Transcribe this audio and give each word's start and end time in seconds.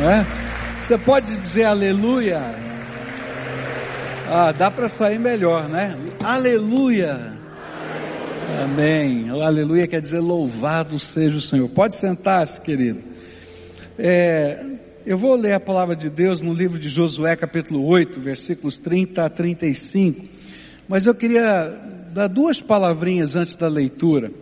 não 0.00 0.10
é? 0.10 0.26
Você 0.80 0.96
pode 0.96 1.36
dizer 1.36 1.64
aleluia? 1.64 2.40
Ah, 4.28 4.50
dá 4.50 4.70
para 4.70 4.88
sair 4.88 5.18
melhor, 5.18 5.68
né? 5.68 5.94
Aleluia! 6.22 7.38
Amém. 8.64 9.28
Aleluia 9.28 9.86
quer 9.86 10.00
dizer 10.00 10.20
louvado 10.20 10.98
seja 10.98 11.36
o 11.36 11.40
Senhor. 11.40 11.68
Pode 11.68 11.96
sentar-se, 11.96 12.60
querido. 12.60 13.02
É, 13.98 14.64
eu 15.04 15.18
vou 15.18 15.36
ler 15.36 15.52
a 15.52 15.60
palavra 15.60 15.94
de 15.94 16.08
Deus 16.08 16.40
no 16.40 16.54
livro 16.54 16.78
de 16.78 16.88
Josué, 16.88 17.36
capítulo 17.36 17.84
8, 17.86 18.20
versículos 18.20 18.78
30 18.78 19.24
a 19.24 19.28
35. 19.28 20.26
Mas 20.88 21.06
eu 21.06 21.14
queria 21.14 21.68
dar 22.12 22.26
duas 22.26 22.60
palavrinhas 22.60 23.36
antes 23.36 23.54
da 23.54 23.68
leitura. 23.68 24.32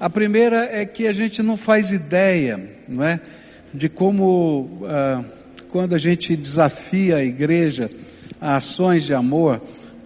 A 0.00 0.08
primeira 0.08 0.64
é 0.70 0.84
que 0.86 1.06
a 1.06 1.12
gente 1.12 1.42
não 1.42 1.56
faz 1.56 1.90
ideia, 1.90 2.58
não 2.88 3.04
é? 3.04 3.20
De 3.74 3.88
como, 3.88 4.82
ah, 4.84 5.24
quando 5.68 5.94
a 5.94 5.98
gente 5.98 6.36
desafia 6.36 7.16
a 7.16 7.24
igreja 7.24 7.90
a 8.40 8.56
ações 8.56 9.04
de 9.04 9.12
amor, 9.12 9.60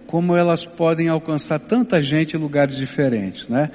como 0.07 0.35
elas 0.35 0.65
podem 0.65 1.07
alcançar 1.09 1.59
tanta 1.59 2.01
gente 2.01 2.35
em 2.35 2.39
lugares 2.39 2.75
diferentes, 2.75 3.47
né? 3.47 3.69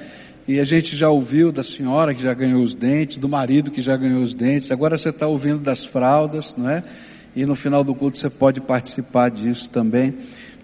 E 0.45 0.59
a 0.59 0.65
gente 0.65 0.95
já 0.95 1.09
ouviu 1.09 1.51
da 1.51 1.63
senhora 1.63 2.13
que 2.13 2.21
já 2.21 2.33
ganhou 2.33 2.61
os 2.61 2.75
dentes, 2.75 3.17
do 3.17 3.29
marido 3.29 3.71
que 3.71 3.81
já 3.81 3.95
ganhou 3.95 4.21
os 4.21 4.33
dentes, 4.33 4.71
agora 4.71 4.97
você 4.97 5.09
está 5.09 5.27
ouvindo 5.27 5.59
das 5.59 5.85
fraldas, 5.85 6.53
não 6.57 6.69
é? 6.69 6.83
E 7.33 7.45
no 7.45 7.55
final 7.55 7.83
do 7.83 7.95
culto 7.95 8.17
você 8.17 8.29
pode 8.29 8.59
participar 8.59 9.29
disso 9.31 9.69
também. 9.69 10.15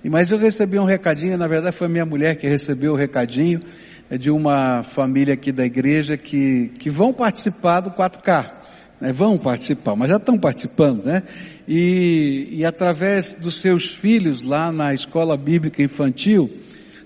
Mas 0.04 0.32
eu 0.32 0.38
recebi 0.38 0.78
um 0.78 0.86
recadinho, 0.86 1.38
na 1.38 1.48
verdade 1.48 1.76
foi 1.76 1.88
minha 1.88 2.06
mulher 2.06 2.36
que 2.36 2.48
recebeu 2.48 2.94
o 2.94 2.98
recadinho, 2.98 3.62
é 4.10 4.18
de 4.18 4.30
uma 4.30 4.84
família 4.84 5.36
aqui 5.36 5.52
da 5.52 5.66
igreja 5.66 6.18
que, 6.18 6.72
que 6.78 6.90
vão 6.90 7.14
participar 7.14 7.80
do 7.80 7.92
4K 7.92 8.61
né, 9.02 9.12
vão 9.12 9.36
participar, 9.36 9.96
mas 9.96 10.10
já 10.10 10.18
estão 10.18 10.38
participando, 10.38 11.08
né? 11.08 11.24
E, 11.68 12.50
e 12.52 12.64
através 12.64 13.34
dos 13.34 13.60
seus 13.60 13.88
filhos 13.88 14.44
lá 14.44 14.72
na 14.72 14.94
escola 14.94 15.36
bíblica 15.36 15.82
infantil, 15.82 16.50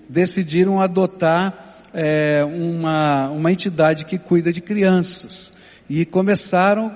decidiram 0.06 0.80
adotar 0.80 1.82
é, 1.94 2.44
uma, 2.44 3.30
uma 3.30 3.50
entidade 3.50 4.04
que 4.04 4.18
cuida 4.18 4.52
de 4.52 4.60
crianças. 4.60 5.50
E 5.88 6.04
começaram 6.04 6.94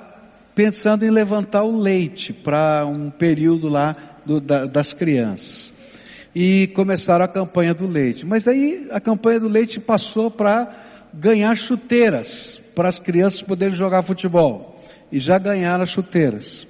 pensando 0.55 1.05
em 1.05 1.11
levantar 1.11 1.63
o 1.63 1.81
leite 1.81 2.33
para 2.33 2.85
um 2.85 3.09
período 3.09 3.69
lá 3.69 3.97
do, 4.27 4.41
da, 4.41 4.67
das 4.67 4.93
crianças. 4.93 5.73
E 6.35 6.67
começaram 6.69 7.25
a 7.25 7.29
campanha 7.29 7.73
do 7.73 7.87
leite. 7.87 8.27
Mas 8.27 8.47
aí 8.47 8.87
a 8.91 9.01
campanha 9.01 9.41
do 9.41 9.49
leite 9.49 9.81
passou 9.81 10.31
para 10.31 10.71
ganhar 11.15 11.57
chuteiras 11.57 12.61
para 12.75 12.89
as 12.89 12.99
crianças 12.99 13.41
poderem 13.41 13.75
jogar 13.75 14.03
futebol 14.03 14.80
e 15.13 15.19
já 15.21 15.39
ganharam 15.39 15.83
as 15.83 15.91
chuteiras. 15.91 16.67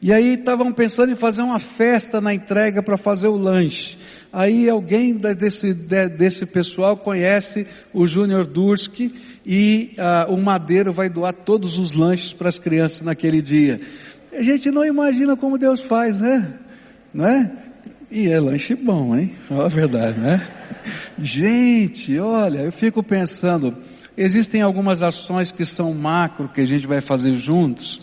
E 0.00 0.12
aí 0.12 0.34
estavam 0.34 0.72
pensando 0.72 1.10
em 1.10 1.16
fazer 1.16 1.40
uma 1.40 1.58
festa 1.58 2.20
na 2.20 2.34
entrega 2.34 2.82
para 2.82 2.98
fazer 2.98 3.28
o 3.28 3.36
lanche. 3.36 3.96
Aí 4.32 4.68
alguém 4.68 5.14
desse, 5.14 5.72
desse 5.74 6.44
pessoal 6.44 6.96
conhece 6.96 7.66
o 7.94 8.06
Júnior 8.06 8.44
Durski 8.44 9.14
e 9.44 9.94
ah, 9.96 10.26
o 10.28 10.36
Madeiro 10.36 10.92
vai 10.92 11.08
doar 11.08 11.32
todos 11.32 11.78
os 11.78 11.94
lanches 11.94 12.32
para 12.32 12.48
as 12.48 12.58
crianças 12.58 13.00
naquele 13.02 13.40
dia. 13.40 13.80
A 14.32 14.42
gente 14.42 14.70
não 14.70 14.84
imagina 14.84 15.36
como 15.36 15.56
Deus 15.56 15.80
faz, 15.80 16.20
né? 16.20 16.54
Não 17.14 17.26
é? 17.26 17.50
E 18.10 18.28
é 18.28 18.38
lanche 18.38 18.74
bom, 18.74 19.16
hein? 19.16 19.32
Fala 19.48 19.64
a 19.64 19.68
verdade, 19.68 20.20
né? 20.20 20.46
Gente, 21.18 22.18
olha, 22.18 22.58
eu 22.58 22.72
fico 22.72 23.02
pensando, 23.02 23.74
Existem 24.16 24.62
algumas 24.62 25.02
ações 25.02 25.50
que 25.50 25.66
são 25.66 25.92
macro 25.92 26.48
que 26.48 26.60
a 26.60 26.66
gente 26.66 26.86
vai 26.86 27.00
fazer 27.00 27.34
juntos, 27.34 28.00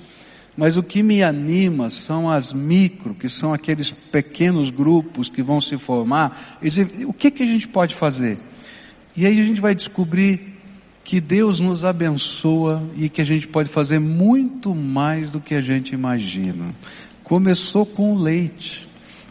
mas 0.56 0.78
o 0.78 0.84
que 0.84 1.02
me 1.02 1.24
anima 1.24 1.90
são 1.90 2.30
as 2.30 2.54
micro, 2.54 3.16
que 3.16 3.28
são 3.28 3.52
aqueles 3.52 3.90
pequenos 3.90 4.70
grupos 4.70 5.28
que 5.28 5.42
vão 5.42 5.60
se 5.60 5.78
formar. 5.78 6.58
E 6.62 6.70
dizer, 6.70 6.88
o 7.06 7.14
que, 7.14 7.32
que 7.32 7.42
a 7.42 7.46
gente 7.46 7.68
pode 7.68 7.96
fazer? 7.96 8.38
E 9.18 9.26
aí 9.26 9.40
a 9.40 9.44
gente 9.44 9.60
vai 9.60 9.74
descobrir 9.74 10.54
que 11.04 11.20
Deus 11.20 11.60
nos 11.60 11.84
abençoa 11.84 12.84
e 12.96 13.10
que 13.10 13.22
a 13.22 13.26
gente 13.26 13.48
pode 13.48 13.70
fazer 13.70 14.00
muito 14.00 14.74
mais 14.74 15.30
do 15.30 15.42
que 15.42 15.56
a 15.56 15.62
gente 15.62 15.94
imagina. 15.94 16.74
Começou 17.24 17.86
com 17.86 18.14
o 18.14 18.18
leite. 18.18 18.88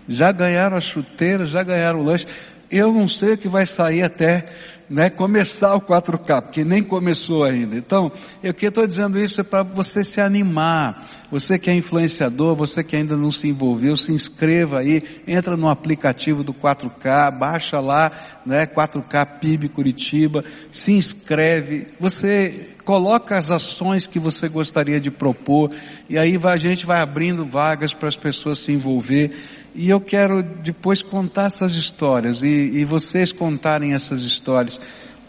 Já 0.09 0.33
ganharam 0.33 0.77
a 0.77 0.81
chuteira, 0.81 1.47
já 1.47 1.63
ganharam 1.63 2.01
o 2.01 2.05
lanche. 2.05 2.27
Eu 2.71 2.93
não 2.93 3.07
sei 3.07 3.35
o 3.35 3.39
que 3.39 3.49
vai 3.49 3.65
sair 3.65 4.03
até 4.03 4.49
né, 4.89 5.09
começar 5.11 5.75
o 5.75 5.81
4K, 5.81 6.43
porque 6.43 6.65
nem 6.65 6.83
começou 6.83 7.45
ainda. 7.45 7.77
Então, 7.77 8.13
eu 8.43 8.53
que 8.53 8.67
estou 8.67 8.87
dizendo 8.87 9.19
isso 9.19 9.41
é 9.41 9.45
para 9.45 9.63
você 9.63 10.05
se 10.05 10.21
animar. 10.21 11.07
Você 11.31 11.59
que 11.59 11.71
é 11.71 11.75
influenciador, 11.75 12.55
você 12.55 12.85
que 12.85 12.95
ainda 12.95 13.17
não 13.17 13.31
se 13.31 13.49
envolveu, 13.49 13.97
se 13.97 14.13
inscreva 14.13 14.81
aí, 14.81 15.03
entra 15.27 15.57
no 15.57 15.69
aplicativo 15.69 16.45
do 16.45 16.53
4K, 16.53 17.39
baixa 17.39 17.81
lá, 17.81 18.13
né, 18.45 18.67
4K 18.67 19.39
PIB 19.41 19.69
Curitiba, 19.69 20.45
se 20.71 20.93
inscreve. 20.93 21.87
Você 21.99 22.73
coloca 22.85 23.37
as 23.37 23.51
ações 23.51 24.07
que 24.07 24.19
você 24.19 24.49
gostaria 24.49 25.01
de 25.01 25.11
propor 25.11 25.71
e 26.09 26.19
aí 26.19 26.39
a 26.43 26.57
gente 26.57 26.85
vai 26.85 27.01
abrindo 27.01 27.45
vagas 27.45 27.93
para 27.93 28.09
as 28.09 28.17
pessoas 28.17 28.59
se 28.59 28.73
envolver 28.73 29.33
e 29.75 29.89
eu 29.89 30.01
quero 30.01 30.43
depois 30.43 31.03
contar 31.03 31.47
essas 31.47 31.75
histórias 31.75 32.43
e, 32.43 32.47
e 32.47 32.85
vocês 32.85 33.33
contarem 33.33 33.95
essas 33.95 34.23
histórias 34.23 34.79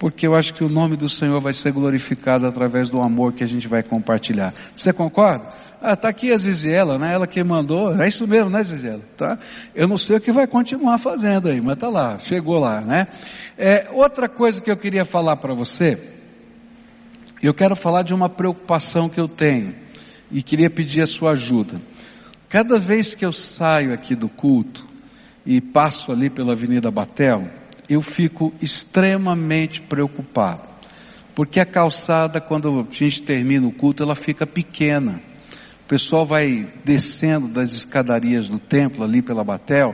porque 0.03 0.27
eu 0.27 0.35
acho 0.35 0.53
que 0.53 0.65
o 0.65 0.69
nome 0.69 0.97
do 0.97 1.07
Senhor 1.07 1.39
vai 1.39 1.53
ser 1.53 1.71
glorificado 1.71 2.45
através 2.45 2.89
do 2.89 3.01
amor 3.01 3.31
que 3.31 3.41
a 3.41 3.47
gente 3.47 3.69
vai 3.69 3.81
compartilhar. 3.81 4.53
Você 4.75 4.91
concorda? 4.91 5.45
Ah, 5.81 5.95
tá 5.95 6.09
aqui 6.09 6.31
a 6.33 6.37
Ziziela, 6.37 6.97
né? 6.97 7.13
Ela 7.13 7.25
que 7.25 7.41
mandou. 7.43 8.01
É 8.01 8.07
isso 8.07 8.27
mesmo, 8.27 8.49
né, 8.49 8.63
Ziziela? 8.63 9.01
Tá? 9.15 9.37
Eu 9.73 9.87
não 9.87 9.97
sei 9.97 10.17
o 10.17 10.21
que 10.21 10.31
vai 10.31 10.45
continuar 10.45 10.97
fazendo 10.97 11.47
aí, 11.47 11.61
mas 11.61 11.77
tá 11.77 11.89
lá, 11.89 12.19
chegou 12.19 12.59
lá, 12.59 12.81
né? 12.81 13.07
É, 13.57 13.87
outra 13.91 14.27
coisa 14.27 14.59
que 14.59 14.69
eu 14.69 14.75
queria 14.75 15.05
falar 15.05 15.37
para 15.37 15.53
você, 15.53 15.97
eu 17.47 17.53
quero 17.53 17.75
falar 17.75 18.03
de 18.03 18.13
uma 18.13 18.29
preocupação 18.29 19.09
que 19.09 19.19
eu 19.19 19.27
tenho 19.27 19.75
e 20.31 20.41
queria 20.41 20.69
pedir 20.69 21.01
a 21.01 21.07
sua 21.07 21.31
ajuda. 21.31 21.81
Cada 22.47 22.79
vez 22.79 23.13
que 23.13 23.25
eu 23.25 23.33
saio 23.33 23.93
aqui 23.93 24.15
do 24.15 24.29
culto 24.29 24.87
e 25.45 25.59
passo 25.59 26.11
ali 26.11 26.29
pela 26.29 26.53
Avenida 26.53 26.89
Batel, 26.89 27.49
eu 27.89 28.01
fico 28.01 28.53
extremamente 28.61 29.81
preocupado. 29.81 30.69
Porque 31.35 31.59
a 31.59 31.65
calçada, 31.65 32.39
quando 32.39 32.79
a 32.79 32.93
gente 32.93 33.21
termina 33.23 33.67
o 33.67 33.71
culto, 33.71 34.03
ela 34.03 34.15
fica 34.15 34.47
pequena. 34.47 35.21
O 35.83 35.87
pessoal 35.87 36.25
vai 36.25 36.71
descendo 36.85 37.49
das 37.49 37.73
escadarias 37.73 38.47
do 38.47 38.57
templo 38.57 39.03
ali 39.03 39.21
pela 39.21 39.43
Batel 39.43 39.93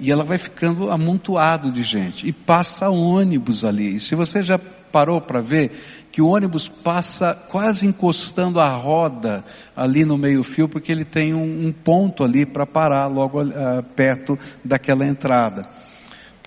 e 0.00 0.10
ela 0.10 0.24
vai 0.24 0.38
ficando 0.38 0.90
amontoado 0.90 1.70
de 1.70 1.82
gente. 1.82 2.26
E 2.26 2.32
passa 2.32 2.88
ônibus 2.88 3.64
ali. 3.64 3.96
E 3.96 4.00
se 4.00 4.14
você 4.14 4.42
já 4.42 4.58
parou 4.90 5.20
para 5.20 5.40
ver 5.40 5.70
que 6.10 6.22
o 6.22 6.28
ônibus 6.28 6.66
passa 6.66 7.34
quase 7.34 7.86
encostando 7.86 8.58
a 8.58 8.68
roda 8.68 9.44
ali 9.76 10.04
no 10.04 10.18
meio 10.18 10.42
fio, 10.42 10.68
porque 10.68 10.90
ele 10.90 11.04
tem 11.04 11.34
um, 11.34 11.66
um 11.68 11.72
ponto 11.72 12.24
ali 12.24 12.44
para 12.44 12.66
parar 12.66 13.06
logo 13.06 13.42
uh, 13.42 13.82
perto 13.94 14.38
daquela 14.64 15.06
entrada. 15.06 15.68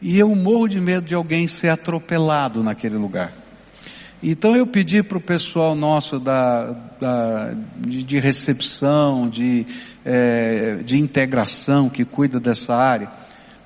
E 0.02 0.18
eu 0.18 0.36
morro 0.36 0.68
de 0.68 0.80
medo 0.80 1.06
de 1.06 1.14
alguém 1.14 1.48
ser 1.48 1.70
atropelado 1.70 2.64
naquele 2.64 2.98
lugar. 2.98 3.32
Então 4.24 4.56
eu 4.56 4.68
pedi 4.68 5.02
para 5.02 5.18
o 5.18 5.22
pessoal 5.22 5.74
nosso 5.74 6.20
da, 6.20 6.76
da 7.00 7.54
de, 7.78 8.04
de, 8.04 8.20
recepção, 8.20 9.28
de, 9.28 9.66
é, 10.06 10.76
de 10.84 11.00
integração 11.00 11.90
que 11.90 12.06
cuida 12.06 12.40
dessa 12.40 12.76
área, 12.76 13.12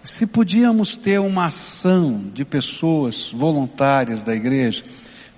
se 0.05 0.25
podíamos 0.25 0.95
ter 0.95 1.19
uma 1.19 1.47
ação 1.47 2.23
de 2.33 2.45
pessoas 2.45 3.29
voluntárias 3.33 4.23
da 4.23 4.35
igreja, 4.35 4.83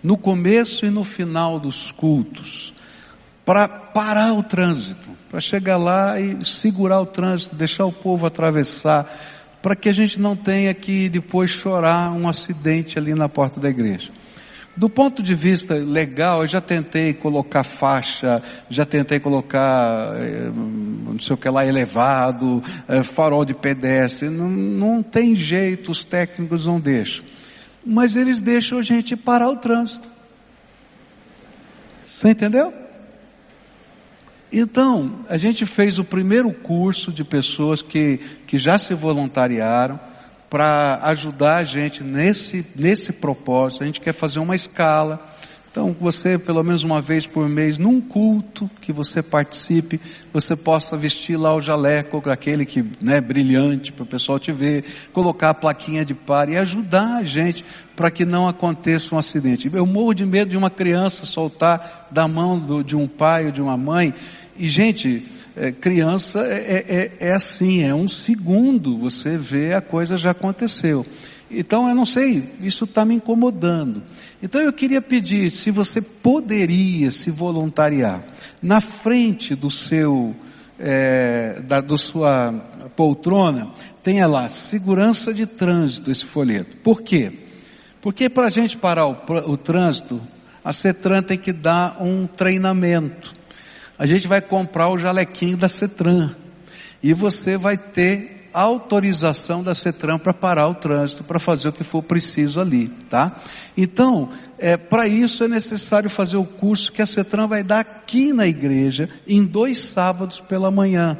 no 0.03 0.17
começo 0.17 0.85
e 0.85 0.89
no 0.89 1.03
final 1.03 1.59
dos 1.59 1.91
cultos, 1.91 2.73
para 3.45 3.67
parar 3.67 4.33
o 4.33 4.43
trânsito, 4.43 5.09
para 5.29 5.39
chegar 5.39 5.77
lá 5.77 6.19
e 6.19 6.43
segurar 6.45 6.99
o 6.99 7.05
trânsito, 7.05 7.55
deixar 7.55 7.85
o 7.85 7.91
povo 7.91 8.25
atravessar, 8.25 9.09
para 9.61 9.75
que 9.75 9.89
a 9.89 9.93
gente 9.93 10.19
não 10.19 10.35
tenha 10.35 10.73
que 10.73 11.09
depois 11.09 11.49
chorar 11.49 12.11
um 12.11 12.27
acidente 12.27 12.99
ali 12.99 13.13
na 13.13 13.27
porta 13.27 13.59
da 13.59 13.69
igreja. 13.69 14.11
Do 14.77 14.87
ponto 14.87 15.23
de 15.23 15.33
vista 15.33 15.73
legal, 15.73 16.41
eu 16.41 16.47
já 16.47 16.61
tentei 16.61 17.11
colocar 17.11 17.63
faixa, 17.63 18.43
já 18.69 18.85
tentei 18.85 19.19
colocar, 19.19 20.15
eh, 20.17 20.51
não 20.53 21.17
sei 21.17 21.33
o 21.33 21.37
que 21.37 21.49
lá, 21.49 21.65
elevado, 21.65 22.63
eh, 22.87 23.01
farol 23.01 23.43
de 23.43 23.55
pedestre. 23.55 24.29
Não, 24.29 24.47
não 24.47 25.01
tem 25.01 25.33
jeito, 25.33 25.89
os 25.89 26.03
técnicos 26.03 26.67
não 26.67 26.79
deixam. 26.79 27.25
Mas 27.83 28.15
eles 28.15 28.39
deixam 28.39 28.77
a 28.77 28.83
gente 28.83 29.15
parar 29.15 29.49
o 29.49 29.55
trânsito. 29.55 30.07
Você 32.07 32.29
entendeu? 32.29 32.71
Então, 34.51 35.21
a 35.27 35.39
gente 35.39 35.65
fez 35.65 35.97
o 35.97 36.03
primeiro 36.03 36.53
curso 36.53 37.11
de 37.11 37.23
pessoas 37.23 37.81
que, 37.81 38.19
que 38.45 38.59
já 38.59 38.77
se 38.77 38.93
voluntariaram 38.93 39.99
para 40.49 40.99
ajudar 41.03 41.57
a 41.57 41.63
gente 41.63 42.03
nesse, 42.03 42.65
nesse 42.75 43.13
propósito. 43.13 43.83
A 43.83 43.85
gente 43.85 43.99
quer 43.99 44.13
fazer 44.13 44.39
uma 44.39 44.55
escala. 44.55 45.25
Então, 45.69 45.95
você, 45.99 46.39
pelo 46.39 46.63
menos 46.63 46.83
uma 46.83 46.99
vez 46.99 47.27
por 47.27 47.47
mês, 47.47 47.77
num 47.77 48.01
culto 48.01 48.67
que 48.81 48.91
você 48.91 49.21
participe, 49.21 49.99
você 50.33 50.55
possa 50.55 50.97
vestir 50.97 51.37
lá 51.37 51.53
o 51.53 51.61
jaleco, 51.61 52.23
aquele 52.31 52.65
que, 52.65 52.83
né, 52.99 53.21
brilhante, 53.21 53.91
para 53.91 54.01
o 54.01 54.07
pessoal 54.07 54.39
te 54.39 54.51
ver, 54.51 54.85
colocar 55.13 55.51
a 55.51 55.53
plaquinha 55.53 56.03
de 56.03 56.15
par 56.15 56.49
e 56.49 56.57
ajudar 56.57 57.17
a 57.17 57.23
gente 57.23 57.63
para 57.95 58.09
que 58.09 58.25
não 58.25 58.47
aconteça 58.47 59.13
um 59.13 59.19
acidente. 59.19 59.69
Eu 59.71 59.85
morro 59.85 60.15
de 60.15 60.25
medo 60.25 60.49
de 60.49 60.57
uma 60.57 60.71
criança 60.71 61.25
soltar 61.25 62.07
da 62.09 62.27
mão 62.27 62.57
do, 62.57 62.83
de 62.83 62.95
um 62.95 63.07
pai 63.07 63.45
ou 63.45 63.51
de 63.51 63.61
uma 63.61 63.77
mãe. 63.77 64.15
E, 64.57 64.67
gente, 64.67 65.23
é, 65.57 65.71
criança 65.71 66.39
é, 66.41 67.11
é, 67.19 67.29
é 67.29 67.33
assim, 67.33 67.83
é 67.83 67.93
um 67.93 68.07
segundo, 68.07 68.97
você 68.97 69.37
vê 69.37 69.73
a 69.73 69.81
coisa 69.81 70.15
já 70.15 70.31
aconteceu. 70.31 71.05
Então 71.49 71.87
eu 71.89 71.95
não 71.95 72.05
sei, 72.05 72.43
isso 72.61 72.83
está 72.83 73.03
me 73.03 73.15
incomodando. 73.15 74.03
Então 74.41 74.61
eu 74.61 74.71
queria 74.71 75.01
pedir 75.01 75.49
se 75.49 75.71
você 75.71 76.01
poderia 76.01 77.09
se 77.09 77.31
voluntariar 77.31 78.23
na 78.61 78.81
frente 78.81 79.55
do 79.55 79.71
seu, 79.71 80.35
é, 80.77 81.61
da 81.61 81.81
do 81.81 81.97
sua 81.97 82.53
poltrona, 82.95 83.71
tenha 84.03 84.27
lá 84.27 84.47
segurança 84.49 85.33
de 85.33 85.45
trânsito 85.45 86.11
esse 86.11 86.25
folheto. 86.25 86.77
Por 86.77 87.01
quê? 87.01 87.31
Porque 88.01 88.29
para 88.29 88.47
a 88.47 88.49
gente 88.49 88.77
parar 88.77 89.07
o, 89.07 89.17
o 89.47 89.57
trânsito, 89.57 90.21
a 90.63 90.73
CETRAN 90.73 91.23
tem 91.23 91.37
que 91.37 91.53
dar 91.53 92.01
um 92.01 92.27
treinamento. 92.27 93.33
A 93.97 94.05
gente 94.05 94.27
vai 94.27 94.41
comprar 94.41 94.89
o 94.89 94.97
jalequinho 94.97 95.57
da 95.57 95.67
CETRAN 95.67 96.35
e 97.01 97.13
você 97.13 97.57
vai 97.57 97.77
ter 97.77 98.49
autorização 98.53 99.63
da 99.63 99.75
CETRAN 99.75 100.17
para 100.17 100.33
parar 100.33 100.67
o 100.67 100.75
trânsito, 100.75 101.23
para 101.23 101.39
fazer 101.39 101.69
o 101.69 101.73
que 101.73 101.83
for 101.83 102.01
preciso 102.01 102.59
ali, 102.59 102.89
tá? 103.09 103.39
Então, 103.75 104.29
é, 104.57 104.77
para 104.77 105.07
isso 105.07 105.43
é 105.43 105.47
necessário 105.47 106.09
fazer 106.09 106.37
o 106.37 106.45
curso 106.45 106.91
que 106.91 107.01
a 107.01 107.05
CETRAN 107.05 107.47
vai 107.47 107.63
dar 107.63 107.79
aqui 107.79 108.33
na 108.33 108.47
igreja, 108.47 109.09
em 109.27 109.43
dois 109.43 109.79
sábados 109.79 110.39
pela 110.39 110.71
manhã. 110.71 111.17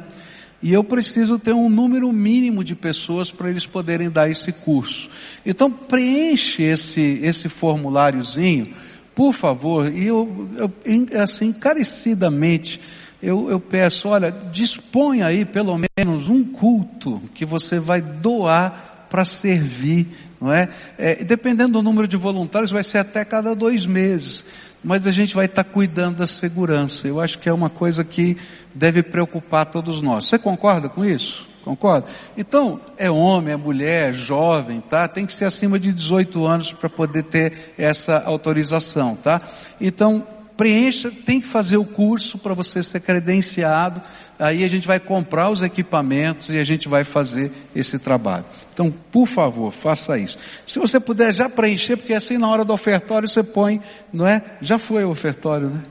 E 0.60 0.72
eu 0.72 0.82
preciso 0.82 1.38
ter 1.38 1.52
um 1.52 1.68
número 1.68 2.12
mínimo 2.12 2.64
de 2.64 2.74
pessoas 2.74 3.30
para 3.30 3.48
eles 3.48 3.64
poderem 3.64 4.10
dar 4.10 4.28
esse 4.28 4.52
curso. 4.52 5.08
Então 5.46 5.70
preenche 5.70 6.64
esse, 6.64 7.20
esse 7.22 7.48
formuláriozinho, 7.48 8.74
por 9.18 9.34
favor, 9.34 9.92
e 9.92 10.06
eu, 10.06 10.48
eu 10.56 10.72
assim, 11.20 11.46
encarecidamente, 11.46 12.80
eu, 13.20 13.50
eu 13.50 13.58
peço, 13.58 14.06
olha, 14.06 14.30
disponha 14.30 15.26
aí 15.26 15.44
pelo 15.44 15.76
menos 15.76 16.28
um 16.28 16.44
culto 16.44 17.20
que 17.34 17.44
você 17.44 17.80
vai 17.80 18.00
doar 18.00 19.06
para 19.10 19.24
servir, 19.24 20.06
não 20.40 20.52
é? 20.52 20.68
é? 20.96 21.24
Dependendo 21.24 21.72
do 21.72 21.82
número 21.82 22.06
de 22.06 22.16
voluntários, 22.16 22.70
vai 22.70 22.84
ser 22.84 22.98
até 22.98 23.24
cada 23.24 23.56
dois 23.56 23.84
meses. 23.84 24.44
Mas 24.84 25.04
a 25.04 25.10
gente 25.10 25.34
vai 25.34 25.46
estar 25.46 25.64
tá 25.64 25.68
cuidando 25.68 26.18
da 26.18 26.26
segurança. 26.28 27.08
Eu 27.08 27.20
acho 27.20 27.40
que 27.40 27.48
é 27.48 27.52
uma 27.52 27.68
coisa 27.68 28.04
que 28.04 28.36
deve 28.72 29.02
preocupar 29.02 29.66
todos 29.66 30.00
nós. 30.00 30.28
Você 30.28 30.38
concorda 30.38 30.88
com 30.88 31.04
isso? 31.04 31.47
Concorda? 31.68 32.06
Então, 32.34 32.80
é 32.96 33.10
homem, 33.10 33.52
é 33.52 33.56
mulher, 33.56 34.08
é 34.08 34.12
jovem, 34.12 34.80
tá? 34.80 35.06
Tem 35.06 35.26
que 35.26 35.34
ser 35.34 35.44
acima 35.44 35.78
de 35.78 35.92
18 35.92 36.46
anos 36.46 36.72
para 36.72 36.88
poder 36.88 37.24
ter 37.24 37.74
essa 37.76 38.22
autorização, 38.24 39.14
tá? 39.14 39.42
Então, 39.78 40.26
preencha, 40.56 41.12
tem 41.26 41.42
que 41.42 41.46
fazer 41.46 41.76
o 41.76 41.84
curso 41.84 42.38
para 42.38 42.54
você 42.54 42.82
ser 42.82 43.00
credenciado, 43.00 44.00
aí 44.38 44.64
a 44.64 44.68
gente 44.68 44.86
vai 44.86 44.98
comprar 44.98 45.50
os 45.50 45.62
equipamentos 45.62 46.48
e 46.48 46.58
a 46.58 46.64
gente 46.64 46.88
vai 46.88 47.04
fazer 47.04 47.52
esse 47.76 47.98
trabalho. 47.98 48.46
Então, 48.72 48.90
por 49.12 49.26
favor, 49.26 49.70
faça 49.70 50.16
isso. 50.16 50.38
Se 50.64 50.78
você 50.78 50.98
puder 50.98 51.34
já 51.34 51.50
preencher, 51.50 51.98
porque 51.98 52.14
assim 52.14 52.38
na 52.38 52.48
hora 52.48 52.64
do 52.64 52.72
ofertório 52.72 53.28
você 53.28 53.42
põe, 53.42 53.78
não 54.10 54.26
é? 54.26 54.42
Já 54.62 54.78
foi 54.78 55.04
o 55.04 55.10
ofertório, 55.10 55.68
né? 55.68 55.82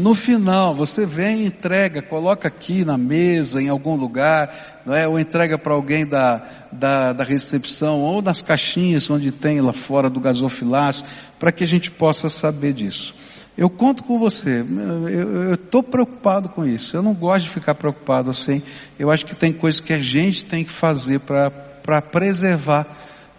No 0.00 0.14
final, 0.14 0.74
você 0.74 1.06
vem 1.06 1.42
e 1.42 1.46
entrega, 1.46 2.02
coloca 2.02 2.48
aqui 2.48 2.84
na 2.84 2.98
mesa, 2.98 3.62
em 3.62 3.68
algum 3.68 3.96
lugar, 3.96 4.82
não 4.84 4.94
é? 4.94 5.08
ou 5.08 5.18
entrega 5.18 5.56
para 5.56 5.72
alguém 5.72 6.04
da, 6.04 6.42
da, 6.70 7.12
da, 7.12 7.24
recepção, 7.24 8.00
ou 8.00 8.20
nas 8.20 8.42
caixinhas 8.42 9.08
onde 9.08 9.32
tem 9.32 9.60
lá 9.60 9.72
fora 9.72 10.10
do 10.10 10.20
gasofilácio, 10.20 11.04
para 11.38 11.50
que 11.50 11.64
a 11.64 11.66
gente 11.66 11.90
possa 11.90 12.28
saber 12.28 12.72
disso. 12.74 13.14
Eu 13.56 13.70
conto 13.70 14.04
com 14.04 14.18
você, 14.18 14.64
eu 15.10 15.54
estou 15.54 15.82
preocupado 15.82 16.48
com 16.48 16.64
isso, 16.64 16.96
eu 16.96 17.02
não 17.02 17.14
gosto 17.14 17.46
de 17.46 17.50
ficar 17.50 17.74
preocupado 17.74 18.30
assim, 18.30 18.62
eu 18.98 19.10
acho 19.10 19.26
que 19.26 19.34
tem 19.34 19.52
coisas 19.52 19.80
que 19.80 19.92
a 19.92 19.98
gente 19.98 20.44
tem 20.44 20.64
que 20.64 20.70
fazer 20.70 21.18
para 21.20 22.02
preservar 22.02 22.86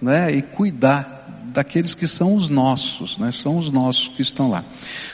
né, 0.01 0.31
e 0.31 0.41
cuidar 0.41 1.18
daqueles 1.49 1.93
que 1.93 2.07
são 2.07 2.35
os 2.35 2.49
nossos, 2.49 3.17
né? 3.17 3.31
São 3.31 3.57
os 3.57 3.69
nossos 3.69 4.07
que 4.09 4.21
estão 4.21 4.49
lá. 4.49 4.63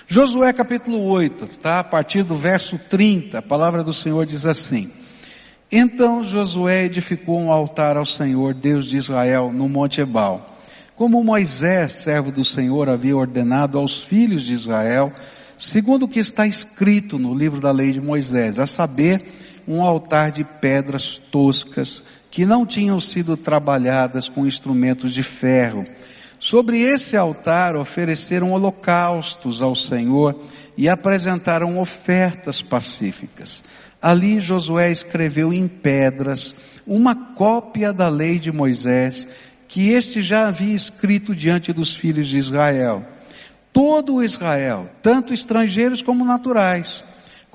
Josué 0.08 0.52
capítulo 0.54 1.04
8, 1.04 1.48
tá? 1.58 1.80
A 1.80 1.84
partir 1.84 2.24
do 2.24 2.36
verso 2.36 2.78
30, 2.78 3.40
a 3.40 3.42
palavra 3.42 3.84
do 3.84 3.94
Senhor 3.94 4.26
diz 4.26 4.46
assim: 4.46 4.92
Então 5.72 6.24
Josué 6.24 6.86
edificou 6.86 7.40
um 7.40 7.52
altar 7.52 7.98
ao 7.98 8.06
Senhor, 8.06 8.54
Deus 8.54 8.86
de 8.86 8.98
Israel, 8.98 9.52
no 9.54 9.68
monte 9.68 10.02
Ebal. 10.02 10.54
Como 10.96 11.22
Moisés, 11.24 11.92
servo 11.92 12.32
do 12.32 12.44
Senhor, 12.44 12.88
havia 12.88 13.18
ordenado 13.18 13.78
aos 13.78 14.02
filhos 14.02 14.46
de 14.46 14.54
Israel, 14.54 15.12
segundo 15.58 16.04
o 16.04 16.08
que 16.08 16.20
está 16.20 16.48
escrito 16.48 17.20
no 17.20 17.34
livro 17.34 17.60
da 17.60 17.72
lei 17.72 17.92
de 17.92 18.00
Moisés, 18.00 18.58
a 18.58 18.66
saber, 18.66 19.22
um 19.68 19.82
altar 19.82 20.32
de 20.32 20.44
pedras 20.44 21.18
toscas, 21.32 22.04
que 22.30 22.46
não 22.46 22.66
tinham 22.66 23.00
sido 23.00 23.36
trabalhadas 23.36 24.30
com 24.30 24.46
instrumentos 24.46 25.14
de 25.14 25.24
ferro, 25.24 25.86
Sobre 26.46 26.80
esse 26.80 27.18
altar 27.18 27.76
ofereceram 27.76 28.52
holocaustos 28.52 29.64
ao 29.64 29.76
Senhor 29.76 30.40
e 30.78 30.88
apresentaram 30.88 31.80
ofertas 31.80 32.62
pacíficas. 32.62 33.64
Ali 34.00 34.40
Josué 34.40 34.92
escreveu 34.92 35.52
em 35.52 35.68
pedras 35.68 36.54
uma 36.86 37.16
cópia 37.34 37.92
da 37.92 38.10
lei 38.10 38.38
de 38.38 38.52
Moisés 38.52 39.28
que 39.68 39.90
este 39.90 40.22
já 40.22 40.48
havia 40.48 40.76
escrito 40.76 41.34
diante 41.34 41.74
dos 41.74 41.96
filhos 41.96 42.28
de 42.28 42.38
Israel. 42.38 43.04
Todo 43.74 44.14
o 44.14 44.24
Israel, 44.24 44.88
tanto 45.02 45.34
estrangeiros 45.34 46.04
como 46.04 46.24
naturais, 46.24 47.04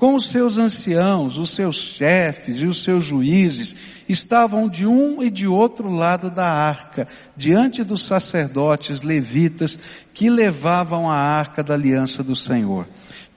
com 0.01 0.15
os 0.15 0.31
seus 0.31 0.57
anciãos, 0.57 1.37
os 1.37 1.51
seus 1.51 1.75
chefes 1.75 2.57
e 2.57 2.65
os 2.65 2.83
seus 2.83 3.05
juízes, 3.05 3.75
estavam 4.09 4.67
de 4.67 4.83
um 4.83 5.21
e 5.21 5.29
de 5.29 5.45
outro 5.45 5.91
lado 5.91 6.31
da 6.31 6.51
arca, 6.51 7.07
diante 7.37 7.83
dos 7.83 8.03
sacerdotes 8.05 9.03
levitas 9.03 9.77
que 10.11 10.27
levavam 10.27 11.07
a 11.07 11.17
arca 11.17 11.61
da 11.61 11.75
aliança 11.75 12.23
do 12.23 12.35
Senhor. 12.35 12.87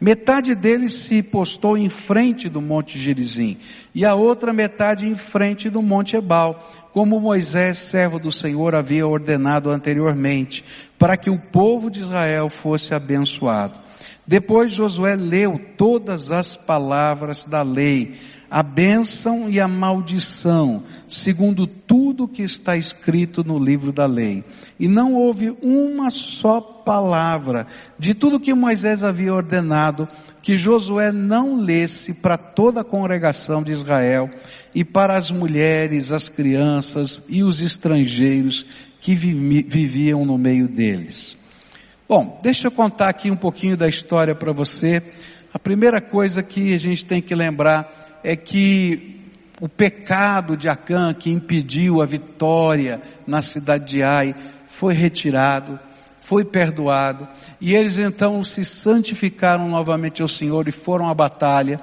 Metade 0.00 0.55
deles 0.55 0.94
se 0.94 1.22
postou 1.22 1.76
em 1.76 1.90
frente 1.90 2.49
do 2.49 2.62
monte 2.62 2.99
Gerizim 2.99 3.58
e 3.94 4.02
a 4.02 4.14
outra 4.14 4.50
metade 4.50 5.06
em 5.06 5.15
frente 5.15 5.69
do 5.69 5.82
monte 5.82 6.17
Ebal, 6.17 6.89
como 6.94 7.20
Moisés, 7.20 7.77
servo 7.77 8.19
do 8.19 8.32
Senhor, 8.32 8.74
havia 8.74 9.06
ordenado 9.06 9.69
anteriormente, 9.69 10.65
para 10.98 11.19
que 11.19 11.29
o 11.29 11.39
povo 11.39 11.91
de 11.91 12.00
Israel 12.00 12.48
fosse 12.48 12.94
abençoado. 12.94 13.83
Depois 14.26 14.72
Josué 14.72 15.14
leu 15.14 15.60
todas 15.76 16.32
as 16.32 16.56
palavras 16.56 17.44
da 17.44 17.62
lei, 17.62 18.19
a 18.50 18.62
bênção 18.62 19.50
e 19.50 19.60
a 19.60 19.69
maldição, 19.69 20.82
segundo 21.08 21.66
tudo 21.66 22.28
que 22.28 22.43
está 22.43 22.76
escrito 22.76 23.44
no 23.44 23.58
livro 23.58 23.93
da 23.93 24.06
lei. 24.06 24.44
E 24.78 24.88
não 24.88 25.14
houve 25.14 25.54
uma 25.60 26.10
só 26.10 26.60
palavra 26.60 27.66
de 27.98 28.14
tudo 28.14 28.40
que 28.40 28.54
Moisés 28.54 29.04
havia 29.04 29.34
ordenado 29.34 30.08
que 30.40 30.56
Josué 30.56 31.10
não 31.10 31.56
lesse 31.56 32.12
para 32.12 32.36
toda 32.36 32.82
a 32.82 32.84
congregação 32.84 33.62
de 33.62 33.72
Israel 33.72 34.31
e 34.74 34.84
para 34.84 35.16
as 35.16 35.31
mulheres, 35.31 36.12
as 36.12 36.28
crianças 36.28 37.22
e 37.28 37.43
os 37.43 37.62
estrangeiros 37.62 38.66
que 39.00 39.14
viviam 39.14 40.24
no 40.24 40.36
meio 40.36 40.69
deles. 40.69 41.34
Bom, 42.06 42.39
deixa 42.43 42.67
eu 42.67 42.70
contar 42.70 43.08
aqui 43.08 43.31
um 43.31 43.37
pouquinho 43.37 43.79
da 43.79 43.89
história 43.89 44.34
para 44.34 44.53
você. 44.53 45.03
A 45.55 45.58
primeira 45.58 46.03
coisa 46.03 46.43
que 46.43 46.75
a 46.75 46.79
gente 46.79 47.03
tem 47.03 47.23
que 47.23 47.34
lembrar 47.34 48.20
é 48.23 48.37
que 48.37 49.23
o 49.58 49.70
pecado 49.70 50.55
de 50.55 50.69
Acã 50.69 51.15
que 51.15 51.31
impediu 51.31 52.03
a 52.03 52.06
vitória 52.06 53.01
na 53.27 53.41
cidade 53.41 53.87
de 53.87 54.03
Ai 54.03 54.34
foi 54.67 54.93
retirado, 54.93 55.81
foi 56.20 56.44
perdoado, 56.44 57.27
e 57.58 57.75
eles 57.75 57.96
então 57.96 58.44
se 58.44 58.67
santificaram 58.67 59.67
novamente 59.67 60.20
ao 60.20 60.29
Senhor 60.29 60.69
e 60.69 60.73
foram 60.73 61.08
à 61.08 61.15
batalha. 61.15 61.81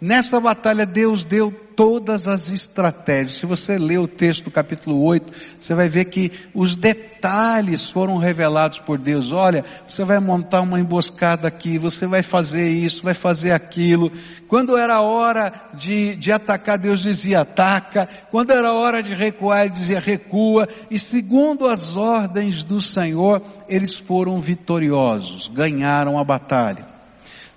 Nessa 0.00 0.40
batalha 0.40 0.86
Deus 0.86 1.26
deu 1.26 1.52
todas 1.76 2.26
as 2.26 2.48
estratégias. 2.50 3.36
Se 3.36 3.46
você 3.46 3.78
ler 3.78 3.98
o 3.98 4.08
texto 4.08 4.44
do 4.44 4.50
capítulo 4.50 5.02
8, 5.02 5.32
você 5.58 5.74
vai 5.74 5.88
ver 5.88 6.06
que 6.06 6.32
os 6.54 6.74
detalhes 6.74 7.88
foram 7.88 8.16
revelados 8.16 8.78
por 8.78 8.98
Deus. 8.98 9.30
Olha, 9.30 9.64
você 9.86 10.02
vai 10.04 10.18
montar 10.18 10.62
uma 10.62 10.80
emboscada 10.80 11.48
aqui, 11.48 11.78
você 11.78 12.06
vai 12.06 12.22
fazer 12.22 12.70
isso, 12.70 13.02
vai 13.02 13.12
fazer 13.12 13.52
aquilo. 13.52 14.10
Quando 14.48 14.76
era 14.76 15.02
hora 15.02 15.52
de, 15.74 16.16
de 16.16 16.32
atacar, 16.32 16.78
Deus 16.78 17.02
dizia 17.02 17.42
ataca. 17.42 18.08
Quando 18.30 18.52
era 18.52 18.72
hora 18.72 19.02
de 19.02 19.12
recuar, 19.12 19.62
Ele 19.62 19.70
dizia 19.70 20.00
recua. 20.00 20.66
E 20.90 20.98
segundo 20.98 21.66
as 21.66 21.94
ordens 21.94 22.64
do 22.64 22.80
Senhor, 22.80 23.42
eles 23.68 23.94
foram 23.94 24.40
vitoriosos, 24.40 25.48
ganharam 25.48 26.18
a 26.18 26.24
batalha. 26.24 26.89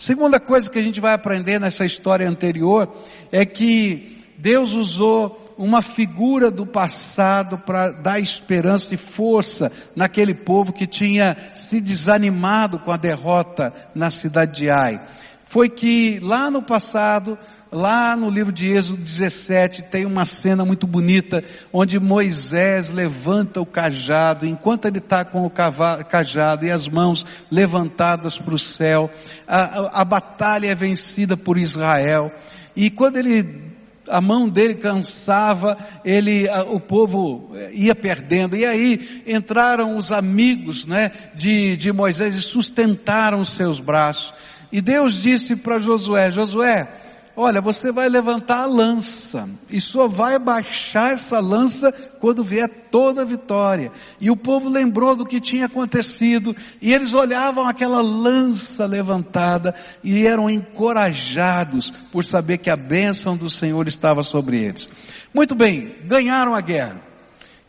Segunda 0.06 0.38
coisa 0.38 0.70
que 0.70 0.78
a 0.78 0.84
gente 0.84 1.00
vai 1.00 1.14
aprender 1.14 1.62
nessa 1.62 1.86
história 1.86 2.28
anterior 2.28 2.94
é 3.32 3.46
que 3.46 4.22
Deus 4.38 4.74
usou 4.74 5.56
uma 5.58 5.82
figura 5.82 6.52
do 6.52 6.66
passado 6.66 7.58
para 7.60 7.90
dar 7.90 8.20
esperança 8.20 8.94
e 8.94 8.98
força 8.98 9.72
naquele 9.96 10.34
povo 10.34 10.74
que 10.74 10.86
tinha 10.86 11.38
se 11.56 11.80
desanimado 11.80 12.80
com 12.80 12.92
a 12.92 12.98
derrota 12.98 13.74
na 13.96 14.10
cidade 14.10 14.58
de 14.58 14.70
Ai. 14.70 15.00
Foi 15.46 15.70
que 15.70 16.20
lá 16.20 16.52
no 16.52 16.62
passado 16.62 17.40
Lá 17.74 18.16
no 18.16 18.30
livro 18.30 18.52
de 18.52 18.68
Êxodo 18.68 19.02
17 19.02 19.82
tem 19.82 20.06
uma 20.06 20.26
cena 20.26 20.64
muito 20.64 20.86
bonita 20.86 21.44
onde 21.72 22.00
Moisés 22.00 22.92
levanta 22.92 23.60
o 23.60 23.66
cajado, 23.66 24.46
enquanto 24.46 24.86
ele 24.86 25.00
está 25.00 25.26
com 25.26 25.44
o 25.44 25.50
cajado 25.50 26.68
e 26.68 26.72
as 26.72 26.88
mãos 26.88 27.26
levantadas 27.50 28.38
para 28.38 28.54
o 28.54 28.60
céu, 28.60 29.10
a, 29.48 29.58
a, 29.58 30.02
a 30.02 30.06
batalha 30.06 30.68
é 30.68 30.76
vencida 30.76 31.36
por 31.36 31.58
Israel. 31.58 32.32
E 32.76 32.92
quando 32.92 33.18
ele 33.18 33.74
a 34.08 34.22
mão 34.22 34.48
dele 34.48 34.76
cansava, 34.76 35.76
ele, 36.06 36.46
o 36.68 36.80
povo 36.80 37.54
ia 37.72 37.96
perdendo. 37.96 38.56
E 38.56 38.66
aí 38.66 39.24
entraram 39.26 39.98
os 39.98 40.12
amigos, 40.12 40.86
né, 40.86 41.12
de, 41.34 41.76
de 41.78 41.92
Moisés 41.92 42.36
e 42.36 42.42
sustentaram 42.42 43.40
os 43.40 43.50
seus 43.50 43.80
braços. 43.80 44.32
E 44.72 44.80
Deus 44.82 45.22
disse 45.22 45.56
para 45.56 45.80
Josué, 45.80 46.30
Josué, 46.32 47.03
olha, 47.36 47.60
você 47.60 47.92
vai 47.92 48.08
levantar 48.08 48.64
a 48.64 48.66
lança 48.66 49.50
e 49.70 49.82
só 49.82 50.08
vai 50.08 50.38
baixar 50.38 51.14
essa 51.14 51.40
lança 51.40 51.92
quando 52.20 52.44
vier 52.44 52.70
toda 52.92 53.24
a 53.24 53.26
vitória. 53.26 53.92
E 54.20 54.30
o 54.30 54.38
povo 54.38 54.70
lembrou 54.70 55.16
do 55.16 55.26
que 55.26 55.42
tinha 55.42 55.66
acontecido 55.66 56.56
e 56.82 56.94
eles 56.94 57.14
olhavam 57.14 57.68
aquela 57.68 58.02
lança 58.02 58.86
levantada 58.86 59.74
e 60.04 60.26
eram 60.28 60.50
encorajados 60.50 61.92
por 62.12 62.24
saber 62.24 62.60
que 62.60 62.70
a 62.70 62.76
bênção 62.76 63.36
do 63.36 63.50
Senhor 63.50 63.88
estava 63.88 64.22
sobre 64.22 64.58
eles. 64.58 64.88
Muito 65.34 65.56
bem, 65.56 65.96
ganharam 66.06 66.54
a 66.54 66.62
guerra. 66.62 67.02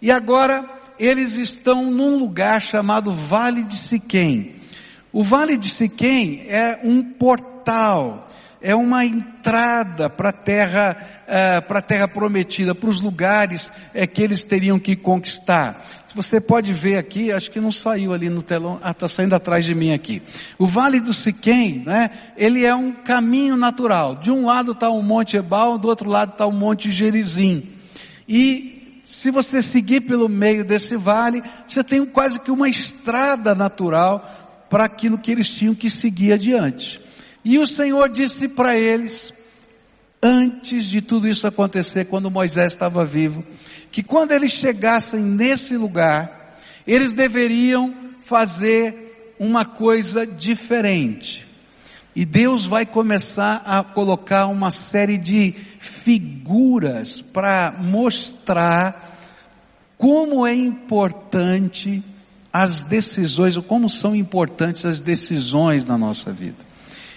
E 0.01 0.11
agora 0.11 0.69
eles 0.99 1.37
estão 1.37 1.91
num 1.91 2.19
lugar 2.19 2.61
chamado 2.61 3.13
Vale 3.13 3.63
de 3.63 3.77
Siquém. 3.77 4.57
O 5.13 5.25
Vale 5.25 5.57
de 5.57 5.67
Siquém 5.67 6.45
é 6.49 6.81
um 6.85 7.03
portal 7.03 8.29
é 8.65 8.75
uma 8.75 9.05
entrada 9.05 10.09
para 10.09 10.31
a 10.31 10.33
terra, 10.33 10.97
uh, 11.29 11.63
para 11.69 11.81
a 11.81 11.83
terra 11.83 12.09
prometida, 12.09 12.75
para 12.75 12.89
os 12.89 12.99
lugares 12.99 13.67
uh, 13.67 14.09
que 14.11 14.23
eles 14.23 14.43
teriam 14.43 14.79
que 14.79 14.97
conquistar. 14.97 15.87
Você 16.15 16.41
pode 16.41 16.73
ver 16.73 16.97
aqui, 16.97 17.31
acho 17.31 17.51
que 17.51 17.61
não 17.61 17.71
saiu 17.71 18.15
ali 18.15 18.31
no 18.31 18.41
telão, 18.41 18.79
ah, 18.83 18.93
está 18.93 19.07
saindo 19.07 19.35
atrás 19.35 19.67
de 19.67 19.75
mim 19.75 19.93
aqui. 19.93 20.23
O 20.59 20.67
Vale 20.67 20.99
do 20.99 21.13
Siquém, 21.13 21.83
né, 21.85 22.09
ele 22.39 22.65
é 22.65 22.75
um 22.75 22.93
caminho 22.93 23.57
natural. 23.57 24.15
De 24.15 24.31
um 24.31 24.47
lado 24.47 24.73
está 24.73 24.89
o 24.89 25.03
Monte 25.03 25.37
Ebal, 25.37 25.77
do 25.77 25.89
outro 25.89 26.09
lado 26.09 26.31
está 26.33 26.47
o 26.47 26.53
Monte 26.53 26.91
Gerizim. 26.91 27.69
E 28.27 29.03
se 29.05 29.31
você 29.31 29.61
seguir 29.61 30.03
pelo 30.03 30.29
meio 30.29 30.65
desse 30.65 30.97
vale, 30.97 31.43
você 31.67 31.85
tem 31.85 32.07
quase 32.07 32.41
que 32.41 32.51
uma 32.51 32.69
estrada 32.69 33.55
natural 33.55 34.67
para 34.71 34.85
aquilo 34.85 35.19
que 35.19 35.33
eles 35.33 35.51
tinham 35.51 35.75
que 35.75 35.91
seguir 35.91 36.33
adiante. 36.33 37.05
E 37.45 37.59
o 37.59 37.67
Senhor 37.67 38.09
disse 38.09 38.49
para 38.49 38.77
eles, 38.77 39.33
antes 40.23 40.87
de 40.87 41.03
tudo 41.03 41.29
isso 41.29 41.47
acontecer, 41.47 42.07
quando 42.07 42.31
Moisés 42.31 42.73
estava 42.73 43.05
vivo, 43.05 43.45
que 43.93 44.03
quando 44.03 44.33
eles 44.33 44.53
chegassem 44.53 45.21
nesse 45.21 45.77
lugar, 45.77 46.57
eles 46.87 47.13
deveriam 47.13 47.95
fazer 48.25 49.35
uma 49.39 49.65
coisa 49.65 50.27
diferente. 50.27 51.47
E 52.17 52.25
Deus 52.25 52.65
vai 52.65 52.87
começar 52.87 53.63
a 53.67 53.83
colocar 53.83 54.47
uma 54.47 54.71
série 54.71 55.19
de 55.19 55.53
figuras 55.53 57.21
para 57.21 57.75
mostrar 57.79 59.19
como 59.99 60.47
é 60.47 60.55
importante 60.55 62.03
as 62.53 62.85
decisões, 62.85 63.57
ou 63.57 63.63
como 63.63 63.91
são 63.91 64.15
importantes 64.15 64.85
as 64.85 65.01
decisões 65.01 65.85
na 65.85 65.99
nossa 65.99 66.33
vida. 66.33 66.74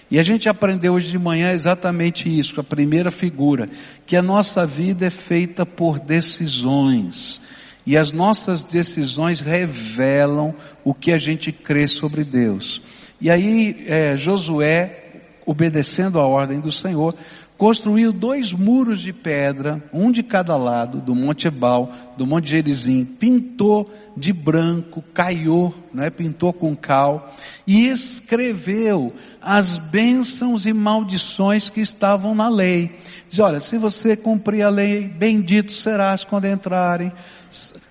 E 0.09 0.19
a 0.19 0.23
gente 0.23 0.47
aprendeu 0.47 0.93
hoje 0.93 1.11
de 1.11 1.19
manhã 1.19 1.51
exatamente 1.51 2.29
isso, 2.29 2.59
a 2.59 2.63
primeira 2.63 3.11
figura, 3.11 3.69
que 4.05 4.15
a 4.15 4.21
nossa 4.21 4.65
vida 4.65 5.05
é 5.05 5.09
feita 5.09 5.65
por 5.65 5.99
decisões. 5.99 7.41
E 7.85 7.97
as 7.97 8.13
nossas 8.13 8.63
decisões 8.63 9.41
revelam 9.41 10.53
o 10.83 10.93
que 10.93 11.11
a 11.11 11.17
gente 11.17 11.51
crê 11.51 11.87
sobre 11.87 12.23
Deus. 12.23 12.81
E 13.19 13.29
aí, 13.29 13.83
é, 13.87 14.15
Josué, 14.15 15.05
obedecendo 15.45 16.19
a 16.19 16.27
ordem 16.27 16.59
do 16.59 16.71
Senhor, 16.71 17.15
construiu 17.57 18.13
dois 18.13 18.53
muros 18.53 19.01
de 19.01 19.11
pedra, 19.11 19.83
um 19.91 20.11
de 20.11 20.21
cada 20.21 20.55
lado, 20.55 20.99
do 20.99 21.15
Monte 21.15 21.47
Ebal, 21.47 21.91
do 22.15 22.25
Monte 22.25 22.49
Gerizim, 22.49 23.03
pintou 23.03 23.91
de 24.15 24.31
branco, 24.31 25.03
caiu, 25.13 25.73
né, 25.93 26.09
pintou 26.09 26.53
com 26.53 26.75
cal, 26.75 27.33
e 27.65 27.87
escreveu 27.87 29.13
as 29.41 29.77
bênçãos 29.77 30.65
e 30.65 30.73
maldições 30.73 31.69
que 31.69 31.81
estavam 31.81 32.35
na 32.35 32.47
lei. 32.47 32.95
Diz, 33.27 33.39
olha, 33.39 33.59
se 33.59 33.77
você 33.77 34.15
cumprir 34.15 34.61
a 34.61 34.69
lei, 34.69 35.07
bendito 35.07 35.71
serás 35.71 36.23
quando 36.23 36.45
entrarem, 36.45 37.11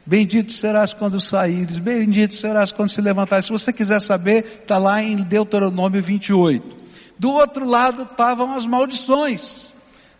Bendito 0.08 0.52
serás 0.52 0.92
quando 0.92 1.18
saíres, 1.18 1.78
bendito 1.78 2.36
serás 2.36 2.70
quando 2.70 2.90
se 2.90 3.00
levantares. 3.00 3.46
Se 3.46 3.50
você 3.50 3.72
quiser 3.72 4.00
saber, 4.00 4.60
está 4.62 4.78
lá 4.78 5.02
em 5.02 5.16
Deuteronômio 5.16 6.00
28. 6.00 6.85
Do 7.18 7.30
outro 7.30 7.64
lado 7.64 8.02
estavam 8.02 8.54
as 8.56 8.66
maldições. 8.66 9.66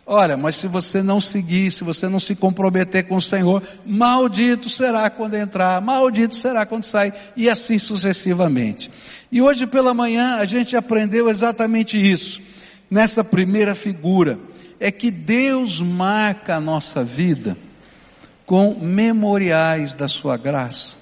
Olha, 0.09 0.37
mas 0.37 0.55
se 0.55 0.67
você 0.67 1.03
não 1.03 1.19
seguir, 1.19 1.69
se 1.69 1.83
você 1.83 2.07
não 2.07 2.19
se 2.19 2.33
comprometer 2.33 3.05
com 3.07 3.17
o 3.17 3.21
Senhor, 3.21 3.61
maldito 3.85 4.69
será 4.69 5.09
quando 5.09 5.35
entrar, 5.35 5.81
maldito 5.81 6.33
será 6.33 6.65
quando 6.65 6.85
sair, 6.85 7.13
e 7.35 7.49
assim 7.49 7.77
sucessivamente. 7.77 8.89
E 9.29 9.41
hoje 9.41 9.67
pela 9.67 9.93
manhã 9.93 10.37
a 10.37 10.45
gente 10.45 10.77
aprendeu 10.77 11.29
exatamente 11.29 11.97
isso, 11.97 12.39
nessa 12.89 13.21
primeira 13.21 13.75
figura, 13.75 14.39
é 14.79 14.91
que 14.91 15.11
Deus 15.11 15.81
marca 15.81 16.55
a 16.55 16.61
nossa 16.61 17.03
vida 17.03 17.57
com 18.45 18.79
memoriais 18.79 19.93
da 19.93 20.07
sua 20.07 20.37
graça. 20.37 20.95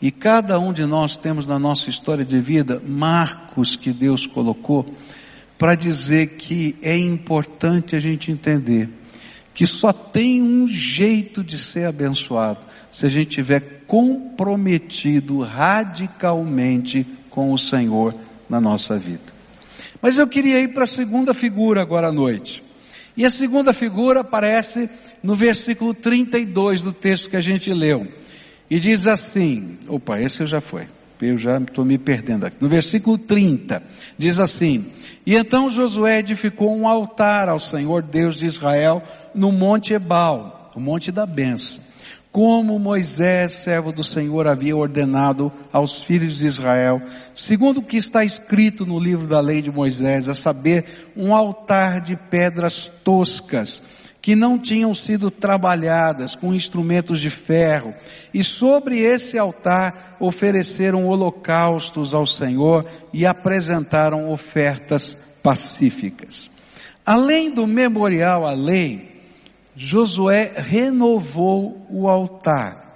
E 0.00 0.10
cada 0.10 0.58
um 0.58 0.72
de 0.72 0.86
nós 0.86 1.16
temos 1.16 1.46
na 1.46 1.58
nossa 1.58 1.90
história 1.90 2.24
de 2.24 2.40
vida 2.40 2.82
marcos 2.86 3.76
que 3.76 3.92
Deus 3.92 4.26
colocou 4.26 4.86
para 5.58 5.74
dizer 5.74 6.38
que 6.38 6.74
é 6.80 6.96
importante 6.96 7.94
a 7.94 8.00
gente 8.00 8.32
entender 8.32 8.88
que 9.52 9.66
só 9.66 9.92
tem 9.92 10.40
um 10.40 10.66
jeito 10.66 11.44
de 11.44 11.58
ser 11.58 11.84
abençoado 11.84 12.60
se 12.90 13.04
a 13.04 13.08
gente 13.10 13.30
tiver 13.30 13.82
comprometido 13.86 15.42
radicalmente 15.42 17.06
com 17.28 17.52
o 17.52 17.58
Senhor 17.58 18.14
na 18.48 18.58
nossa 18.58 18.96
vida. 18.96 19.40
Mas 20.00 20.18
eu 20.18 20.26
queria 20.26 20.60
ir 20.60 20.68
para 20.68 20.84
a 20.84 20.86
segunda 20.86 21.34
figura 21.34 21.82
agora 21.82 22.08
à 22.08 22.12
noite. 22.12 22.62
E 23.16 23.26
a 23.26 23.30
segunda 23.30 23.74
figura 23.74 24.20
aparece 24.20 24.88
no 25.22 25.36
versículo 25.36 25.92
32 25.92 26.80
do 26.80 26.92
texto 26.92 27.28
que 27.28 27.36
a 27.36 27.40
gente 27.40 27.70
leu. 27.70 28.08
E 28.70 28.78
diz 28.78 29.06
assim, 29.06 29.76
opa, 29.88 30.20
esse 30.20 30.46
já 30.46 30.60
foi. 30.60 30.86
Eu 31.20 31.36
já 31.36 31.58
estou 31.58 31.84
me 31.84 31.98
perdendo 31.98 32.46
aqui. 32.46 32.56
No 32.60 32.68
versículo 32.68 33.18
30, 33.18 33.82
diz 34.16 34.38
assim, 34.38 34.86
E 35.26 35.34
então 35.34 35.68
Josué 35.68 36.20
edificou 36.20 36.74
um 36.74 36.88
altar 36.88 37.48
ao 37.48 37.60
Senhor 37.60 38.02
Deus 38.02 38.36
de 38.36 38.46
Israel 38.46 39.02
no 39.34 39.52
monte 39.52 39.92
Ebal, 39.92 40.72
o 40.74 40.80
monte 40.80 41.12
da 41.12 41.26
benção, 41.26 41.82
como 42.32 42.78
Moisés, 42.78 43.52
servo 43.64 43.90
do 43.90 44.04
Senhor, 44.04 44.46
havia 44.46 44.76
ordenado 44.76 45.52
aos 45.72 46.04
filhos 46.04 46.38
de 46.38 46.46
Israel, 46.46 47.02
segundo 47.34 47.78
o 47.78 47.82
que 47.82 47.96
está 47.96 48.24
escrito 48.24 48.86
no 48.86 49.00
livro 49.00 49.26
da 49.26 49.40
lei 49.40 49.60
de 49.60 49.70
Moisés, 49.70 50.28
a 50.28 50.34
saber, 50.34 51.10
um 51.16 51.34
altar 51.34 52.00
de 52.00 52.16
pedras 52.16 52.90
toscas, 53.02 53.82
que 54.20 54.36
não 54.36 54.58
tinham 54.58 54.94
sido 54.94 55.30
trabalhadas 55.30 56.34
com 56.34 56.54
instrumentos 56.54 57.20
de 57.20 57.30
ferro, 57.30 57.94
e 58.34 58.44
sobre 58.44 58.98
esse 58.98 59.38
altar 59.38 60.16
ofereceram 60.20 61.06
holocaustos 61.08 62.14
ao 62.14 62.26
Senhor 62.26 62.86
e 63.12 63.24
apresentaram 63.24 64.30
ofertas 64.30 65.16
pacíficas. 65.42 66.50
Além 67.04 67.50
do 67.50 67.66
memorial 67.66 68.46
à 68.46 68.52
lei, 68.52 69.24
Josué 69.74 70.52
renovou 70.54 71.86
o 71.88 72.08
altar. 72.08 72.90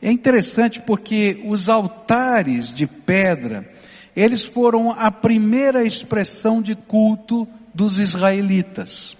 É 0.00 0.10
interessante 0.10 0.80
porque 0.80 1.42
os 1.46 1.68
altares 1.68 2.72
de 2.72 2.86
pedra, 2.86 3.70
eles 4.16 4.42
foram 4.42 4.90
a 4.90 5.10
primeira 5.10 5.84
expressão 5.84 6.62
de 6.62 6.74
culto 6.74 7.46
dos 7.74 7.98
israelitas. 7.98 9.16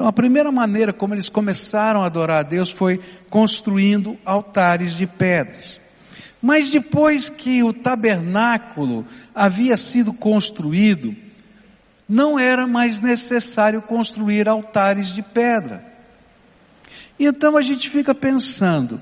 Então 0.00 0.08
a 0.08 0.14
primeira 0.14 0.50
maneira 0.50 0.94
como 0.94 1.12
eles 1.12 1.28
começaram 1.28 2.02
a 2.02 2.06
adorar 2.06 2.38
a 2.38 2.42
Deus 2.42 2.70
foi 2.70 2.98
construindo 3.28 4.16
altares 4.24 4.96
de 4.96 5.06
pedras. 5.06 5.78
Mas 6.40 6.70
depois 6.70 7.28
que 7.28 7.62
o 7.62 7.70
tabernáculo 7.70 9.04
havia 9.34 9.76
sido 9.76 10.14
construído, 10.14 11.14
não 12.08 12.38
era 12.38 12.66
mais 12.66 13.02
necessário 13.02 13.82
construir 13.82 14.48
altares 14.48 15.08
de 15.08 15.20
pedra. 15.20 15.84
Então 17.18 17.54
a 17.54 17.60
gente 17.60 17.90
fica 17.90 18.14
pensando, 18.14 18.98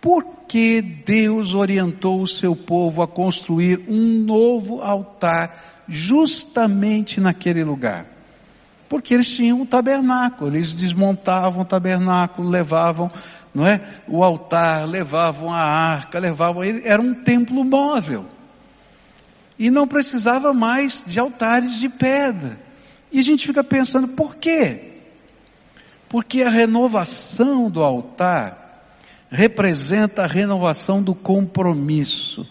por 0.00 0.24
que 0.48 0.82
Deus 0.82 1.54
orientou 1.54 2.20
o 2.20 2.26
seu 2.26 2.56
povo 2.56 3.00
a 3.00 3.06
construir 3.06 3.80
um 3.86 4.24
novo 4.24 4.82
altar 4.82 5.84
justamente 5.86 7.20
naquele 7.20 7.62
lugar? 7.62 8.15
Porque 8.88 9.14
eles 9.14 9.28
tinham 9.28 9.60
um 9.60 9.66
tabernáculo, 9.66 10.54
eles 10.54 10.72
desmontavam 10.72 11.62
o 11.62 11.64
tabernáculo, 11.64 12.48
levavam, 12.48 13.10
não 13.54 13.66
é, 13.66 13.80
o 14.06 14.22
altar, 14.22 14.86
levavam 14.86 15.52
a 15.52 15.60
arca, 15.60 16.18
levavam, 16.18 16.62
era 16.62 17.02
um 17.02 17.14
templo 17.14 17.64
móvel 17.64 18.26
e 19.58 19.70
não 19.70 19.88
precisava 19.88 20.52
mais 20.52 21.02
de 21.06 21.18
altares 21.18 21.78
de 21.78 21.88
pedra. 21.88 22.58
E 23.10 23.18
a 23.18 23.22
gente 23.22 23.46
fica 23.46 23.64
pensando, 23.64 24.08
por 24.08 24.36
quê? 24.36 24.92
Porque 26.08 26.42
a 26.42 26.50
renovação 26.50 27.70
do 27.70 27.82
altar 27.82 28.84
representa 29.30 30.24
a 30.24 30.26
renovação 30.26 31.02
do 31.02 31.14
compromisso, 31.14 32.46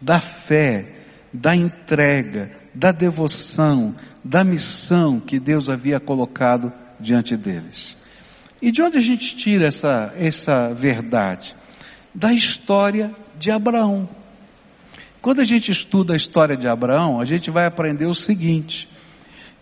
da 0.00 0.20
fé, 0.20 0.96
da 1.32 1.54
entrega, 1.54 2.50
da 2.74 2.92
devoção, 2.92 3.94
da 4.22 4.44
missão 4.44 5.20
que 5.20 5.38
Deus 5.38 5.68
havia 5.68 5.98
colocado 5.98 6.72
diante 6.98 7.36
deles. 7.36 7.96
E 8.62 8.70
de 8.70 8.82
onde 8.82 8.98
a 8.98 9.00
gente 9.00 9.36
tira 9.36 9.66
essa, 9.66 10.12
essa 10.16 10.74
verdade? 10.74 11.56
Da 12.14 12.32
história 12.32 13.10
de 13.38 13.50
Abraão. 13.50 14.08
Quando 15.22 15.40
a 15.40 15.44
gente 15.44 15.70
estuda 15.70 16.12
a 16.12 16.16
história 16.16 16.56
de 16.56 16.68
Abraão, 16.68 17.20
a 17.20 17.24
gente 17.24 17.50
vai 17.50 17.66
aprender 17.66 18.06
o 18.06 18.14
seguinte, 18.14 18.88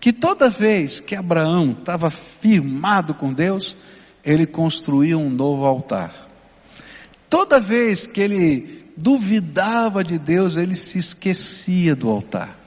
que 0.00 0.12
toda 0.12 0.50
vez 0.50 1.00
que 1.00 1.16
Abraão 1.16 1.76
estava 1.78 2.10
firmado 2.10 3.14
com 3.14 3.32
Deus, 3.32 3.76
ele 4.24 4.46
construía 4.46 5.16
um 5.16 5.30
novo 5.30 5.64
altar. 5.64 6.14
Toda 7.28 7.60
vez 7.60 8.06
que 8.06 8.20
ele 8.20 8.84
duvidava 8.96 10.02
de 10.02 10.18
Deus, 10.18 10.56
ele 10.56 10.74
se 10.74 10.98
esquecia 10.98 11.94
do 11.94 12.08
altar. 12.08 12.57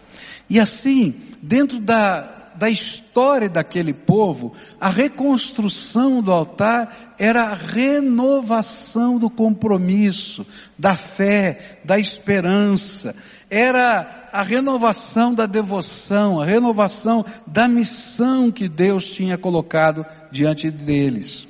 E 0.52 0.60
assim, 0.60 1.16
dentro 1.42 1.80
da 1.80 2.40
da 2.62 2.70
história 2.70 3.50
daquele 3.50 3.92
povo, 3.92 4.54
a 4.80 4.88
reconstrução 4.88 6.22
do 6.22 6.32
altar 6.32 7.16
era 7.18 7.44
a 7.44 7.56
renovação 7.56 9.18
do 9.18 9.32
compromisso, 9.32 10.46
da 10.78 10.96
fé, 10.96 11.80
da 11.84 11.98
esperança, 11.98 13.16
era 13.50 14.30
a 14.32 14.44
renovação 14.44 15.34
da 15.34 15.48
devoção, 15.48 16.40
a 16.40 16.46
renovação 16.46 17.26
da 17.48 17.68
missão 17.68 18.52
que 18.52 18.70
Deus 18.70 19.10
tinha 19.10 19.40
colocado 19.40 20.06
diante 20.32 20.70
deles. 20.70 21.48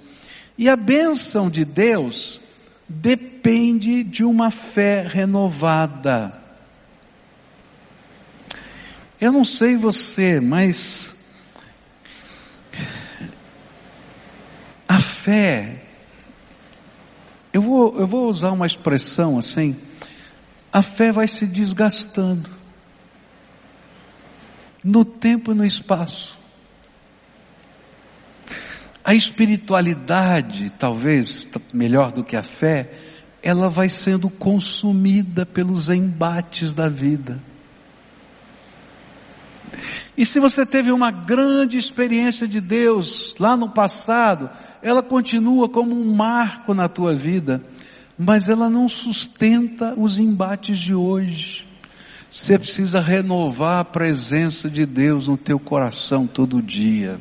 E 0.57 0.69
a 0.69 0.77
bênção 0.77 1.49
de 1.49 1.65
Deus 1.65 2.39
depende 2.87 4.01
de 4.03 4.23
uma 4.23 4.49
fé 4.49 5.05
renovada. 5.05 6.40
Eu 9.21 9.31
não 9.31 9.45
sei 9.45 9.77
você, 9.77 10.39
mas 10.39 11.15
a 14.87 14.97
fé, 14.97 15.83
eu 17.53 17.61
vou, 17.61 17.99
eu 17.99 18.07
vou 18.07 18.27
usar 18.27 18.49
uma 18.49 18.65
expressão 18.65 19.37
assim, 19.37 19.79
a 20.73 20.81
fé 20.81 21.11
vai 21.11 21.27
se 21.27 21.45
desgastando 21.45 22.49
no 24.83 25.05
tempo 25.05 25.51
e 25.51 25.55
no 25.55 25.63
espaço. 25.63 26.39
A 29.03 29.13
espiritualidade, 29.13 30.71
talvez 30.79 31.47
melhor 31.71 32.11
do 32.11 32.23
que 32.23 32.35
a 32.35 32.41
fé, 32.41 32.91
ela 33.43 33.69
vai 33.69 33.87
sendo 33.87 34.31
consumida 34.31 35.45
pelos 35.45 35.89
embates 35.89 36.73
da 36.73 36.89
vida. 36.89 37.50
E 40.17 40.25
se 40.25 40.39
você 40.39 40.65
teve 40.65 40.91
uma 40.91 41.11
grande 41.11 41.77
experiência 41.77 42.47
de 42.47 42.61
Deus 42.61 43.35
lá 43.39 43.55
no 43.55 43.69
passado, 43.69 44.49
ela 44.81 45.01
continua 45.01 45.69
como 45.69 45.99
um 45.99 46.13
marco 46.13 46.73
na 46.73 46.87
tua 46.87 47.15
vida, 47.15 47.63
mas 48.17 48.49
ela 48.49 48.69
não 48.69 48.87
sustenta 48.87 49.93
os 49.97 50.19
embates 50.19 50.79
de 50.79 50.93
hoje. 50.93 51.65
Você 52.29 52.57
precisa 52.57 53.01
renovar 53.01 53.79
a 53.79 53.85
presença 53.85 54.69
de 54.69 54.85
Deus 54.85 55.27
no 55.27 55.37
teu 55.37 55.59
coração 55.59 56.25
todo 56.25 56.61
dia. 56.61 57.19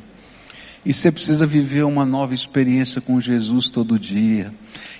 E 0.85 0.93
você 0.93 1.11
precisa 1.11 1.45
viver 1.45 1.83
uma 1.83 2.05
nova 2.05 2.33
experiência 2.33 3.01
com 3.01 3.19
Jesus 3.19 3.69
todo 3.69 3.99
dia. 3.99 4.53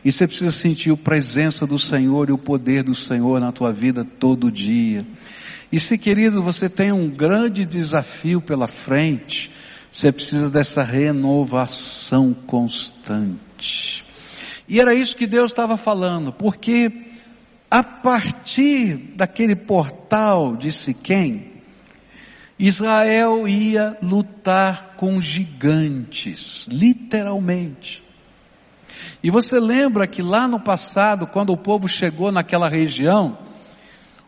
E 0.03 0.11
você 0.11 0.27
precisa 0.27 0.51
sentir 0.51 0.91
a 0.91 0.97
presença 0.97 1.65
do 1.65 1.79
Senhor 1.79 2.29
e 2.29 2.31
o 2.31 2.37
poder 2.37 2.83
do 2.83 2.93
Senhor 2.93 3.39
na 3.39 3.51
tua 3.51 3.71
vida 3.71 4.05
todo 4.19 4.51
dia. 4.51 5.05
E 5.71 5.79
se 5.79 5.97
querido, 5.97 6.43
você 6.43 6.67
tem 6.67 6.91
um 6.91 7.09
grande 7.09 7.65
desafio 7.65 8.41
pela 8.41 8.67
frente, 8.67 9.49
você 9.89 10.11
precisa 10.11 10.49
dessa 10.49 10.83
renovação 10.83 12.33
constante. 12.33 14.03
E 14.67 14.79
era 14.79 14.93
isso 14.93 15.15
que 15.15 15.27
Deus 15.27 15.51
estava 15.51 15.77
falando, 15.77 16.33
porque 16.33 16.91
a 17.69 17.83
partir 17.83 18.97
daquele 19.15 19.55
portal 19.55 20.57
de 20.57 20.71
Siquém, 20.71 21.51
Israel 22.59 23.47
ia 23.47 23.97
lutar 24.03 24.95
com 24.97 25.21
gigantes, 25.21 26.65
literalmente. 26.69 28.03
E 29.23 29.29
você 29.29 29.59
lembra 29.59 30.05
que 30.05 30.21
lá 30.21 30.47
no 30.47 30.59
passado, 30.59 31.25
quando 31.25 31.51
o 31.53 31.57
povo 31.57 31.87
chegou 31.87 32.31
naquela 32.31 32.69
região, 32.69 33.37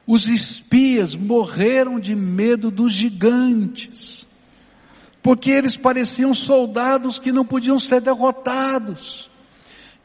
os 0.05 0.27
espias 0.27 1.15
morreram 1.15 1.99
de 1.99 2.15
medo 2.15 2.69
dos 2.69 2.93
gigantes, 2.93 4.27
porque 5.21 5.49
eles 5.49 5.77
pareciam 5.77 6.33
soldados 6.33 7.17
que 7.17 7.31
não 7.31 7.45
podiam 7.45 7.79
ser 7.79 8.01
derrotados. 8.01 9.29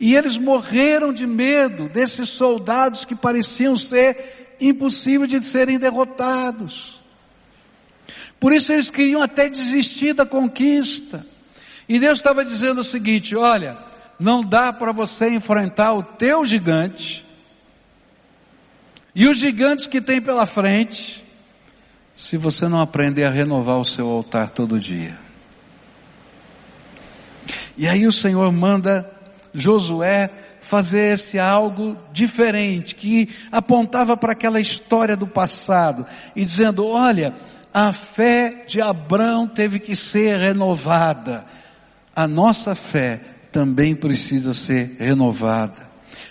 E 0.00 0.14
eles 0.14 0.36
morreram 0.36 1.12
de 1.12 1.26
medo 1.26 1.88
desses 1.88 2.28
soldados 2.28 3.04
que 3.04 3.16
pareciam 3.16 3.76
ser 3.76 4.56
impossíveis 4.60 5.28
de 5.28 5.44
serem 5.44 5.76
derrotados. 5.76 7.00
Por 8.38 8.52
isso 8.52 8.72
eles 8.72 8.90
queriam 8.90 9.20
até 9.20 9.48
desistir 9.48 10.12
da 10.12 10.24
conquista. 10.24 11.26
E 11.88 11.98
Deus 11.98 12.18
estava 12.18 12.44
dizendo 12.44 12.80
o 12.80 12.84
seguinte: 12.84 13.34
olha, 13.34 13.76
não 14.20 14.40
dá 14.40 14.72
para 14.72 14.92
você 14.92 15.28
enfrentar 15.30 15.94
o 15.94 16.02
teu 16.02 16.44
gigante, 16.44 17.26
e 19.18 19.26
os 19.26 19.36
gigantes 19.36 19.88
que 19.88 20.00
tem 20.00 20.22
pela 20.22 20.46
frente, 20.46 21.24
se 22.14 22.36
você 22.36 22.68
não 22.68 22.80
aprender 22.80 23.24
a 23.24 23.30
renovar 23.30 23.76
o 23.76 23.84
seu 23.84 24.06
altar 24.06 24.48
todo 24.48 24.78
dia. 24.78 25.18
E 27.76 27.88
aí 27.88 28.06
o 28.06 28.12
Senhor 28.12 28.52
manda 28.52 29.10
Josué 29.52 30.30
fazer 30.60 31.14
esse 31.14 31.36
algo 31.36 31.96
diferente, 32.12 32.94
que 32.94 33.28
apontava 33.50 34.16
para 34.16 34.34
aquela 34.34 34.60
história 34.60 35.16
do 35.16 35.26
passado, 35.26 36.06
e 36.36 36.44
dizendo, 36.44 36.86
olha, 36.86 37.34
a 37.74 37.92
fé 37.92 38.66
de 38.68 38.80
Abraão 38.80 39.48
teve 39.48 39.80
que 39.80 39.96
ser 39.96 40.38
renovada. 40.38 41.44
A 42.14 42.28
nossa 42.28 42.76
fé 42.76 43.20
também 43.50 43.96
precisa 43.96 44.54
ser 44.54 44.94
renovada 45.00 45.87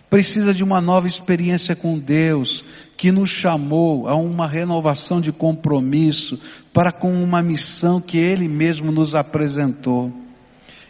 precisa 0.10 0.54
de 0.54 0.63
uma 0.63 0.80
nova 0.80 1.08
experiência 1.08 1.76
com 1.76 1.98
Deus, 1.98 2.63
que 2.96 3.12
nos 3.12 3.30
chamou 3.30 4.08
a 4.08 4.15
uma 4.15 4.48
renovação 4.48 5.20
de 5.20 5.32
compromisso 5.32 6.39
para 6.74 6.91
com 6.91 7.22
uma 7.24 7.41
missão 7.41 8.00
que 8.00 8.17
Ele 8.17 8.48
mesmo 8.48 8.91
nos 8.91 9.15
apresentou. 9.15 10.12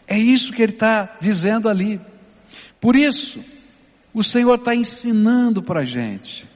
É 0.08 0.18
isso 0.18 0.54
que 0.54 0.62
Ele 0.62 0.74
está 0.74 1.18
dizendo 1.20 1.68
ali. 1.68 2.00
Por 2.80 2.96
isso, 2.96 3.44
o 4.14 4.24
Senhor 4.24 4.56
está 4.56 4.76
ensinando 4.76 5.62
para 5.62 5.82
a 5.82 5.86
gente. 5.86 6.48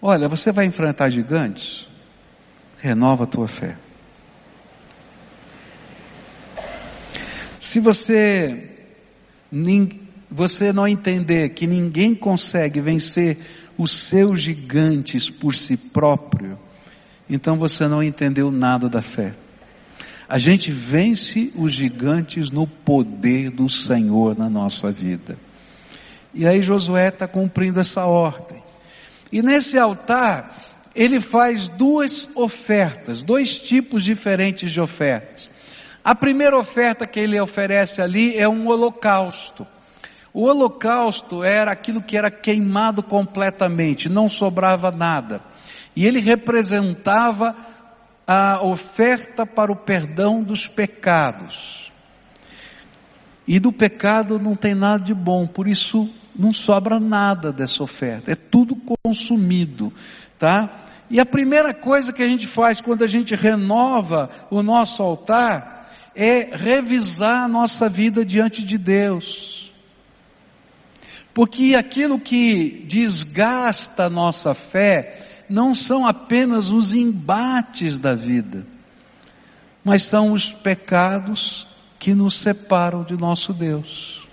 Olha, 0.00 0.28
você 0.28 0.50
vai 0.50 0.64
enfrentar 0.64 1.10
gigantes? 1.10 1.88
Renova 2.78 3.24
a 3.24 3.26
tua 3.26 3.46
fé. 3.46 3.76
Se 7.58 7.78
você, 7.78 8.70
você 10.32 10.72
não 10.72 10.88
entender 10.88 11.50
que 11.50 11.66
ninguém 11.66 12.14
consegue 12.14 12.80
vencer 12.80 13.38
os 13.76 13.90
seus 13.90 14.40
gigantes 14.40 15.28
por 15.28 15.54
si 15.54 15.76
próprio, 15.76 16.58
então 17.28 17.58
você 17.58 17.86
não 17.86 18.02
entendeu 18.02 18.50
nada 18.50 18.88
da 18.88 19.02
fé. 19.02 19.34
A 20.28 20.38
gente 20.38 20.72
vence 20.72 21.52
os 21.54 21.74
gigantes 21.74 22.50
no 22.50 22.66
poder 22.66 23.50
do 23.50 23.68
Senhor 23.68 24.36
na 24.38 24.48
nossa 24.48 24.90
vida. 24.90 25.38
E 26.32 26.46
aí 26.46 26.62
Josué 26.62 27.08
está 27.08 27.28
cumprindo 27.28 27.78
essa 27.78 28.06
ordem. 28.06 28.62
E 29.30 29.42
nesse 29.42 29.78
altar, 29.78 30.50
ele 30.94 31.20
faz 31.20 31.68
duas 31.68 32.28
ofertas, 32.34 33.22
dois 33.22 33.58
tipos 33.58 34.02
diferentes 34.02 34.72
de 34.72 34.80
ofertas. 34.80 35.50
A 36.04 36.14
primeira 36.14 36.58
oferta 36.58 37.06
que 37.06 37.20
ele 37.20 37.38
oferece 37.40 38.00
ali 38.00 38.36
é 38.36 38.48
um 38.48 38.66
holocausto. 38.66 39.66
O 40.34 40.44
holocausto 40.44 41.44
era 41.44 41.72
aquilo 41.72 42.00
que 42.00 42.16
era 42.16 42.30
queimado 42.30 43.02
completamente, 43.02 44.08
não 44.08 44.28
sobrava 44.28 44.90
nada. 44.90 45.42
E 45.94 46.06
ele 46.06 46.20
representava 46.20 47.54
a 48.26 48.62
oferta 48.64 49.44
para 49.44 49.70
o 49.70 49.76
perdão 49.76 50.42
dos 50.42 50.66
pecados. 50.66 51.92
E 53.46 53.58
do 53.58 53.72
pecado 53.72 54.38
não 54.38 54.56
tem 54.56 54.74
nada 54.74 55.04
de 55.04 55.12
bom, 55.12 55.46
por 55.46 55.68
isso 55.68 56.08
não 56.34 56.52
sobra 56.52 56.98
nada 56.98 57.52
dessa 57.52 57.82
oferta, 57.82 58.32
é 58.32 58.34
tudo 58.34 58.76
consumido, 59.04 59.92
tá? 60.38 60.86
E 61.10 61.20
a 61.20 61.26
primeira 61.26 61.74
coisa 61.74 62.12
que 62.12 62.22
a 62.22 62.26
gente 62.28 62.46
faz 62.46 62.80
quando 62.80 63.04
a 63.04 63.06
gente 63.06 63.34
renova 63.34 64.30
o 64.50 64.62
nosso 64.62 65.02
altar 65.02 65.90
é 66.14 66.56
revisar 66.56 67.44
a 67.44 67.48
nossa 67.48 67.88
vida 67.88 68.24
diante 68.24 68.64
de 68.64 68.78
Deus. 68.78 69.71
Porque 71.34 71.74
aquilo 71.74 72.18
que 72.18 72.84
desgasta 72.86 74.04
a 74.04 74.10
nossa 74.10 74.54
fé 74.54 75.44
não 75.48 75.74
são 75.74 76.06
apenas 76.06 76.68
os 76.68 76.92
embates 76.92 77.98
da 77.98 78.14
vida, 78.14 78.66
mas 79.84 80.02
são 80.02 80.32
os 80.32 80.50
pecados 80.50 81.66
que 81.98 82.14
nos 82.14 82.34
separam 82.34 83.02
de 83.02 83.16
nosso 83.16 83.52
Deus. 83.52 84.26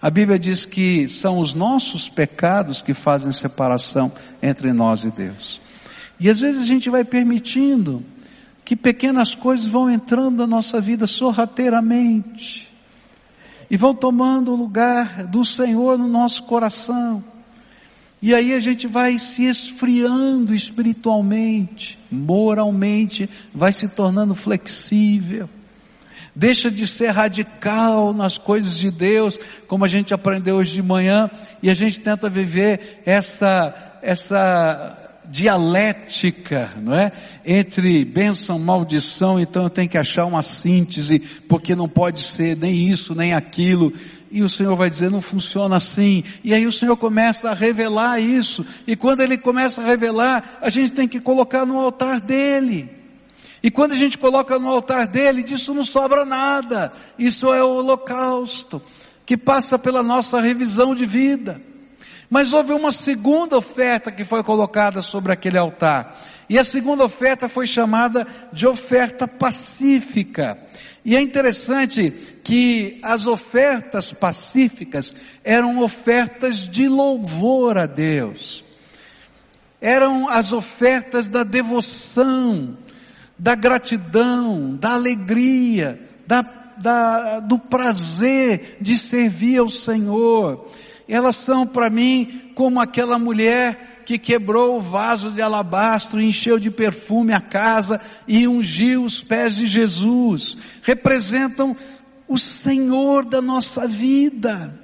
A 0.00 0.10
Bíblia 0.10 0.38
diz 0.38 0.64
que 0.64 1.08
são 1.08 1.40
os 1.40 1.54
nossos 1.54 2.08
pecados 2.08 2.80
que 2.80 2.94
fazem 2.94 3.32
separação 3.32 4.12
entre 4.40 4.72
nós 4.72 5.04
e 5.04 5.10
Deus. 5.10 5.60
E 6.20 6.30
às 6.30 6.38
vezes 6.38 6.62
a 6.62 6.64
gente 6.64 6.88
vai 6.88 7.04
permitindo 7.04 8.04
que 8.64 8.76
pequenas 8.76 9.34
coisas 9.34 9.66
vão 9.66 9.90
entrando 9.90 10.36
na 10.38 10.46
nossa 10.46 10.80
vida 10.80 11.06
sorrateiramente 11.06 12.67
e 13.70 13.76
vão 13.76 13.94
tomando 13.94 14.52
o 14.52 14.56
lugar 14.56 15.26
do 15.26 15.44
Senhor 15.44 15.98
no 15.98 16.08
nosso 16.08 16.44
coração. 16.44 17.22
E 18.20 18.34
aí 18.34 18.52
a 18.52 18.60
gente 18.60 18.86
vai 18.86 19.16
se 19.18 19.44
esfriando 19.44 20.54
espiritualmente, 20.54 21.98
moralmente, 22.10 23.30
vai 23.54 23.72
se 23.72 23.86
tornando 23.88 24.34
flexível. 24.34 25.48
Deixa 26.34 26.70
de 26.70 26.86
ser 26.86 27.08
radical 27.08 28.12
nas 28.12 28.36
coisas 28.36 28.76
de 28.76 28.90
Deus, 28.90 29.38
como 29.66 29.84
a 29.84 29.88
gente 29.88 30.12
aprendeu 30.12 30.56
hoje 30.56 30.72
de 30.72 30.82
manhã, 30.82 31.30
e 31.62 31.70
a 31.70 31.74
gente 31.74 32.00
tenta 32.00 32.28
viver 32.28 33.02
essa, 33.04 33.98
essa 34.02 35.07
dialética, 35.30 36.72
não 36.82 36.94
é? 36.94 37.12
Entre 37.44 38.04
bênção, 38.04 38.58
maldição, 38.58 39.38
então 39.38 39.64
eu 39.64 39.70
tenho 39.70 39.88
que 39.88 39.98
achar 39.98 40.24
uma 40.24 40.42
síntese, 40.42 41.18
porque 41.48 41.76
não 41.76 41.88
pode 41.88 42.22
ser 42.22 42.56
nem 42.56 42.88
isso, 42.88 43.14
nem 43.14 43.34
aquilo. 43.34 43.92
E 44.30 44.42
o 44.42 44.48
Senhor 44.48 44.74
vai 44.76 44.90
dizer, 44.90 45.10
não 45.10 45.22
funciona 45.22 45.76
assim. 45.76 46.24
E 46.44 46.52
aí 46.52 46.66
o 46.66 46.72
Senhor 46.72 46.96
começa 46.96 47.50
a 47.50 47.54
revelar 47.54 48.20
isso. 48.20 48.64
E 48.86 48.96
quando 48.96 49.20
Ele 49.20 49.38
começa 49.38 49.82
a 49.82 49.86
revelar, 49.86 50.58
a 50.60 50.70
gente 50.70 50.92
tem 50.92 51.08
que 51.08 51.20
colocar 51.20 51.64
no 51.64 51.78
altar 51.78 52.20
dEle. 52.20 52.90
E 53.62 53.70
quando 53.70 53.92
a 53.92 53.96
gente 53.96 54.18
coloca 54.18 54.58
no 54.58 54.68
altar 54.68 55.06
dEle, 55.06 55.42
disso 55.42 55.74
não 55.74 55.82
sobra 55.82 56.24
nada. 56.24 56.92
Isso 57.18 57.52
é 57.52 57.62
o 57.62 57.76
holocausto, 57.76 58.80
que 59.26 59.36
passa 59.36 59.78
pela 59.78 60.02
nossa 60.02 60.40
revisão 60.40 60.94
de 60.94 61.06
vida. 61.06 61.60
Mas 62.30 62.52
houve 62.52 62.72
uma 62.72 62.92
segunda 62.92 63.56
oferta 63.56 64.12
que 64.12 64.24
foi 64.24 64.42
colocada 64.42 65.00
sobre 65.00 65.32
aquele 65.32 65.56
altar. 65.56 66.20
E 66.48 66.58
a 66.58 66.64
segunda 66.64 67.04
oferta 67.04 67.48
foi 67.48 67.66
chamada 67.66 68.26
de 68.52 68.66
oferta 68.66 69.26
pacífica. 69.26 70.58
E 71.04 71.16
é 71.16 71.20
interessante 71.20 72.10
que 72.44 73.00
as 73.02 73.26
ofertas 73.26 74.12
pacíficas 74.12 75.14
eram 75.42 75.80
ofertas 75.80 76.68
de 76.68 76.86
louvor 76.86 77.78
a 77.78 77.86
Deus. 77.86 78.64
Eram 79.80 80.28
as 80.28 80.52
ofertas 80.52 81.28
da 81.28 81.44
devoção, 81.44 82.76
da 83.38 83.54
gratidão, 83.54 84.74
da 84.76 84.94
alegria, 84.94 85.98
da, 86.26 86.42
da, 86.76 87.40
do 87.40 87.58
prazer 87.58 88.76
de 88.80 88.98
servir 88.98 89.58
ao 89.58 89.70
Senhor 89.70 90.68
elas 91.08 91.36
são 91.36 91.66
para 91.66 91.88
mim 91.88 92.52
como 92.54 92.80
aquela 92.80 93.18
mulher 93.18 94.02
que 94.04 94.18
quebrou 94.18 94.78
o 94.78 94.82
vaso 94.82 95.30
de 95.30 95.42
alabastro, 95.42 96.20
encheu 96.20 96.58
de 96.58 96.70
perfume 96.70 97.32
a 97.32 97.40
casa 97.40 98.00
e 98.26 98.48
ungiu 98.48 99.04
os 99.04 99.20
pés 99.20 99.56
de 99.56 99.66
Jesus. 99.66 100.56
Representam 100.82 101.76
o 102.26 102.38
Senhor 102.38 103.24
da 103.24 103.40
nossa 103.40 103.88
vida. 103.88 104.78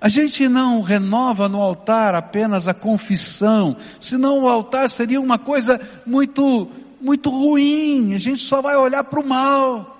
A 0.00 0.08
gente 0.08 0.46
não 0.48 0.82
renova 0.82 1.48
no 1.48 1.60
altar 1.60 2.14
apenas 2.14 2.68
a 2.68 2.74
confissão, 2.74 3.76
senão 3.98 4.40
o 4.40 4.48
altar 4.48 4.90
seria 4.90 5.20
uma 5.20 5.38
coisa 5.38 5.80
muito, 6.06 6.68
muito 7.00 7.30
ruim, 7.30 8.14
a 8.14 8.18
gente 8.18 8.42
só 8.42 8.60
vai 8.60 8.76
olhar 8.76 9.04
para 9.04 9.20
o 9.20 9.26
mal. 9.26 9.96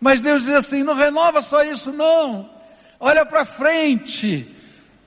Mas 0.00 0.22
Deus 0.22 0.44
diz 0.44 0.54
assim, 0.54 0.82
não 0.82 0.94
renova 0.94 1.40
só 1.40 1.62
isso 1.62 1.92
não, 1.92 2.50
olha 2.98 3.24
para 3.24 3.44
frente, 3.44 4.55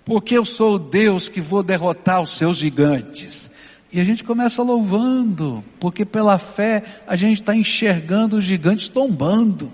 porque 0.10 0.36
eu 0.36 0.44
sou 0.44 0.74
o 0.74 0.80
Deus 0.80 1.30
que 1.30 1.40
vou 1.40 1.62
derrotar 1.62 2.20
os 2.20 2.36
seus 2.36 2.58
gigantes. 2.58 3.48
E 3.92 4.02
a 4.02 4.04
gente 4.04 4.24
começa 4.24 4.64
louvando, 4.64 5.64
porque 5.80 6.04
pela 6.04 6.40
fé 6.40 6.84
a 7.06 7.16
gente 7.16 7.42
está 7.42 7.56
enxergando 7.56 8.38
os 8.38 8.44
gigantes 8.44 8.88
tombando. 8.88 9.72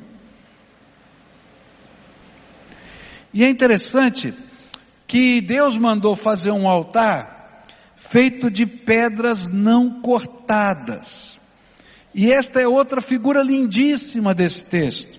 E 3.33 3.45
é 3.45 3.49
interessante 3.49 4.33
que 5.07 5.39
Deus 5.39 5.77
mandou 5.77 6.17
fazer 6.17 6.51
um 6.51 6.67
altar 6.67 7.63
feito 7.95 8.51
de 8.51 8.65
pedras 8.65 9.47
não 9.47 10.01
cortadas. 10.01 11.39
E 12.13 12.29
esta 12.29 12.59
é 12.59 12.67
outra 12.67 12.99
figura 12.99 13.41
lindíssima 13.41 14.33
desse 14.33 14.65
texto. 14.65 15.17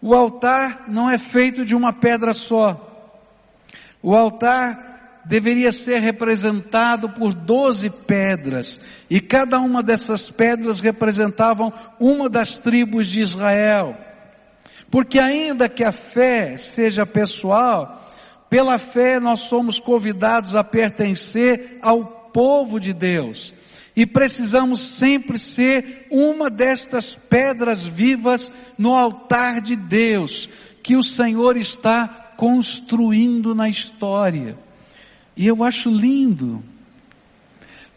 O 0.00 0.14
altar 0.14 0.84
não 0.88 1.10
é 1.10 1.18
feito 1.18 1.64
de 1.64 1.74
uma 1.74 1.92
pedra 1.92 2.32
só. 2.32 2.85
O 4.02 4.14
altar 4.14 5.22
deveria 5.24 5.72
ser 5.72 5.98
representado 5.98 7.08
por 7.10 7.34
doze 7.34 7.90
pedras, 7.90 8.80
e 9.10 9.20
cada 9.20 9.58
uma 9.58 9.82
dessas 9.82 10.30
pedras 10.30 10.80
representavam 10.80 11.72
uma 11.98 12.30
das 12.30 12.58
tribos 12.58 13.08
de 13.08 13.20
Israel. 13.20 13.96
Porque 14.90 15.18
ainda 15.18 15.68
que 15.68 15.84
a 15.84 15.92
fé 15.92 16.56
seja 16.56 17.04
pessoal, 17.04 18.08
pela 18.48 18.78
fé 18.78 19.18
nós 19.18 19.40
somos 19.40 19.80
convidados 19.80 20.54
a 20.54 20.62
pertencer 20.62 21.78
ao 21.82 22.04
povo 22.32 22.78
de 22.78 22.92
Deus. 22.92 23.52
E 23.96 24.06
precisamos 24.06 24.80
sempre 24.80 25.38
ser 25.38 26.06
uma 26.10 26.48
destas 26.48 27.14
pedras 27.14 27.84
vivas 27.84 28.52
no 28.78 28.94
altar 28.94 29.60
de 29.60 29.74
Deus, 29.74 30.48
que 30.82 30.96
o 30.96 31.02
Senhor 31.02 31.56
está 31.56 32.25
construindo 32.36 33.54
na 33.54 33.68
história. 33.68 34.56
E 35.36 35.46
eu 35.46 35.62
acho 35.62 35.90
lindo, 35.90 36.62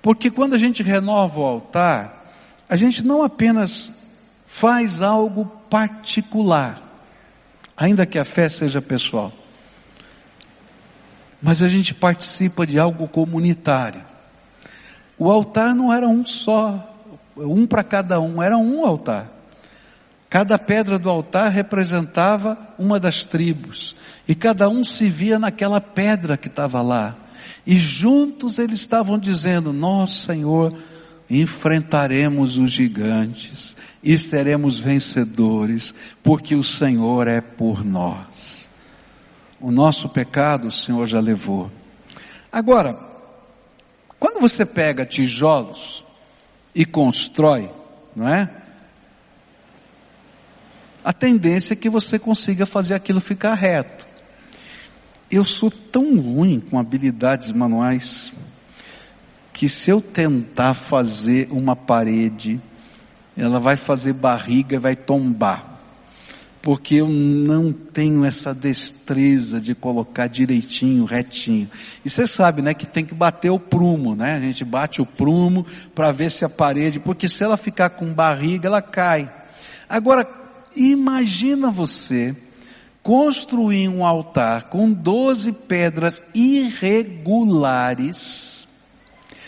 porque 0.02 0.30
quando 0.30 0.54
a 0.54 0.58
gente 0.58 0.84
renova 0.84 1.39
o 1.39 1.45
altar, 1.45 2.34
a 2.67 2.75
gente 2.75 3.04
não 3.06 3.23
apenas 3.23 3.91
faz 4.45 5.02
algo 5.02 5.45
particular, 5.69 6.82
ainda 7.78 8.06
que 8.06 8.19
a 8.19 8.25
fé 8.25 8.49
seja 8.49 8.82
pessoal, 8.82 9.32
mas 11.41 11.63
a 11.63 11.67
gente 11.67 11.93
participa 11.93 12.67
de 12.67 12.78
algo 12.78 13.08
comunitário. 13.08 14.04
O 15.17 15.30
altar 15.32 15.73
não 15.73 15.93
era 15.93 16.08
um 16.08 16.25
só, 16.25 16.97
um 17.38 17.65
para 17.65 17.84
cada 17.84 18.19
um, 18.19 18.41
era 18.43 18.58
um 18.58 18.86
altar. 18.86 19.38
Cada 20.30 20.60
pedra 20.60 21.00
do 21.00 21.10
altar 21.10 21.52
representava 21.52 22.58
uma 22.78 23.00
das 23.00 23.26
tribos, 23.26 23.96
e 24.28 24.36
cada 24.36 24.70
um 24.70 24.84
se 24.84 25.10
via 25.10 25.39
naquela 25.39 25.82
pedra 25.82 26.38
que 26.38 26.48
estava 26.48 26.82
lá. 26.82 27.15
E 27.65 27.78
juntos 27.78 28.60
eles 28.60 28.80
estavam 28.80 29.18
dizendo: 29.18 29.74
Nós, 29.74 30.12
Senhor, 30.12 30.76
enfrentaremos 31.30 32.58
os 32.58 32.72
gigantes 32.72 33.76
e 34.04 34.18
seremos 34.18 34.80
vencedores, 34.80 35.96
porque 36.22 36.56
o 36.56 36.63
Senhor 36.63 37.28
é 37.28 37.42
por 37.42 37.84
nós. 37.84 38.70
O 39.60 39.72
nosso 39.72 40.10
pecado 40.10 40.68
o 40.68 40.72
Senhor 40.72 41.06
já 41.08 41.20
levou. 41.20 41.72
Agora, 42.52 42.98
quando 44.20 44.39
você 44.39 44.65
pega 44.65 45.06
tijolos 45.06 46.04
e 46.74 46.86
constrói, 46.86 47.70
não 48.15 48.28
é? 48.28 48.50
A 51.03 51.13
tendência 51.13 51.73
é 51.73 51.75
que 51.75 51.89
você 51.89 52.19
consiga 52.19 52.65
fazer 52.65 52.93
aquilo 52.93 53.19
ficar 53.19 53.53
reto. 53.53 54.07
Eu 55.31 55.45
sou 55.45 55.69
tão 55.69 56.19
ruim 56.19 56.59
com 56.59 56.79
habilidades 56.79 57.51
manuais 57.51 58.33
que 59.53 59.69
se 59.69 59.89
eu 59.89 60.01
tentar 60.01 60.73
fazer 60.73 61.49
uma 61.51 61.75
parede, 61.75 62.59
ela 63.35 63.59
vai 63.59 63.77
fazer 63.77 64.13
barriga 64.13 64.75
e 64.75 64.79
vai 64.79 64.95
tombar. 64.95 65.79
Porque 66.62 66.95
eu 66.95 67.07
não 67.07 67.71
tenho 67.71 68.25
essa 68.25 68.53
destreza 68.53 69.62
de 69.62 69.73
colocar 69.73 70.27
direitinho, 70.27 71.05
retinho. 71.05 71.69
E 72.03 72.09
você 72.09 72.27
sabe, 72.27 72.62
né, 72.62 72.73
que 72.73 72.85
tem 72.85 73.05
que 73.05 73.13
bater 73.13 73.49
o 73.49 73.59
prumo, 73.59 74.15
né? 74.15 74.33
A 74.33 74.39
gente 74.41 74.65
bate 74.65 75.01
o 75.01 75.05
prumo 75.05 75.65
para 75.95 76.12
ver 76.12 76.31
se 76.31 76.43
a 76.43 76.49
parede, 76.49 76.99
porque 76.99 77.29
se 77.29 77.43
ela 77.43 77.55
ficar 77.55 77.91
com 77.91 78.13
barriga, 78.13 78.67
ela 78.67 78.81
cai. 78.81 79.31
Agora, 79.88 80.38
imagina 80.75 81.71
você 81.71 82.36
construir 83.01 83.89
um 83.89 84.05
altar 84.05 84.69
com 84.69 84.91
12 84.91 85.53
pedras 85.53 86.21
irregulares, 86.34 88.67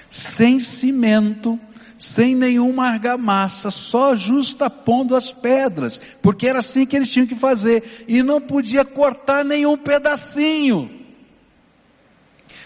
sem 0.10 0.60
cimento, 0.60 1.60
sem 1.98 2.34
nenhuma 2.34 2.88
argamassa, 2.88 3.70
só 3.70 4.16
justapondo 4.16 5.16
as 5.16 5.32
pedras, 5.32 6.00
porque 6.22 6.48
era 6.48 6.60
assim 6.60 6.86
que 6.86 6.96
eles 6.96 7.12
tinham 7.12 7.28
que 7.28 7.36
fazer, 7.36 8.06
e 8.08 8.24
não 8.24 8.42
podia 8.42 8.84
cortar 8.84 9.46
nenhum 9.46 9.78
pedacinho. 9.78 10.90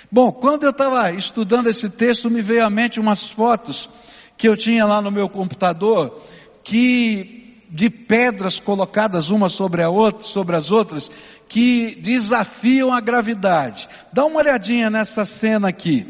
Bom, 0.09 0.31
quando 0.31 0.63
eu 0.63 0.69
estava 0.69 1.11
estudando 1.11 1.67
esse 1.67 1.89
texto, 1.89 2.29
me 2.29 2.41
veio 2.41 2.65
à 2.65 2.69
mente 2.69 2.99
umas 2.99 3.23
fotos 3.23 3.89
que 4.37 4.47
eu 4.47 4.55
tinha 4.55 4.85
lá 4.85 5.01
no 5.01 5.11
meu 5.11 5.27
computador, 5.27 6.21
que 6.63 7.44
de 7.75 7.89
pedras 7.89 8.57
colocadas 8.57 9.29
uma 9.29 9.49
sobre 9.49 9.83
a 9.83 9.89
outra, 9.89 10.23
sobre 10.23 10.55
as 10.55 10.71
outras, 10.71 11.11
que 11.45 11.95
desafiam 11.95 12.93
a 12.93 13.01
gravidade. 13.01 13.89
Dá 14.13 14.23
uma 14.25 14.39
olhadinha 14.39 14.89
nessa 14.89 15.25
cena 15.25 15.67
aqui. 15.67 16.07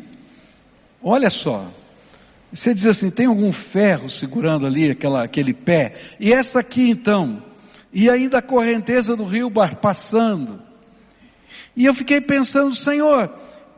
Olha 1.01 1.31
só. 1.31 1.67
Você 2.53 2.71
diz 2.71 2.85
assim, 2.85 3.09
tem 3.09 3.25
algum 3.25 3.51
ferro 3.51 4.11
segurando 4.11 4.67
ali 4.67 4.91
aquela, 4.91 5.23
aquele 5.23 5.55
pé? 5.55 5.95
E 6.19 6.31
essa 6.31 6.59
aqui 6.59 6.87
então? 6.87 7.43
E 7.91 8.11
ainda 8.11 8.37
a 8.37 8.43
correnteza 8.43 9.15
do 9.15 9.25
rio 9.25 9.51
passando. 9.81 10.61
E 11.75 11.83
eu 11.83 11.95
fiquei 11.95 12.21
pensando, 12.21 12.75
Senhor, 12.75 13.33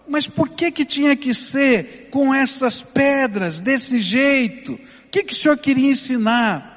mas 0.10 0.28
por 0.28 0.50
que 0.50 0.72
que 0.72 0.84
tinha 0.84 1.16
que 1.16 1.34
ser 1.34 2.10
com 2.12 2.34
essas 2.34 2.82
pedras, 2.82 3.62
desse 3.62 3.98
jeito? 4.00 4.74
O 4.74 5.10
que 5.10 5.24
que 5.24 5.32
o 5.32 5.38
Senhor 5.38 5.58
queria 5.58 5.90
ensinar? 5.90 6.77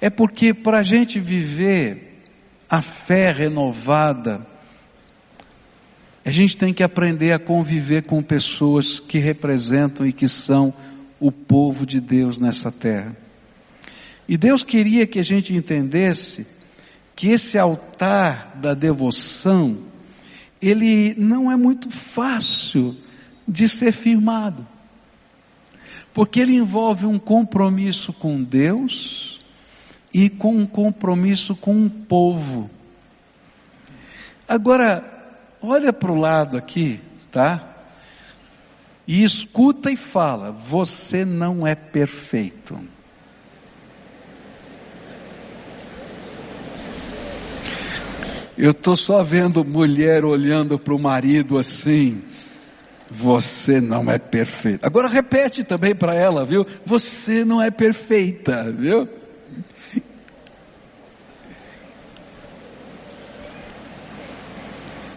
É 0.00 0.08
porque 0.08 0.54
para 0.54 0.78
a 0.78 0.82
gente 0.82 1.20
viver 1.20 2.22
a 2.68 2.80
fé 2.80 3.32
renovada, 3.32 4.46
a 6.24 6.30
gente 6.30 6.56
tem 6.56 6.72
que 6.72 6.82
aprender 6.82 7.32
a 7.32 7.38
conviver 7.38 8.04
com 8.04 8.22
pessoas 8.22 8.98
que 8.98 9.18
representam 9.18 10.06
e 10.06 10.12
que 10.12 10.28
são 10.28 10.72
o 11.18 11.30
povo 11.30 11.84
de 11.84 12.00
Deus 12.00 12.38
nessa 12.38 12.70
terra. 12.70 13.16
E 14.28 14.36
Deus 14.36 14.62
queria 14.62 15.06
que 15.06 15.18
a 15.18 15.24
gente 15.24 15.52
entendesse 15.52 16.46
que 17.16 17.28
esse 17.28 17.58
altar 17.58 18.56
da 18.56 18.72
devoção, 18.72 19.78
ele 20.62 21.14
não 21.18 21.50
é 21.50 21.56
muito 21.56 21.90
fácil 21.90 22.96
de 23.46 23.68
ser 23.68 23.92
firmado. 23.92 24.66
Porque 26.14 26.40
ele 26.40 26.54
envolve 26.54 27.06
um 27.06 27.18
compromisso 27.18 28.12
com 28.12 28.42
Deus 28.42 29.39
e 30.12 30.28
com 30.28 30.56
um 30.56 30.66
compromisso 30.66 31.54
com 31.54 31.86
o 31.86 31.90
povo. 31.90 32.70
Agora, 34.48 35.04
olha 35.62 35.92
para 35.92 36.10
o 36.10 36.18
lado 36.18 36.56
aqui, 36.56 37.00
tá? 37.30 37.76
E 39.06 39.22
escuta 39.22 39.90
e 39.90 39.96
fala: 39.96 40.50
você 40.50 41.24
não 41.24 41.66
é 41.66 41.74
perfeito. 41.74 42.78
Eu 48.58 48.72
estou 48.72 48.94
só 48.94 49.22
vendo 49.22 49.64
mulher 49.64 50.24
olhando 50.24 50.78
para 50.78 50.94
o 50.94 50.98
marido 50.98 51.56
assim. 51.56 52.22
Você 53.10 53.80
não 53.80 54.10
é 54.10 54.18
perfeito. 54.18 54.84
Agora 54.84 55.08
repete 55.08 55.64
também 55.64 55.94
para 55.94 56.14
ela, 56.14 56.44
viu? 56.44 56.66
Você 56.84 57.44
não 57.44 57.60
é 57.60 57.70
perfeita, 57.70 58.70
viu? 58.70 59.08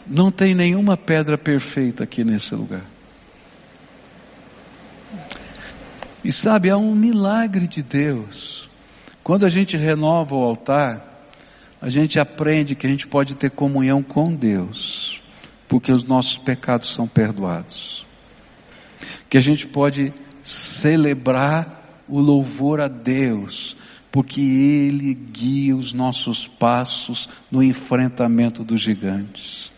Não 0.06 0.30
tem 0.30 0.54
nenhuma 0.54 0.98
pedra 0.98 1.38
perfeita 1.38 2.04
aqui 2.04 2.24
nesse 2.24 2.54
lugar. 2.54 2.84
E 6.24 6.32
sabe, 6.32 6.70
há 6.70 6.78
um 6.78 6.94
milagre 6.96 7.68
de 7.68 7.82
Deus. 7.82 8.70
Quando 9.24 9.46
a 9.46 9.50
gente 9.50 9.78
renova 9.78 10.36
o 10.36 10.44
altar, 10.44 11.30
a 11.82 11.90
gente 11.90 12.20
aprende 12.20 12.76
que 12.76 12.88
a 12.88 12.90
gente 12.90 13.08
pode 13.08 13.36
ter 13.36 13.52
comunhão 13.52 14.02
com 14.02 14.34
Deus, 14.34 15.22
porque 15.68 15.92
os 15.92 16.04
nossos 16.04 16.38
pecados 16.38 16.94
são 16.94 17.08
perdoados. 17.08 18.06
Que 19.30 19.38
a 19.38 19.42
gente 19.42 19.68
pode 19.68 20.14
celebrar 20.42 22.04
o 22.08 22.20
louvor 22.20 22.80
a 22.82 22.88
Deus, 22.88 23.76
porque 24.12 24.42
Ele 24.42 25.14
guia 25.14 25.76
os 25.76 25.94
nossos 25.94 26.48
passos 26.48 27.30
no 27.50 27.64
enfrentamento 27.64 28.64
dos 28.64 28.82
gigantes 28.82 29.73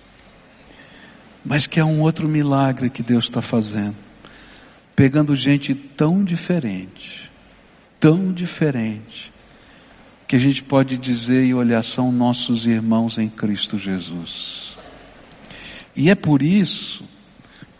mas 1.45 1.67
que 1.67 1.79
é 1.79 1.85
um 1.85 2.01
outro 2.01 2.27
milagre 2.27 2.89
que 2.89 3.03
Deus 3.03 3.25
está 3.25 3.41
fazendo. 3.41 3.95
Pegando 4.95 5.35
gente 5.35 5.75
tão 5.75 6.23
diferente, 6.23 7.29
tão 7.99 8.33
diferente, 8.33 9.31
que 10.27 10.35
a 10.35 10.39
gente 10.39 10.63
pode 10.63 10.97
dizer 10.97 11.45
e 11.45 11.53
olhar 11.53 11.83
são 11.83 12.11
nossos 12.11 12.65
irmãos 12.65 13.19
em 13.19 13.29
Cristo 13.29 13.77
Jesus. 13.77 14.75
E 15.95 16.09
é 16.09 16.15
por 16.15 16.41
isso 16.41 17.05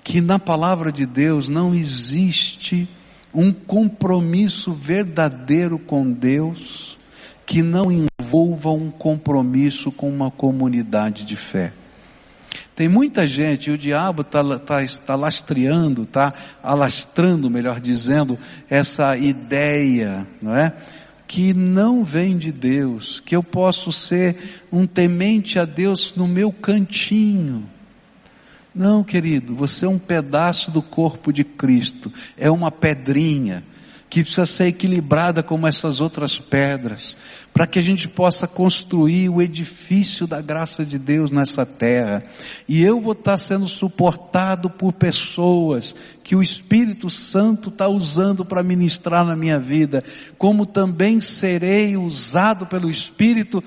que 0.04 0.22
na 0.22 0.38
palavra 0.38 0.92
de 0.92 1.06
Deus 1.06 1.50
não 1.50 1.74
existe 1.74 2.88
um 3.34 3.52
compromisso 3.52 4.72
verdadeiro 4.74 5.80
com 5.80 6.10
Deus 6.12 6.98
que 7.46 7.62
não 7.62 7.92
envolva 7.92 8.70
um 8.70 8.92
compromisso 8.92 9.92
com 9.92 10.10
uma 10.10 10.30
comunidade 10.30 11.26
de 11.26 11.36
fé. 11.36 11.74
Tem 12.76 12.90
muita 12.90 13.26
gente, 13.26 13.70
e 13.70 13.74
o 13.74 13.78
diabo 13.78 14.22
está 14.22 14.60
tá, 14.60 14.84
está 14.84 15.16
lastreando, 15.16 16.02
está 16.02 16.34
alastrando, 16.62 17.50
melhor 17.50 17.80
dizendo, 17.80 18.38
essa 18.70 19.16
ideia, 19.16 20.28
não 20.42 20.54
é? 20.54 20.74
Que 21.26 21.54
não 21.54 22.04
vem 22.04 22.38
de 22.38 22.52
Deus, 22.52 23.22
que 23.22 23.34
eu 23.34 23.42
posso 23.42 23.94
ser 23.94 24.66
um 24.72 24.86
temente 24.86 25.58
a 25.58 25.64
Deus 25.64 26.14
no 26.16 26.28
meu 26.28 26.52
cantinho. 26.52 27.66
Não, 28.74 29.06
querido, 29.06 29.56
você 29.56 29.86
é 29.86 29.90
um 29.90 29.98
pedaço 29.98 30.70
do 30.70 30.82
corpo 30.82 31.32
de 31.32 31.46
Cristo, 31.46 32.12
é 32.38 32.52
uma 32.52 32.70
pedrinha 32.70 33.64
que 34.10 34.22
precisa 34.22 34.46
ser 34.46 34.68
equilibrada 34.68 35.42
como 35.42 35.68
essas 35.68 36.00
outras 36.00 36.38
pedras, 36.38 37.18
para 37.54 37.68
que 37.68 37.80
a 37.80 37.82
gente 37.82 38.08
possa 38.08 38.48
construir 38.48 39.30
o 39.30 39.42
edifício 39.42 40.28
da 40.28 40.42
graça 40.42 40.86
de 40.86 40.98
Deus 40.98 41.32
nessa 41.32 41.66
terra. 41.66 42.24
E 42.68 42.84
eu 42.84 43.02
vou 43.02 43.14
estar 43.14 43.38
sendo 43.38 43.68
suportado 43.68 44.70
por 44.70 44.94
pessoas 44.94 45.96
que 46.24 46.36
o 46.36 46.44
Espírito 46.44 47.10
Santo 47.10 47.70
está 47.70 47.88
usando 47.88 48.46
para 48.46 48.64
ministrar 48.64 49.26
na 49.26 49.36
minha 49.36 49.60
vida, 49.60 50.04
como 50.38 50.66
também 50.66 51.20
serei 51.20 51.98
usado 51.98 52.66
pelo 52.66 52.90
Espírito 52.90 53.64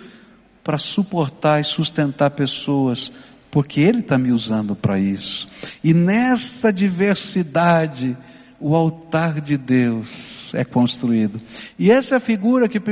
para 0.63 0.79
suportar 0.79 1.61
e 1.61 1.65
sustentar 1.65 2.31
pessoas 2.31 3.11
porque 3.51 3.81
Ele 3.81 4.01
está 4.01 4.19
me 4.19 4.31
usando 4.31 4.77
para 4.77 4.99
isso. 4.99 5.49
E 5.83 5.95
nessa 5.95 6.73
diversidade, 6.73 8.17
o 8.61 8.75
altar 8.75 9.41
de 9.41 9.57
Deus 9.57 10.53
é 10.55 10.65
construído. 10.65 11.41
E 11.79 11.91
essa 11.91 12.15
é 12.15 12.19
a 12.19 12.21
figura 12.21 12.69
que 12.69 12.79
1 12.79 12.83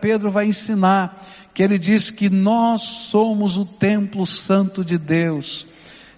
Pedro 0.00 0.30
vai 0.30 0.46
ensinar, 0.46 1.24
que 1.52 1.62
ele 1.62 1.78
diz 1.78 2.10
que 2.10 2.28
nós 2.28 2.82
somos 2.82 3.58
o 3.58 3.64
templo 3.64 4.26
santo 4.26 4.84
de 4.84 4.98
Deus. 4.98 5.66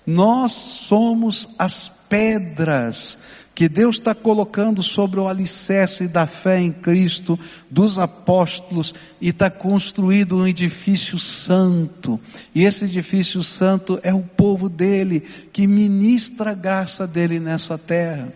Nós 0.06 0.52
somos 0.52 1.48
as 1.58 1.90
pedras 2.08 3.18
que 3.58 3.68
Deus 3.68 3.96
está 3.96 4.14
colocando 4.14 4.84
sobre 4.84 5.18
o 5.18 5.26
alicerce 5.26 6.06
da 6.06 6.28
fé 6.28 6.60
em 6.60 6.70
Cristo, 6.70 7.36
dos 7.68 7.98
apóstolos, 7.98 8.94
e 9.20 9.30
está 9.30 9.50
construído 9.50 10.36
um 10.36 10.46
edifício 10.46 11.18
santo. 11.18 12.20
E 12.54 12.62
esse 12.62 12.84
edifício 12.84 13.42
santo 13.42 13.98
é 14.04 14.14
o 14.14 14.22
povo 14.22 14.68
dele, 14.68 15.20
que 15.52 15.66
ministra 15.66 16.52
a 16.52 16.54
graça 16.54 17.04
dele 17.04 17.40
nessa 17.40 17.76
terra. 17.76 18.32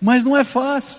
Mas 0.00 0.24
não 0.24 0.36
é 0.36 0.44
fácil. 0.44 0.98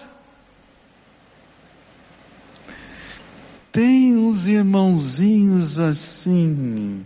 Tem 3.72 4.16
uns 4.16 4.48
irmãozinhos 4.48 5.78
assim, 5.80 7.06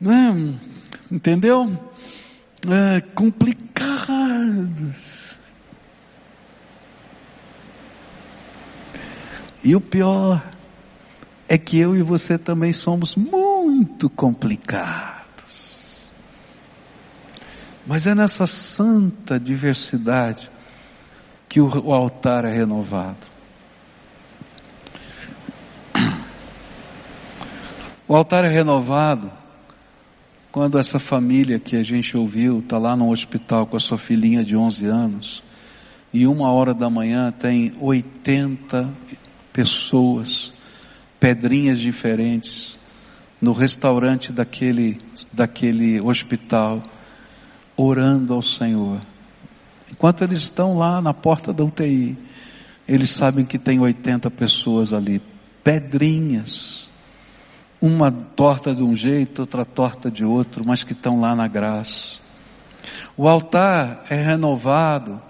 não 0.00 0.10
é? 0.10 0.54
Entendeu? 1.10 1.70
É, 2.66 3.02
complicados. 3.14 3.64
E 9.62 9.76
o 9.76 9.80
pior 9.80 10.42
é 11.48 11.58
que 11.58 11.78
eu 11.78 11.96
e 11.96 12.02
você 12.02 12.38
também 12.38 12.72
somos 12.72 13.14
muito 13.14 14.08
complicados. 14.10 15.13
Mas 17.86 18.06
é 18.06 18.14
nessa 18.14 18.46
santa 18.46 19.38
diversidade 19.38 20.50
que 21.48 21.60
o 21.60 21.92
altar 21.92 22.44
é 22.44 22.52
renovado. 22.52 23.34
O 28.06 28.14
altar 28.14 28.44
é 28.44 28.48
renovado 28.48 29.30
quando 30.52 30.78
essa 30.78 30.98
família 30.98 31.58
que 31.58 31.74
a 31.74 31.82
gente 31.82 32.16
ouviu 32.16 32.60
está 32.60 32.78
lá 32.78 32.94
no 32.94 33.10
hospital 33.10 33.66
com 33.66 33.76
a 33.76 33.80
sua 33.80 33.98
filhinha 33.98 34.44
de 34.44 34.56
11 34.56 34.86
anos 34.86 35.42
e 36.12 36.26
uma 36.26 36.52
hora 36.52 36.72
da 36.72 36.88
manhã 36.88 37.32
tem 37.32 37.72
80 37.80 38.88
pessoas, 39.52 40.52
pedrinhas 41.18 41.80
diferentes, 41.80 42.78
no 43.40 43.52
restaurante 43.52 44.32
daquele, 44.32 44.96
daquele 45.32 46.00
hospital, 46.00 46.82
orando 47.76 48.34
ao 48.34 48.42
Senhor. 48.42 49.00
Enquanto 49.90 50.22
eles 50.22 50.42
estão 50.42 50.76
lá 50.76 51.00
na 51.00 51.14
porta 51.14 51.52
da 51.52 51.64
UTI, 51.64 52.16
eles 52.86 53.10
sabem 53.10 53.44
que 53.44 53.58
tem 53.58 53.80
80 53.80 54.30
pessoas 54.30 54.92
ali, 54.92 55.22
pedrinhas, 55.62 56.90
uma 57.80 58.10
torta 58.10 58.74
de 58.74 58.82
um 58.82 58.96
jeito, 58.96 59.40
outra 59.40 59.64
torta 59.64 60.10
de 60.10 60.24
outro, 60.24 60.64
mas 60.66 60.82
que 60.82 60.92
estão 60.92 61.20
lá 61.20 61.34
na 61.34 61.46
graça. 61.46 62.18
O 63.16 63.28
altar 63.28 64.04
é 64.10 64.16
renovado 64.16 65.20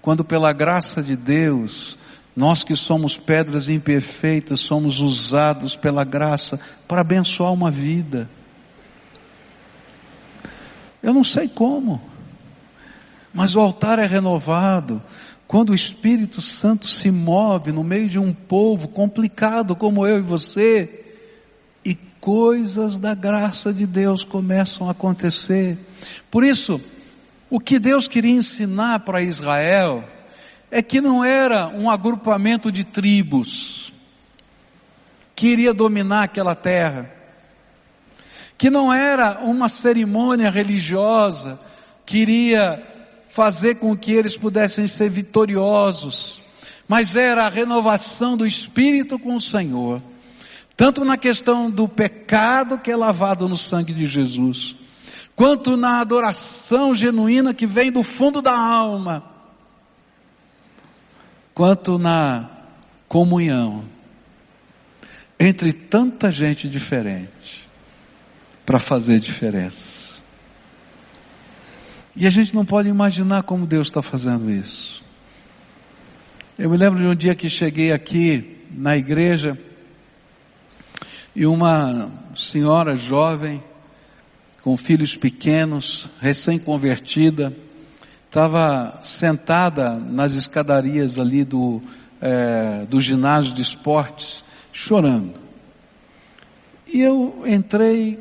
quando 0.00 0.24
pela 0.24 0.52
graça 0.52 1.02
de 1.02 1.16
Deus 1.16 1.96
nós 2.36 2.64
que 2.64 2.74
somos 2.74 3.16
pedras 3.16 3.68
imperfeitas, 3.68 4.60
somos 4.60 5.00
usados 5.00 5.76
pela 5.76 6.04
graça 6.04 6.58
para 6.88 7.00
abençoar 7.00 7.52
uma 7.52 7.70
vida. 7.70 8.28
Eu 11.04 11.12
não 11.12 11.22
sei 11.22 11.46
como, 11.46 12.00
mas 13.30 13.54
o 13.54 13.60
altar 13.60 13.98
é 13.98 14.06
renovado 14.06 15.02
quando 15.46 15.68
o 15.68 15.74
Espírito 15.74 16.40
Santo 16.40 16.88
se 16.88 17.10
move 17.10 17.72
no 17.72 17.84
meio 17.84 18.08
de 18.08 18.18
um 18.18 18.32
povo 18.32 18.88
complicado 18.88 19.76
como 19.76 20.06
eu 20.06 20.16
e 20.16 20.22
você, 20.22 21.04
e 21.84 21.94
coisas 21.94 22.98
da 22.98 23.14
graça 23.14 23.70
de 23.70 23.86
Deus 23.86 24.24
começam 24.24 24.88
a 24.88 24.92
acontecer. 24.92 25.76
Por 26.30 26.42
isso, 26.42 26.80
o 27.50 27.60
que 27.60 27.78
Deus 27.78 28.08
queria 28.08 28.32
ensinar 28.32 29.00
para 29.00 29.20
Israel, 29.20 30.02
é 30.70 30.80
que 30.80 31.02
não 31.02 31.22
era 31.22 31.68
um 31.68 31.90
agrupamento 31.90 32.72
de 32.72 32.82
tribos 32.82 33.92
que 35.36 35.48
iria 35.48 35.74
dominar 35.74 36.22
aquela 36.22 36.54
terra, 36.54 37.13
que 38.64 38.70
não 38.70 38.90
era 38.90 39.40
uma 39.40 39.68
cerimônia 39.68 40.48
religiosa 40.48 41.60
que 42.06 42.16
iria 42.16 42.82
fazer 43.28 43.74
com 43.74 43.94
que 43.94 44.10
eles 44.10 44.38
pudessem 44.38 44.88
ser 44.88 45.10
vitoriosos, 45.10 46.40
mas 46.88 47.14
era 47.14 47.44
a 47.44 47.50
renovação 47.50 48.38
do 48.38 48.46
espírito 48.46 49.18
com 49.18 49.34
o 49.34 49.40
Senhor, 49.40 50.00
tanto 50.74 51.04
na 51.04 51.18
questão 51.18 51.70
do 51.70 51.86
pecado 51.86 52.78
que 52.78 52.90
é 52.90 52.96
lavado 52.96 53.46
no 53.46 53.54
sangue 53.54 53.92
de 53.92 54.06
Jesus, 54.06 54.76
quanto 55.36 55.76
na 55.76 56.00
adoração 56.00 56.94
genuína 56.94 57.52
que 57.52 57.66
vem 57.66 57.92
do 57.92 58.02
fundo 58.02 58.40
da 58.40 58.56
alma 58.56 59.22
quanto 61.54 61.98
na 61.98 62.48
comunhão 63.08 63.84
entre 65.38 65.70
tanta 65.70 66.32
gente 66.32 66.66
diferente 66.66 67.63
para 68.64 68.78
fazer 68.78 69.20
diferença. 69.20 70.22
E 72.16 72.26
a 72.26 72.30
gente 72.30 72.54
não 72.54 72.64
pode 72.64 72.88
imaginar 72.88 73.42
como 73.42 73.66
Deus 73.66 73.88
está 73.88 74.00
fazendo 74.00 74.50
isso. 74.50 75.02
Eu 76.56 76.70
me 76.70 76.76
lembro 76.76 77.00
de 77.00 77.06
um 77.06 77.14
dia 77.14 77.34
que 77.34 77.50
cheguei 77.50 77.90
aqui 77.90 78.60
na 78.70 78.96
igreja 78.96 79.58
e 81.34 81.44
uma 81.44 82.10
senhora 82.36 82.94
jovem, 82.96 83.62
com 84.62 84.76
filhos 84.76 85.16
pequenos, 85.16 86.08
recém-convertida, 86.20 87.54
estava 88.26 89.00
sentada 89.02 89.96
nas 89.96 90.36
escadarias 90.36 91.18
ali 91.18 91.44
do, 91.44 91.82
é, 92.20 92.86
do 92.88 93.00
ginásio 93.00 93.52
de 93.52 93.60
esportes, 93.60 94.44
chorando. 94.72 95.34
E 96.86 97.00
eu 97.00 97.42
entrei 97.44 98.18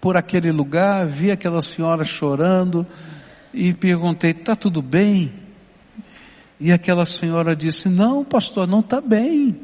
por 0.00 0.16
aquele 0.16 0.50
lugar, 0.50 1.06
vi 1.06 1.30
aquela 1.30 1.60
senhora 1.60 2.04
chorando 2.04 2.86
e 3.52 3.72
perguntei: 3.74 4.30
está 4.30 4.56
tudo 4.56 4.80
bem? 4.80 5.32
E 6.58 6.72
aquela 6.72 7.04
senhora 7.04 7.54
disse: 7.54 7.88
não, 7.88 8.24
pastor, 8.24 8.66
não 8.66 8.80
está 8.80 9.00
bem. 9.00 9.60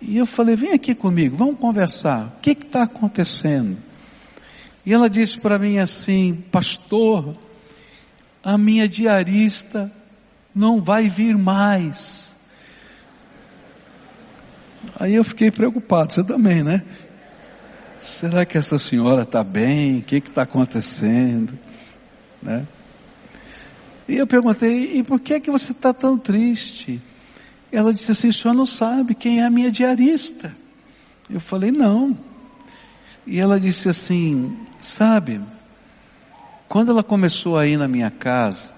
E 0.00 0.16
eu 0.16 0.26
falei: 0.26 0.56
vem 0.56 0.72
aqui 0.72 0.94
comigo, 0.94 1.36
vamos 1.36 1.58
conversar. 1.58 2.26
O 2.26 2.40
que 2.40 2.50
está 2.50 2.84
acontecendo? 2.84 3.76
E 4.86 4.92
ela 4.92 5.08
disse 5.08 5.38
para 5.38 5.58
mim 5.58 5.78
assim: 5.78 6.34
pastor, 6.50 7.36
a 8.42 8.56
minha 8.56 8.88
diarista 8.88 9.90
não 10.54 10.80
vai 10.80 11.08
vir 11.08 11.36
mais. 11.36 12.34
Aí 15.00 15.14
eu 15.14 15.24
fiquei 15.24 15.50
preocupado, 15.50 16.12
você 16.12 16.22
também, 16.22 16.62
né? 16.62 16.82
Será 18.04 18.44
que 18.44 18.58
essa 18.58 18.78
senhora 18.78 19.22
está 19.22 19.42
bem? 19.42 19.98
O 19.98 20.02
que 20.02 20.16
está 20.16 20.42
acontecendo? 20.42 21.58
Né? 22.42 22.66
E 24.06 24.16
eu 24.16 24.26
perguntei, 24.26 24.98
e 24.98 25.02
por 25.02 25.18
que 25.18 25.32
é 25.32 25.40
que 25.40 25.50
você 25.50 25.72
está 25.72 25.94
tão 25.94 26.18
triste? 26.18 27.00
Ela 27.72 27.94
disse 27.94 28.12
assim, 28.12 28.28
o 28.28 28.32
senhor 28.32 28.52
não 28.52 28.66
sabe 28.66 29.14
quem 29.14 29.40
é 29.40 29.46
a 29.46 29.50
minha 29.50 29.70
diarista. 29.70 30.54
Eu 31.30 31.40
falei, 31.40 31.72
não. 31.72 32.16
E 33.26 33.40
ela 33.40 33.58
disse 33.58 33.88
assim, 33.88 34.54
sabe, 34.82 35.40
quando 36.68 36.90
ela 36.90 37.02
começou 37.02 37.56
a 37.56 37.66
ir 37.66 37.78
na 37.78 37.88
minha 37.88 38.10
casa, 38.10 38.70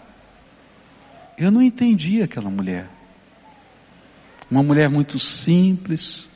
eu 1.37 1.51
não 1.51 1.61
entendi 1.61 2.23
aquela 2.23 2.49
mulher. 2.49 2.89
Uma 4.49 4.63
mulher 4.63 4.89
muito 4.89 5.19
simples. 5.19 6.29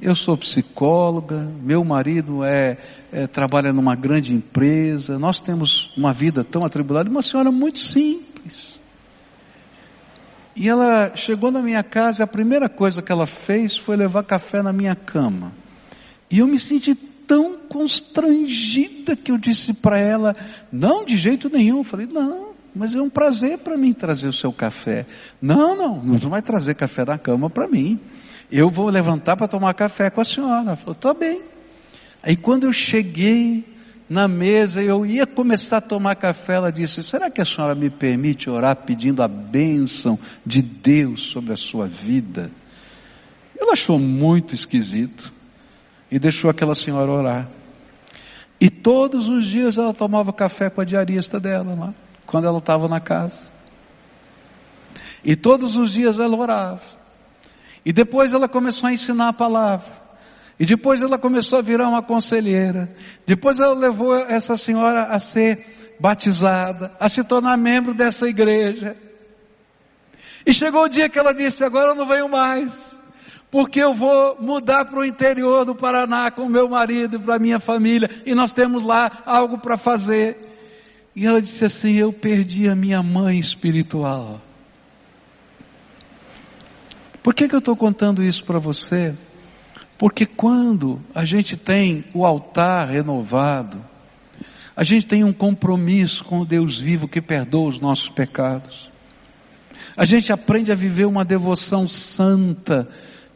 Eu 0.00 0.14
sou 0.14 0.34
psicóloga, 0.34 1.46
meu 1.62 1.84
marido 1.84 2.42
é, 2.42 2.78
é, 3.12 3.26
trabalha 3.26 3.70
numa 3.70 3.94
grande 3.94 4.32
empresa, 4.32 5.18
nós 5.18 5.42
temos 5.42 5.92
uma 5.94 6.10
vida 6.10 6.42
tão 6.42 6.64
atribulada, 6.64 7.10
uma 7.10 7.20
senhora 7.20 7.52
muito 7.52 7.80
simples. 7.80 8.80
E 10.56 10.68
ela 10.70 11.14
chegou 11.14 11.50
na 11.50 11.60
minha 11.60 11.82
casa 11.82 12.22
e 12.22 12.24
a 12.24 12.26
primeira 12.26 12.66
coisa 12.66 13.02
que 13.02 13.12
ela 13.12 13.26
fez 13.26 13.76
foi 13.76 13.94
levar 13.94 14.22
café 14.22 14.62
na 14.62 14.72
minha 14.72 14.94
cama. 14.94 15.52
E 16.30 16.38
eu 16.38 16.46
me 16.46 16.58
senti 16.58 16.94
tão 16.94 17.58
constrangida 17.68 19.14
que 19.14 19.30
eu 19.30 19.36
disse 19.36 19.74
para 19.74 19.98
ela, 19.98 20.34
não, 20.72 21.04
de 21.04 21.18
jeito 21.18 21.50
nenhum. 21.50 21.78
Eu 21.78 21.84
falei, 21.84 22.06
não, 22.06 22.50
mas 22.74 22.94
é 22.94 23.02
um 23.02 23.10
prazer 23.10 23.58
para 23.58 23.76
mim 23.76 23.92
trazer 23.92 24.28
o 24.28 24.32
seu 24.32 24.52
café. 24.52 25.04
Não, 25.42 25.76
não, 25.76 26.02
não 26.02 26.18
vai 26.18 26.40
trazer 26.40 26.74
café 26.74 27.04
na 27.04 27.18
cama 27.18 27.50
para 27.50 27.68
mim. 27.68 28.00
Eu 28.50 28.68
vou 28.68 28.88
levantar 28.88 29.36
para 29.36 29.46
tomar 29.46 29.74
café 29.74 30.10
com 30.10 30.20
a 30.20 30.24
senhora. 30.24 30.62
Ela 30.68 30.76
falou, 30.76 30.94
tá 30.94 31.14
bem. 31.14 31.42
Aí 32.22 32.36
quando 32.36 32.64
eu 32.64 32.72
cheguei 32.72 33.64
na 34.08 34.26
mesa, 34.26 34.82
eu 34.82 35.06
ia 35.06 35.24
começar 35.24 35.76
a 35.76 35.80
tomar 35.80 36.16
café, 36.16 36.54
ela 36.54 36.72
disse, 36.72 37.00
será 37.02 37.30
que 37.30 37.40
a 37.40 37.44
senhora 37.44 37.76
me 37.76 37.88
permite 37.88 38.50
orar 38.50 38.74
pedindo 38.74 39.22
a 39.22 39.28
bênção 39.28 40.18
de 40.44 40.60
Deus 40.60 41.22
sobre 41.22 41.52
a 41.52 41.56
sua 41.56 41.86
vida? 41.86 42.50
Ela 43.56 43.74
achou 43.74 44.00
muito 44.00 44.52
esquisito 44.52 45.32
e 46.10 46.18
deixou 46.18 46.50
aquela 46.50 46.74
senhora 46.74 47.10
orar. 47.10 47.48
E 48.60 48.68
todos 48.68 49.28
os 49.28 49.46
dias 49.46 49.78
ela 49.78 49.94
tomava 49.94 50.32
café 50.32 50.68
com 50.68 50.80
a 50.80 50.84
diarista 50.84 51.38
dela 51.38 51.74
lá, 51.74 51.94
quando 52.26 52.46
ela 52.46 52.58
estava 52.58 52.88
na 52.88 52.98
casa. 52.98 53.38
E 55.24 55.36
todos 55.36 55.76
os 55.76 55.90
dias 55.90 56.18
ela 56.18 56.36
orava. 56.36 56.99
E 57.84 57.92
depois 57.92 58.32
ela 58.32 58.48
começou 58.48 58.88
a 58.88 58.92
ensinar 58.92 59.28
a 59.28 59.32
palavra. 59.32 60.00
E 60.58 60.66
depois 60.66 61.00
ela 61.00 61.18
começou 61.18 61.58
a 61.58 61.62
virar 61.62 61.88
uma 61.88 62.02
conselheira. 62.02 62.92
Depois 63.26 63.58
ela 63.58 63.74
levou 63.74 64.14
essa 64.14 64.56
senhora 64.58 65.04
a 65.04 65.18
ser 65.18 65.96
batizada, 65.98 66.92
a 67.00 67.08
se 67.08 67.24
tornar 67.24 67.56
membro 67.56 67.94
dessa 67.94 68.28
igreja. 68.28 68.96
E 70.44 70.52
chegou 70.52 70.84
o 70.84 70.88
dia 70.88 71.08
que 71.08 71.18
ela 71.18 71.32
disse: 71.32 71.64
Agora 71.64 71.92
eu 71.92 71.94
não 71.94 72.06
venho 72.06 72.28
mais, 72.28 72.94
porque 73.50 73.80
eu 73.80 73.94
vou 73.94 74.36
mudar 74.40 74.84
para 74.84 74.98
o 74.98 75.04
interior 75.04 75.64
do 75.64 75.74
Paraná 75.74 76.30
com 76.30 76.46
meu 76.46 76.68
marido 76.68 77.16
e 77.16 77.18
para 77.18 77.38
minha 77.38 77.58
família, 77.58 78.10
e 78.26 78.34
nós 78.34 78.52
temos 78.52 78.82
lá 78.82 79.22
algo 79.24 79.56
para 79.56 79.78
fazer. 79.78 80.36
E 81.16 81.26
ela 81.26 81.40
disse 81.40 81.64
assim: 81.64 81.94
Eu 81.94 82.12
perdi 82.12 82.68
a 82.68 82.74
minha 82.74 83.02
mãe 83.02 83.38
espiritual. 83.38 84.40
Por 87.22 87.34
que, 87.34 87.48
que 87.48 87.54
eu 87.54 87.58
estou 87.58 87.76
contando 87.76 88.22
isso 88.22 88.44
para 88.44 88.58
você? 88.58 89.14
Porque 89.98 90.24
quando 90.24 91.00
a 91.14 91.24
gente 91.24 91.56
tem 91.56 92.04
o 92.14 92.24
altar 92.24 92.88
renovado, 92.88 93.84
a 94.74 94.82
gente 94.82 95.06
tem 95.06 95.22
um 95.22 95.32
compromisso 95.32 96.24
com 96.24 96.40
o 96.40 96.46
Deus 96.46 96.80
vivo 96.80 97.06
que 97.06 97.20
perdoa 97.20 97.68
os 97.68 97.80
nossos 97.80 98.08
pecados. 98.08 98.90
A 99.94 100.06
gente 100.06 100.32
aprende 100.32 100.72
a 100.72 100.74
viver 100.74 101.04
uma 101.04 101.24
devoção 101.24 101.86
santa, 101.86 102.88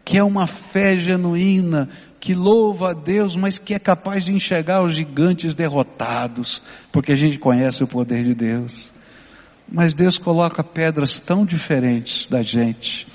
que 0.03 0.17
é 0.17 0.25
uma 0.25 0.47
fé 0.47 0.97
genuína, 0.97 1.89
que 2.19 2.35
louva 2.35 2.93
a 2.93 2.95
Deus, 2.95 3.37
mas 3.37 3.59
que 3.59 3.75
é 3.75 3.79
capaz 3.79 4.25
de 4.25 4.33
enxergar 4.33 4.83
os 4.83 4.95
gigantes 4.95 5.55
derrotados, 5.55 6.63
porque 6.91 7.13
a 7.13 7.17
gente 7.17 7.39
conhece 7.39 7.85
o 7.85 7.87
poder 7.87 8.25
de 8.25 8.35
Deus. 8.35 8.95
Mas 9.71 9.93
Deus 9.93 10.19
coloca 10.19 10.65
pedras 10.65 11.21
tão 11.21 11.45
diferentes 11.45 12.27
da 12.27 12.43
gente, 12.43 13.07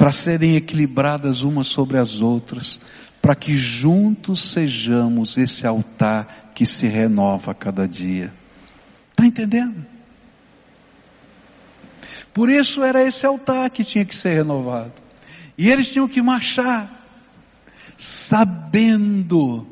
para 0.00 0.12
serem 0.12 0.56
equilibradas 0.56 1.42
umas 1.42 1.66
sobre 1.66 1.98
as 1.98 2.22
outras, 2.22 2.80
para 3.20 3.34
que 3.34 3.52
juntos 3.54 4.52
sejamos 4.52 5.36
esse 5.36 5.66
altar 5.66 6.52
que 6.54 6.64
se 6.64 6.86
renova 6.86 7.50
a 7.52 7.54
cada 7.54 7.86
dia. 7.86 8.32
Está 9.10 9.26
entendendo? 9.26 9.84
Por 12.32 12.48
isso 12.48 12.82
era 12.82 13.02
esse 13.02 13.26
altar 13.26 13.68
que 13.68 13.84
tinha 13.84 14.02
que 14.02 14.14
ser 14.14 14.30
renovado. 14.30 14.94
E 15.58 15.68
eles 15.68 15.92
tinham 15.92 16.08
que 16.08 16.22
marchar, 16.22 16.90
sabendo 17.98 19.66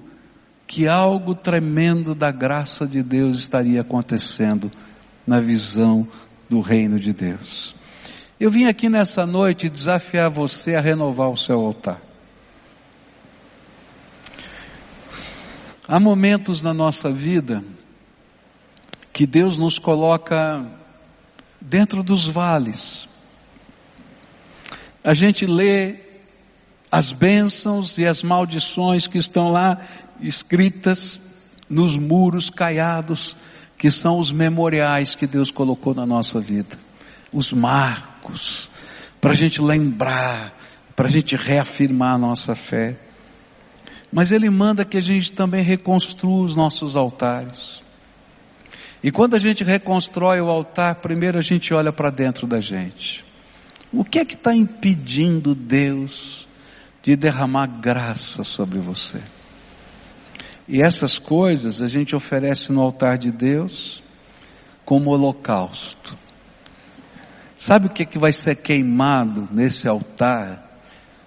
que 0.66 0.86
algo 0.86 1.34
tremendo 1.34 2.14
da 2.14 2.30
graça 2.30 2.86
de 2.86 3.02
Deus 3.02 3.38
estaria 3.38 3.80
acontecendo 3.80 4.70
na 5.26 5.40
visão 5.40 6.06
do 6.50 6.60
reino 6.60 7.00
de 7.00 7.14
Deus. 7.14 7.77
Eu 8.40 8.52
vim 8.52 8.66
aqui 8.66 8.88
nessa 8.88 9.26
noite 9.26 9.68
desafiar 9.68 10.30
você 10.30 10.76
a 10.76 10.80
renovar 10.80 11.28
o 11.28 11.36
seu 11.36 11.58
altar. 11.58 12.00
Há 15.88 15.98
momentos 15.98 16.62
na 16.62 16.72
nossa 16.72 17.10
vida 17.10 17.64
que 19.12 19.26
Deus 19.26 19.58
nos 19.58 19.76
coloca 19.76 20.64
dentro 21.60 22.00
dos 22.04 22.28
vales. 22.28 23.08
A 25.02 25.14
gente 25.14 25.44
lê 25.44 25.96
as 26.92 27.10
bênçãos 27.10 27.98
e 27.98 28.06
as 28.06 28.22
maldições 28.22 29.08
que 29.08 29.18
estão 29.18 29.50
lá 29.50 29.80
escritas 30.20 31.20
nos 31.68 31.98
muros 31.98 32.50
caiados, 32.50 33.36
que 33.76 33.90
são 33.90 34.20
os 34.20 34.30
memoriais 34.30 35.16
que 35.16 35.26
Deus 35.26 35.50
colocou 35.50 35.92
na 35.92 36.06
nossa 36.06 36.38
vida 36.38 36.78
os 37.32 37.52
marcos, 38.28 38.68
para 39.20 39.32
a 39.32 39.34
gente 39.34 39.60
lembrar, 39.60 40.54
para 40.94 41.08
a 41.08 41.10
gente 41.10 41.36
reafirmar 41.36 42.14
a 42.14 42.18
nossa 42.18 42.54
fé. 42.54 42.96
Mas 44.12 44.32
Ele 44.32 44.48
manda 44.48 44.84
que 44.84 44.96
a 44.96 45.02
gente 45.02 45.32
também 45.32 45.62
reconstrua 45.62 46.42
os 46.42 46.54
nossos 46.54 46.96
altares. 46.96 47.82
E 49.02 49.10
quando 49.10 49.34
a 49.34 49.38
gente 49.38 49.62
reconstrói 49.62 50.40
o 50.40 50.48
altar, 50.48 50.96
primeiro 50.96 51.38
a 51.38 51.42
gente 51.42 51.72
olha 51.72 51.92
para 51.92 52.10
dentro 52.10 52.46
da 52.46 52.60
gente. 52.60 53.24
O 53.92 54.04
que 54.04 54.18
é 54.18 54.24
que 54.24 54.34
está 54.34 54.54
impedindo 54.54 55.54
Deus 55.54 56.48
de 57.02 57.16
derramar 57.16 57.66
graça 57.66 58.42
sobre 58.42 58.78
você? 58.78 59.20
E 60.66 60.82
essas 60.82 61.18
coisas 61.18 61.80
a 61.80 61.88
gente 61.88 62.14
oferece 62.14 62.70
no 62.72 62.80
altar 62.80 63.16
de 63.16 63.30
Deus 63.30 64.02
como 64.84 65.10
holocausto. 65.10 66.27
Sabe 67.58 67.88
o 67.88 67.90
que, 67.90 68.04
é 68.04 68.06
que 68.06 68.20
vai 68.20 68.32
ser 68.32 68.54
queimado 68.54 69.48
nesse 69.50 69.88
altar 69.88 70.80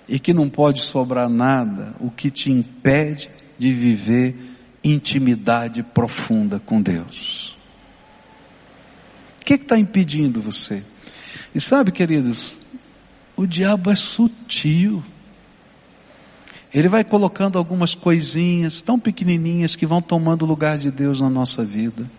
e 0.07 0.17
que 0.17 0.33
não 0.33 0.49
pode 0.49 0.81
sobrar 0.81 1.27
nada? 1.27 1.93
O 1.99 2.09
que 2.09 2.31
te 2.31 2.49
impede 2.49 3.29
de 3.59 3.73
viver 3.73 4.35
intimidade 4.81 5.83
profunda 5.83 6.57
com 6.57 6.81
Deus. 6.81 7.57
O 9.41 9.45
que 9.45 9.53
é 9.53 9.55
está 9.57 9.77
impedindo 9.77 10.41
você? 10.41 10.81
E 11.53 11.59
sabe, 11.59 11.91
queridos, 11.91 12.57
o 13.35 13.45
diabo 13.45 13.91
é 13.91 13.95
sutil. 13.95 15.03
Ele 16.73 16.87
vai 16.87 17.03
colocando 17.03 17.57
algumas 17.57 17.93
coisinhas 17.93 18.81
tão 18.81 18.97
pequenininhas 18.97 19.75
que 19.75 19.85
vão 19.85 20.01
tomando 20.01 20.43
o 20.43 20.47
lugar 20.47 20.77
de 20.77 20.89
Deus 20.89 21.19
na 21.19 21.29
nossa 21.29 21.61
vida. 21.65 22.09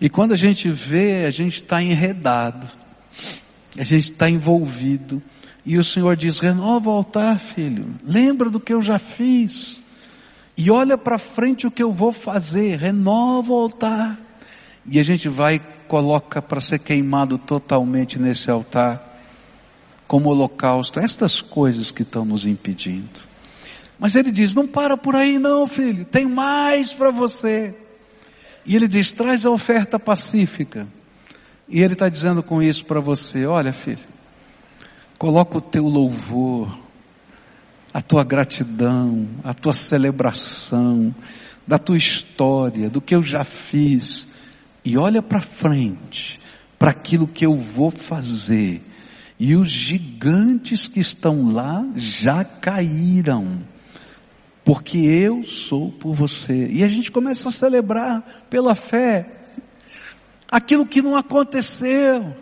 E 0.00 0.08
quando 0.10 0.32
a 0.32 0.36
gente 0.36 0.68
vê, 0.68 1.24
a 1.24 1.30
gente 1.30 1.62
está 1.62 1.82
enredado, 1.82 2.68
a 3.78 3.84
gente 3.84 4.12
está 4.12 4.28
envolvido. 4.28 5.22
E 5.64 5.78
o 5.78 5.84
Senhor 5.84 6.16
diz: 6.16 6.38
renova 6.38 6.90
o 6.90 6.92
altar, 6.92 7.38
filho, 7.38 7.94
lembra 8.04 8.50
do 8.50 8.60
que 8.60 8.72
eu 8.72 8.82
já 8.82 8.98
fiz. 8.98 9.80
E 10.56 10.70
olha 10.70 10.96
para 10.96 11.18
frente 11.18 11.66
o 11.66 11.70
que 11.70 11.82
eu 11.82 11.92
vou 11.92 12.12
fazer, 12.12 12.78
renova 12.78 13.52
o 13.52 13.60
altar. 13.60 14.18
E 14.88 15.00
a 15.00 15.02
gente 15.02 15.28
vai 15.28 15.60
coloca 15.86 16.42
para 16.42 16.60
ser 16.60 16.78
queimado 16.78 17.38
totalmente 17.38 18.18
nesse 18.18 18.50
altar, 18.50 19.02
como 20.06 20.28
holocausto, 20.28 21.00
estas 21.00 21.40
coisas 21.40 21.90
que 21.90 22.02
estão 22.02 22.24
nos 22.24 22.46
impedindo. 22.46 23.20
Mas 23.98 24.14
ele 24.14 24.30
diz: 24.30 24.54
não 24.54 24.66
para 24.66 24.96
por 24.96 25.16
aí 25.16 25.38
não, 25.38 25.66
filho, 25.66 26.04
tem 26.04 26.26
mais 26.26 26.92
para 26.92 27.10
você. 27.10 27.74
E 28.66 28.74
ele 28.74 28.88
diz: 28.88 29.12
traz 29.12 29.46
a 29.46 29.50
oferta 29.50 29.98
pacífica. 29.98 30.86
E 31.68 31.82
ele 31.82 31.92
está 31.92 32.08
dizendo 32.08 32.42
com 32.42 32.60
isso 32.60 32.84
para 32.84 33.00
você: 33.00 33.46
olha, 33.46 33.72
filho, 33.72 33.98
coloca 35.16 35.58
o 35.58 35.60
teu 35.60 35.86
louvor, 35.86 36.76
a 37.94 38.02
tua 38.02 38.24
gratidão, 38.24 39.28
a 39.44 39.54
tua 39.54 39.72
celebração, 39.72 41.14
da 41.66 41.78
tua 41.78 41.96
história, 41.96 42.90
do 42.90 43.00
que 43.00 43.14
eu 43.14 43.22
já 43.22 43.44
fiz, 43.44 44.26
e 44.84 44.98
olha 44.98 45.22
para 45.22 45.40
frente, 45.40 46.40
para 46.78 46.90
aquilo 46.90 47.26
que 47.26 47.46
eu 47.46 47.56
vou 47.56 47.90
fazer. 47.90 48.82
E 49.38 49.54
os 49.54 49.68
gigantes 49.68 50.88
que 50.88 50.98
estão 50.98 51.52
lá 51.52 51.84
já 51.94 52.42
caíram 52.42 53.58
porque 54.66 54.98
eu 54.98 55.44
sou 55.44 55.92
por 55.92 56.12
você. 56.12 56.66
E 56.72 56.82
a 56.82 56.88
gente 56.88 57.12
começa 57.12 57.48
a 57.48 57.52
celebrar 57.52 58.20
pela 58.50 58.74
fé 58.74 59.30
aquilo 60.50 60.84
que 60.84 61.00
não 61.00 61.16
aconteceu. 61.16 62.34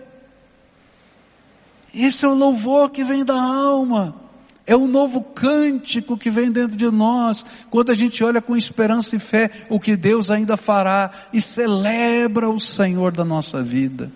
Esse 1.95 2.25
é 2.25 2.29
o 2.29 2.35
louvor 2.35 2.89
que 2.89 3.05
vem 3.05 3.27
da 3.27 3.39
alma. 3.39 4.23
É 4.67 4.75
um 4.75 4.89
novo 4.89 5.21
cântico 5.21 6.17
que 6.17 6.31
vem 6.31 6.51
dentro 6.51 6.79
de 6.79 6.91
nós, 6.91 7.45
quando 7.69 7.93
a 7.93 7.95
gente 7.95 8.25
olha 8.25 8.41
com 8.41 8.57
esperança 8.57 9.15
e 9.15 9.19
fé 9.19 9.51
o 9.69 9.79
que 9.79 9.95
Deus 9.95 10.31
ainda 10.31 10.57
fará 10.57 11.11
e 11.31 11.43
celebra 11.43 12.49
o 12.49 12.59
Senhor 12.59 13.13
da 13.13 13.27
nossa 13.27 13.63
vida. 13.63 14.11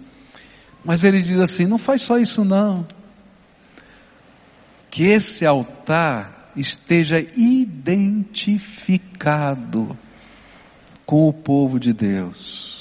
Mas 0.82 1.04
ele 1.04 1.20
diz 1.20 1.38
assim: 1.38 1.66
não 1.66 1.76
faz 1.76 2.00
só 2.00 2.16
isso 2.16 2.42
não. 2.42 2.88
Que 4.90 5.04
esse 5.04 5.44
altar 5.44 6.37
esteja 6.56 7.24
identificado 7.36 9.96
com 11.06 11.28
o 11.28 11.32
povo 11.32 11.80
de 11.80 11.92
Deus. 11.92 12.78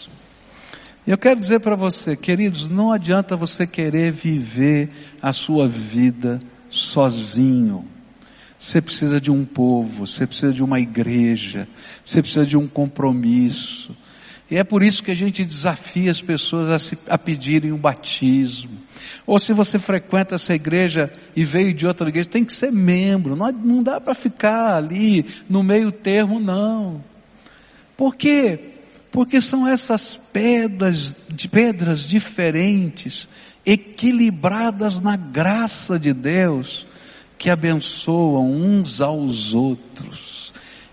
Eu 1.08 1.18
quero 1.18 1.40
dizer 1.40 1.62
para 1.62 1.76
você, 1.76 2.18
queridos, 2.18 2.68
não 2.68 2.92
adianta 2.92 3.38
você 3.38 3.66
querer 3.66 4.12
viver 4.12 4.90
a 5.22 5.32
sua 5.32 5.66
vida 5.66 6.38
sozinho. 6.70 7.86
Você 8.60 8.82
precisa 8.82 9.22
de 9.22 9.32
um 9.32 9.46
povo, 9.46 10.06
você 10.06 10.28
precisa 10.28 10.52
de 10.52 10.64
uma 10.64 10.80
igreja, 10.80 11.68
você 12.04 12.22
precisa 12.22 12.46
de 12.46 12.58
um 12.58 12.68
compromisso. 12.68 13.96
E 14.50 14.58
é 14.58 14.64
por 14.64 14.82
isso 14.82 15.04
que 15.04 15.12
a 15.12 15.16
gente 15.16 15.44
desafia 15.44 16.10
as 16.10 16.22
pessoas 16.22 16.70
a, 16.70 16.80
se, 16.80 16.98
a 17.10 17.18
pedirem 17.18 17.74
um 17.74 17.78
batismo. 17.78 18.78
Ou 19.26 19.38
se 19.40 19.52
você 19.52 19.78
frequenta 19.78 20.36
essa 20.36 20.54
igreja 20.54 21.14
e 21.36 21.44
veio 21.44 21.74
de 21.74 21.86
outra 21.86 22.08
igreja, 22.08 22.30
tem 22.30 22.46
que 22.46 22.54
ser 22.54 22.72
membro. 22.72 23.36
Não, 23.36 23.52
não 23.52 23.84
dá 23.84 24.00
para 24.00 24.14
ficar 24.14 24.76
ali 24.76 25.26
no 25.50 25.62
meio 25.62 25.92
termo, 25.92 26.40
não. 26.40 27.04
Por 27.98 28.16
quê? 28.16 28.60
Porque 29.12 29.42
são 29.42 29.68
essas 29.68 30.18
pedras, 30.32 31.16
de 31.30 31.50
pedras 31.50 32.00
diferentes, 32.00 33.28
equilibradas 33.66 35.02
na 35.02 35.18
graça 35.18 36.00
de 36.00 36.14
Deus, 36.14 36.88
que 37.38 37.50
abençoam 37.50 38.50
uns 38.50 39.02
aos 39.02 39.54
outros. 39.54 40.47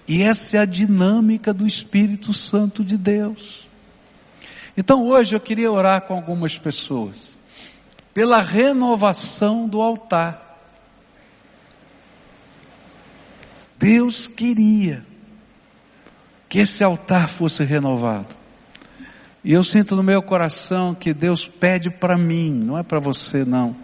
E 0.06 0.22
essa 0.22 0.56
é 0.56 0.60
a 0.60 0.64
dinâmica 0.64 1.52
do 1.52 1.66
Espírito 1.66 2.32
Santo 2.32 2.84
de 2.84 2.98
Deus. 2.98 3.68
Então 4.76 5.06
hoje 5.06 5.34
eu 5.34 5.40
queria 5.40 5.70
orar 5.70 6.02
com 6.02 6.14
algumas 6.14 6.58
pessoas 6.58 7.38
pela 8.12 8.40
renovação 8.40 9.68
do 9.68 9.80
altar. 9.80 10.40
Deus 13.78 14.28
queria 14.28 15.04
que 16.48 16.60
esse 16.60 16.84
altar 16.84 17.28
fosse 17.28 17.64
renovado. 17.64 18.34
E 19.42 19.52
eu 19.52 19.64
sinto 19.64 19.96
no 19.96 20.02
meu 20.02 20.22
coração 20.22 20.94
que 20.94 21.12
Deus 21.12 21.46
pede 21.46 21.90
para 21.90 22.16
mim, 22.16 22.50
não 22.50 22.78
é 22.78 22.82
para 22.82 23.00
você 23.00 23.44
não, 23.44 23.76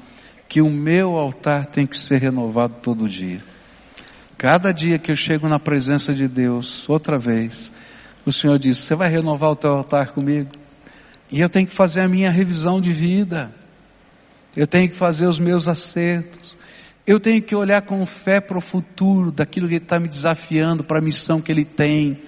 que 0.49 0.62
o 0.62 0.71
meu 0.71 1.16
altar 1.16 1.66
tem 1.66 1.87
que 1.87 1.99
ser 1.99 2.18
renovado 2.18 2.79
todo 2.79 3.09
dia. 3.09 3.43
Cada 4.41 4.72
dia 4.72 4.99
que 4.99 5.11
eu 5.11 5.14
chego 5.14 5.51
na 5.51 5.59
presença 5.59 6.14
de 6.14 6.26
Deus, 6.26 6.88
outra 6.88 7.18
vez, 7.18 7.70
o 8.24 8.32
Senhor 8.32 8.59
diz: 8.59 8.78
Você 8.78 8.95
vai 8.95 9.11
renovar 9.11 9.51
o 9.51 9.55
teu 9.55 9.70
altar 9.70 10.12
comigo? 10.12 10.49
E 11.30 11.43
eu 11.43 11.51
tenho 11.51 11.66
que 11.66 11.74
fazer 11.74 12.01
a 12.01 12.09
minha 12.09 12.30
revisão 12.30 12.80
de 12.80 12.91
vida. 12.91 13.55
Eu 14.57 14.66
tenho 14.66 14.88
que 14.88 14.97
fazer 14.97 15.26
os 15.26 15.38
meus 15.38 15.68
acertos. 15.68 16.57
Eu 17.07 17.20
tenho 17.20 17.43
que 17.43 17.55
olhar 17.55 17.82
com 17.82 18.07
fé 18.07 18.41
para 18.41 18.57
o 18.57 18.62
futuro, 18.62 19.30
daquilo 19.30 19.68
que 19.68 19.74
Ele 19.74 19.84
está 19.84 20.01
me 20.01 20.09
desafiando, 20.09 20.82
para 20.82 21.01
a 21.01 21.03
missão 21.03 21.38
que 21.38 21.53
Ele 21.53 21.66
tem 21.66 22.18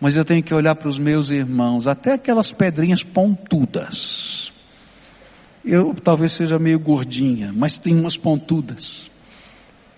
mas 0.00 0.14
eu 0.14 0.24
tenho 0.24 0.42
que 0.42 0.54
olhar 0.54 0.76
para 0.76 0.88
os 0.88 0.98
meus 0.98 1.30
irmãos, 1.30 1.88
até 1.88 2.12
aquelas 2.12 2.52
pedrinhas 2.52 3.02
pontudas. 3.02 4.52
Eu 5.64 5.94
talvez 5.94 6.32
seja 6.32 6.58
meio 6.58 6.78
gordinha, 6.78 7.52
mas 7.52 7.78
tem 7.78 7.98
umas 7.98 8.16
pontudas. 8.16 9.10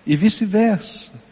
E 0.06 0.16
vice-versa. 0.16 1.29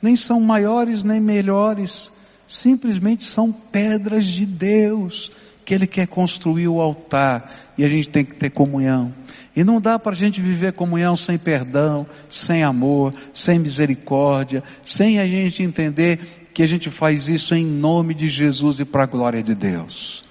Nem 0.00 0.16
são 0.16 0.40
maiores 0.40 1.02
nem 1.02 1.20
melhores, 1.20 2.10
simplesmente 2.46 3.24
são 3.24 3.52
pedras 3.52 4.26
de 4.26 4.46
Deus 4.46 5.30
que 5.64 5.74
Ele 5.74 5.86
quer 5.86 6.06
construir 6.06 6.68
o 6.68 6.80
altar 6.80 7.50
e 7.76 7.84
a 7.84 7.88
gente 7.88 8.08
tem 8.08 8.24
que 8.24 8.36
ter 8.36 8.50
comunhão. 8.50 9.12
E 9.54 9.64
não 9.64 9.80
dá 9.80 9.98
para 9.98 10.12
a 10.12 10.16
gente 10.16 10.40
viver 10.40 10.72
comunhão 10.72 11.16
sem 11.16 11.36
perdão, 11.36 12.06
sem 12.28 12.62
amor, 12.62 13.12
sem 13.34 13.58
misericórdia, 13.58 14.62
sem 14.82 15.18
a 15.18 15.26
gente 15.26 15.62
entender 15.62 16.20
que 16.54 16.62
a 16.62 16.66
gente 16.68 16.88
faz 16.88 17.28
isso 17.28 17.54
em 17.54 17.66
nome 17.66 18.14
de 18.14 18.28
Jesus 18.28 18.78
e 18.78 18.84
para 18.84 19.02
a 19.02 19.06
glória 19.06 19.42
de 19.42 19.54
Deus. 19.54 20.25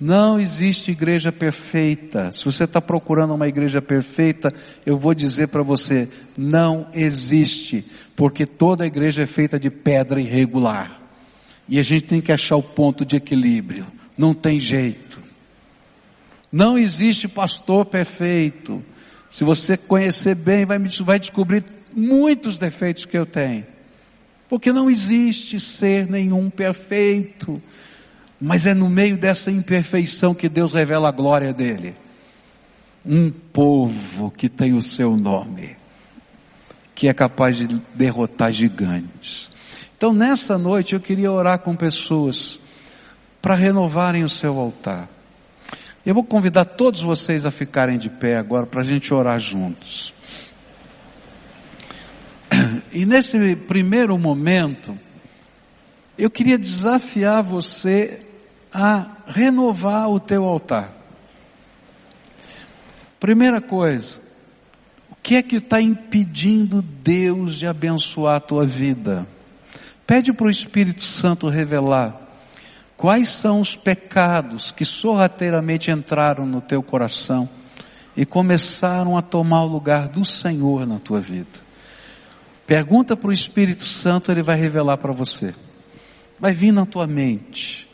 Não 0.00 0.40
existe 0.40 0.92
igreja 0.92 1.30
perfeita. 1.30 2.32
Se 2.32 2.44
você 2.44 2.64
está 2.64 2.80
procurando 2.80 3.34
uma 3.34 3.46
igreja 3.46 3.82
perfeita, 3.82 4.52
eu 4.86 4.96
vou 4.96 5.12
dizer 5.12 5.48
para 5.48 5.62
você, 5.62 6.08
não 6.38 6.88
existe, 6.94 7.84
porque 8.16 8.46
toda 8.46 8.86
igreja 8.86 9.24
é 9.24 9.26
feita 9.26 9.60
de 9.60 9.68
pedra 9.68 10.18
irregular. 10.18 10.98
E 11.68 11.78
a 11.78 11.82
gente 11.82 12.06
tem 12.06 12.20
que 12.20 12.32
achar 12.32 12.56
o 12.56 12.62
ponto 12.62 13.04
de 13.04 13.16
equilíbrio. 13.16 13.86
Não 14.16 14.32
tem 14.32 14.58
jeito. 14.58 15.20
Não 16.50 16.78
existe 16.78 17.28
pastor 17.28 17.84
perfeito. 17.84 18.82
Se 19.28 19.44
você 19.44 19.76
conhecer 19.76 20.34
bem, 20.34 20.64
vai, 20.64 20.78
vai 20.78 21.18
descobrir 21.18 21.62
muitos 21.94 22.58
defeitos 22.58 23.04
que 23.04 23.18
eu 23.18 23.26
tenho. 23.26 23.66
Porque 24.48 24.72
não 24.72 24.90
existe 24.90 25.60
ser 25.60 26.10
nenhum 26.10 26.50
perfeito. 26.50 27.62
Mas 28.40 28.64
é 28.64 28.72
no 28.72 28.88
meio 28.88 29.18
dessa 29.18 29.50
imperfeição 29.50 30.34
que 30.34 30.48
Deus 30.48 30.72
revela 30.72 31.08
a 31.08 31.12
glória 31.12 31.52
dele. 31.52 31.94
Um 33.04 33.30
povo 33.30 34.30
que 34.30 34.48
tem 34.48 34.72
o 34.72 34.80
seu 34.80 35.16
nome, 35.16 35.76
que 36.94 37.08
é 37.08 37.12
capaz 37.12 37.56
de 37.56 37.66
derrotar 37.94 38.52
gigantes. 38.52 39.50
Então 39.96 40.14
nessa 40.14 40.56
noite 40.56 40.94
eu 40.94 41.00
queria 41.00 41.30
orar 41.30 41.58
com 41.58 41.76
pessoas 41.76 42.58
para 43.42 43.54
renovarem 43.54 44.24
o 44.24 44.28
seu 44.28 44.58
altar. 44.58 45.08
Eu 46.04 46.14
vou 46.14 46.24
convidar 46.24 46.64
todos 46.64 47.02
vocês 47.02 47.44
a 47.44 47.50
ficarem 47.50 47.98
de 47.98 48.08
pé 48.08 48.36
agora 48.36 48.66
para 48.66 48.80
a 48.80 48.84
gente 48.84 49.12
orar 49.12 49.38
juntos. 49.38 50.14
E 52.92 53.06
nesse 53.06 53.54
primeiro 53.54 54.18
momento, 54.18 54.98
eu 56.18 56.28
queria 56.28 56.58
desafiar 56.58 57.40
você 57.40 58.26
a 58.72 59.06
renovar 59.26 60.08
o 60.08 60.20
teu 60.20 60.44
altar. 60.44 60.90
Primeira 63.18 63.60
coisa, 63.60 64.18
o 65.10 65.16
que 65.22 65.36
é 65.36 65.42
que 65.42 65.56
está 65.56 65.80
impedindo 65.80 66.80
Deus 66.80 67.56
de 67.56 67.66
abençoar 67.66 68.36
a 68.36 68.40
tua 68.40 68.66
vida? 68.66 69.26
Pede 70.06 70.32
para 70.32 70.46
o 70.46 70.50
Espírito 70.50 71.04
Santo 71.04 71.48
revelar 71.48 72.18
quais 72.96 73.28
são 73.28 73.60
os 73.60 73.76
pecados 73.76 74.70
que 74.70 74.84
sorrateiramente 74.84 75.90
entraram 75.90 76.46
no 76.46 76.60
teu 76.60 76.82
coração 76.82 77.48
e 78.16 78.26
começaram 78.26 79.16
a 79.16 79.22
tomar 79.22 79.64
o 79.64 79.68
lugar 79.68 80.08
do 80.08 80.24
Senhor 80.24 80.86
na 80.86 80.98
tua 80.98 81.20
vida. 81.20 81.70
Pergunta 82.66 83.16
para 83.16 83.30
o 83.30 83.32
Espírito 83.32 83.84
Santo, 83.84 84.30
ele 84.30 84.42
vai 84.42 84.56
revelar 84.56 84.96
para 84.96 85.12
você. 85.12 85.54
Vai 86.38 86.54
vir 86.54 86.72
na 86.72 86.86
tua 86.86 87.06
mente. 87.06 87.89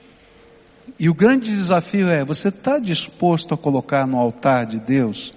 E 0.98 1.08
o 1.08 1.14
grande 1.14 1.50
desafio 1.50 2.08
é: 2.08 2.24
você 2.24 2.48
está 2.48 2.78
disposto 2.78 3.52
a 3.54 3.58
colocar 3.58 4.06
no 4.06 4.18
altar 4.18 4.66
de 4.66 4.78
Deus 4.78 5.34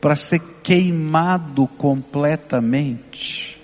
para 0.00 0.14
ser 0.14 0.40
queimado 0.62 1.66
completamente? 1.66 3.58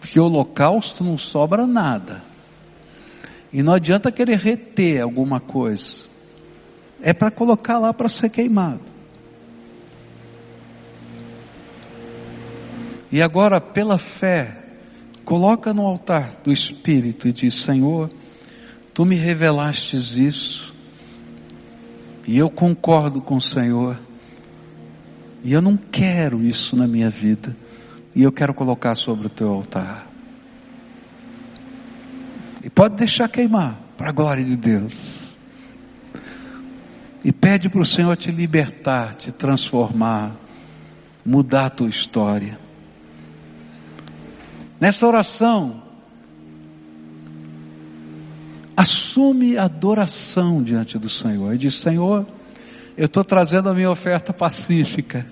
Porque 0.00 0.18
o 0.18 0.24
holocausto 0.24 1.04
não 1.04 1.16
sobra 1.16 1.66
nada. 1.66 2.22
E 3.52 3.62
não 3.62 3.74
adianta 3.74 4.12
querer 4.12 4.38
reter 4.38 5.00
alguma 5.00 5.40
coisa. 5.40 6.06
É 7.00 7.12
para 7.12 7.30
colocar 7.30 7.78
lá 7.78 7.94
para 7.94 8.08
ser 8.08 8.28
queimado. 8.28 8.80
E 13.10 13.22
agora, 13.22 13.60
pela 13.60 13.96
fé, 13.96 14.56
coloca 15.24 15.72
no 15.72 15.86
altar 15.86 16.40
do 16.42 16.52
Espírito 16.52 17.28
e 17.28 17.32
diz: 17.32 17.54
Senhor, 17.54 18.10
tu 18.98 19.04
me 19.04 19.14
revelastes 19.14 20.16
isso, 20.16 20.74
e 22.26 22.36
eu 22.36 22.50
concordo 22.50 23.22
com 23.22 23.36
o 23.36 23.40
Senhor, 23.40 23.96
e 25.44 25.52
eu 25.52 25.62
não 25.62 25.76
quero 25.76 26.42
isso 26.42 26.74
na 26.74 26.84
minha 26.84 27.08
vida, 27.08 27.56
e 28.12 28.24
eu 28.24 28.32
quero 28.32 28.52
colocar 28.52 28.96
sobre 28.96 29.28
o 29.28 29.30
teu 29.30 29.50
altar. 29.50 30.10
E 32.64 32.68
pode 32.68 32.96
deixar 32.96 33.28
queimar, 33.28 33.78
para 33.96 34.08
a 34.08 34.12
glória 34.12 34.42
de 34.42 34.56
Deus. 34.56 35.38
E 37.22 37.30
pede 37.30 37.68
para 37.68 37.80
o 37.80 37.86
Senhor 37.86 38.16
te 38.16 38.32
libertar, 38.32 39.14
te 39.14 39.30
transformar, 39.30 40.34
mudar 41.24 41.66
a 41.66 41.70
tua 41.70 41.88
história. 41.88 42.58
Nessa 44.80 45.06
oração, 45.06 45.84
assume 48.78 49.58
adoração 49.58 50.62
diante 50.62 50.96
do 50.98 51.08
Senhor 51.08 51.52
e 51.52 51.58
diz: 51.58 51.74
Senhor, 51.74 52.24
eu 52.96 53.06
estou 53.06 53.24
trazendo 53.24 53.68
a 53.68 53.74
minha 53.74 53.90
oferta 53.90 54.32
pacífica. 54.32 55.26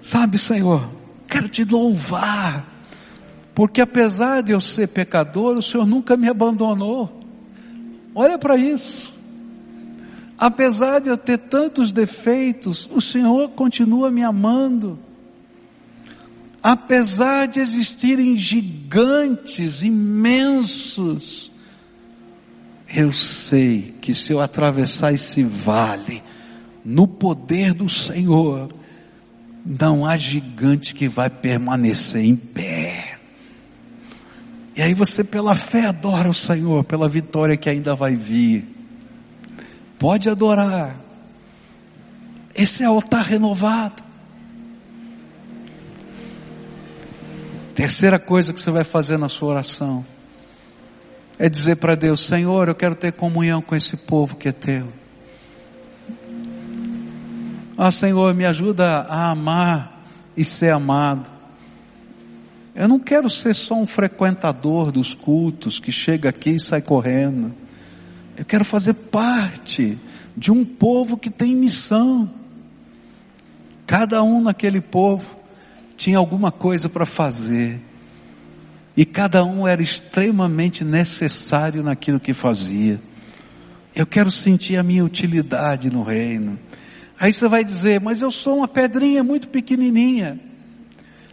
Sabe, 0.00 0.38
Senhor, 0.38 0.88
quero 1.26 1.48
te 1.48 1.64
louvar, 1.64 2.64
porque 3.52 3.80
apesar 3.80 4.42
de 4.42 4.52
eu 4.52 4.60
ser 4.60 4.86
pecador, 4.86 5.56
o 5.56 5.62
Senhor 5.62 5.84
nunca 5.84 6.16
me 6.16 6.28
abandonou. 6.28 7.20
Olha 8.14 8.38
para 8.38 8.56
isso. 8.56 9.12
Apesar 10.38 11.00
de 11.00 11.08
eu 11.08 11.16
ter 11.16 11.38
tantos 11.38 11.90
defeitos, 11.90 12.88
o 12.92 13.00
Senhor 13.00 13.48
continua 13.50 14.10
me 14.10 14.22
amando 14.22 14.98
apesar 16.68 17.46
de 17.46 17.60
existirem 17.60 18.36
gigantes 18.36 19.84
imensos, 19.84 21.48
eu 22.88 23.10
sei 23.10 23.94
que 24.00 24.14
se 24.14 24.32
eu 24.32 24.40
atravessar 24.40 25.12
esse 25.12 25.42
vale, 25.42 26.22
no 26.84 27.08
poder 27.08 27.74
do 27.74 27.88
Senhor, 27.88 28.68
não 29.64 30.06
há 30.06 30.16
gigante 30.16 30.94
que 30.94 31.08
vai 31.08 31.28
permanecer 31.28 32.24
em 32.24 32.36
pé. 32.36 33.18
E 34.76 34.82
aí 34.82 34.94
você 34.94 35.24
pela 35.24 35.54
fé 35.54 35.86
adora 35.86 36.28
o 36.28 36.34
Senhor, 36.34 36.84
pela 36.84 37.08
vitória 37.08 37.56
que 37.56 37.68
ainda 37.68 37.94
vai 37.94 38.14
vir. 38.14 38.64
Pode 39.98 40.28
adorar. 40.28 40.96
Esse 42.54 42.84
é 42.84 42.88
o 42.88 42.92
altar 42.92 43.24
renovado. 43.24 44.04
Terceira 47.74 48.18
coisa 48.18 48.52
que 48.52 48.60
você 48.60 48.70
vai 48.70 48.84
fazer 48.84 49.18
na 49.18 49.28
sua 49.28 49.50
oração 49.50 50.04
é 51.38 51.48
dizer 51.48 51.76
para 51.76 51.94
Deus: 51.94 52.26
Senhor, 52.26 52.68
eu 52.68 52.74
quero 52.74 52.94
ter 52.94 53.12
comunhão 53.12 53.60
com 53.60 53.74
esse 53.74 53.96
povo 53.96 54.36
que 54.36 54.48
é 54.48 54.52
teu. 54.52 54.92
Ah, 57.78 57.90
Senhor, 57.90 58.32
me 58.34 58.46
ajuda 58.46 59.00
a 59.02 59.30
amar 59.30 60.06
e 60.36 60.44
ser 60.44 60.70
amado. 60.70 61.30
Eu 62.74 62.88
não 62.88 62.98
quero 62.98 63.28
ser 63.28 63.54
só 63.54 63.74
um 63.74 63.86
frequentador 63.86 64.90
dos 64.90 65.14
cultos 65.14 65.78
que 65.78 65.92
chega 65.92 66.28
aqui 66.28 66.50
e 66.56 66.60
sai 66.60 66.80
correndo. 66.80 67.54
Eu 68.36 68.44
quero 68.44 68.64
fazer 68.64 68.94
parte 68.94 69.98
de 70.36 70.50
um 70.50 70.64
povo 70.64 71.16
que 71.16 71.30
tem 71.30 71.54
missão. 71.54 72.30
Cada 73.86 74.22
um 74.22 74.42
naquele 74.42 74.80
povo 74.80 75.36
tinha 75.96 76.18
alguma 76.18 76.52
coisa 76.52 76.88
para 76.88 77.06
fazer. 77.06 77.80
E 78.96 79.04
cada 79.04 79.44
um 79.44 79.68
era 79.68 79.82
extremamente 79.82 80.84
necessário 80.84 81.82
naquilo 81.82 82.18
que 82.18 82.32
fazia. 82.32 82.98
Eu 83.94 84.06
quero 84.06 84.30
sentir 84.30 84.76
a 84.76 84.82
minha 84.82 85.04
utilidade 85.04 85.90
no 85.90 86.02
reino. 86.02 86.58
Aí 87.18 87.32
você 87.32 87.48
vai 87.48 87.64
dizer, 87.64 88.00
mas 88.00 88.22
eu 88.22 88.30
sou 88.30 88.58
uma 88.58 88.68
pedrinha 88.68 89.22
muito 89.22 89.48
pequenininha. 89.48 90.38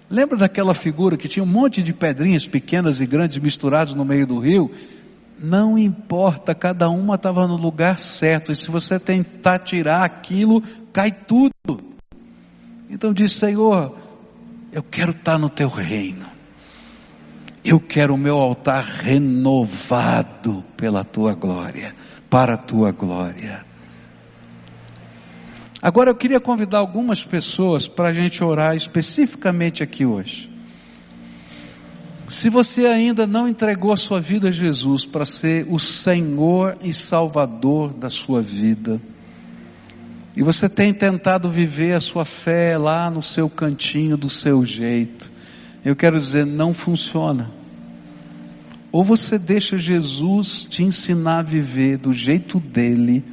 Lembra 0.09 0.37
daquela 0.37 0.73
figura 0.73 1.17
que 1.17 1.27
tinha 1.27 1.43
um 1.43 1.47
monte 1.47 1.81
de 1.81 1.93
pedrinhas 1.93 2.45
pequenas 2.45 3.01
e 3.01 3.05
grandes 3.05 3.37
misturadas 3.37 3.95
no 3.95 4.05
meio 4.05 4.27
do 4.27 4.39
rio? 4.39 4.69
Não 5.39 5.77
importa, 5.77 6.53
cada 6.53 6.89
uma 6.89 7.15
estava 7.15 7.47
no 7.47 7.57
lugar 7.57 7.97
certo. 7.97 8.51
E 8.51 8.55
se 8.55 8.69
você 8.69 8.99
tentar 8.99 9.59
tirar 9.59 10.03
aquilo, 10.03 10.61
cai 10.91 11.11
tudo. 11.11 11.51
Então 12.89 13.13
diz, 13.13 13.31
Senhor, 13.31 13.97
eu 14.71 14.83
quero 14.83 15.11
estar 15.11 15.37
no 15.37 15.49
teu 15.49 15.67
reino. 15.67 16.32
Eu 17.63 17.79
quero 17.79 18.15
o 18.15 18.17
meu 18.17 18.37
altar 18.37 18.83
renovado 18.83 20.63
pela 20.75 21.03
tua 21.03 21.33
glória, 21.33 21.95
para 22.29 22.55
a 22.55 22.57
tua 22.57 22.91
glória. 22.91 23.65
Agora 25.81 26.09
eu 26.09 26.15
queria 26.15 26.39
convidar 26.39 26.79
algumas 26.79 27.25
pessoas 27.25 27.87
para 27.87 28.09
a 28.09 28.13
gente 28.13 28.43
orar 28.43 28.75
especificamente 28.75 29.83
aqui 29.83 30.05
hoje. 30.05 30.49
Se 32.29 32.49
você 32.49 32.85
ainda 32.85 33.27
não 33.27 33.47
entregou 33.47 33.95
sua 33.97 34.19
vida 34.19 34.47
a 34.47 34.51
Jesus 34.51 35.05
para 35.05 35.25
ser 35.25 35.65
o 35.69 35.77
Senhor 35.77 36.77
e 36.81 36.93
Salvador 36.93 37.93
da 37.93 38.09
sua 38.09 38.41
vida, 38.41 38.99
e 40.35 40.41
você 40.41 40.67
tem 40.67 40.93
tentado 40.93 41.51
viver 41.51 41.93
a 41.93 41.99
sua 41.99 42.25
fé 42.25 42.77
lá 42.77 43.09
no 43.09 43.21
seu 43.21 43.49
cantinho, 43.49 44.17
do 44.17 44.29
seu 44.29 44.65
jeito, 44.65 45.29
eu 45.83 45.95
quero 45.95 46.17
dizer, 46.17 46.45
não 46.45 46.73
funciona. 46.73 47.51
Ou 48.91 49.03
você 49.03 49.39
deixa 49.39 49.77
Jesus 49.77 50.65
te 50.69 50.83
ensinar 50.83 51.39
a 51.39 51.41
viver 51.41 51.97
do 51.97 52.13
jeito 52.13 52.59
dele, 52.59 53.23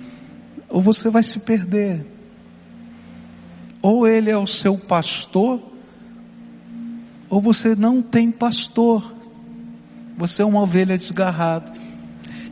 ou 0.68 0.80
você 0.80 1.11
vai 1.11 1.22
se 1.22 1.38
perder. 1.40 2.05
Ou 3.82 4.07
ele 4.07 4.30
é 4.30 4.36
o 4.36 4.46
seu 4.46 4.76
pastor, 4.76 5.61
ou 7.28 7.40
você 7.40 7.74
não 7.74 8.03
tem 8.03 8.30
pastor. 8.30 9.14
Você 10.16 10.42
é 10.42 10.44
uma 10.44 10.62
ovelha 10.62 10.98
desgarrada. 10.98 11.72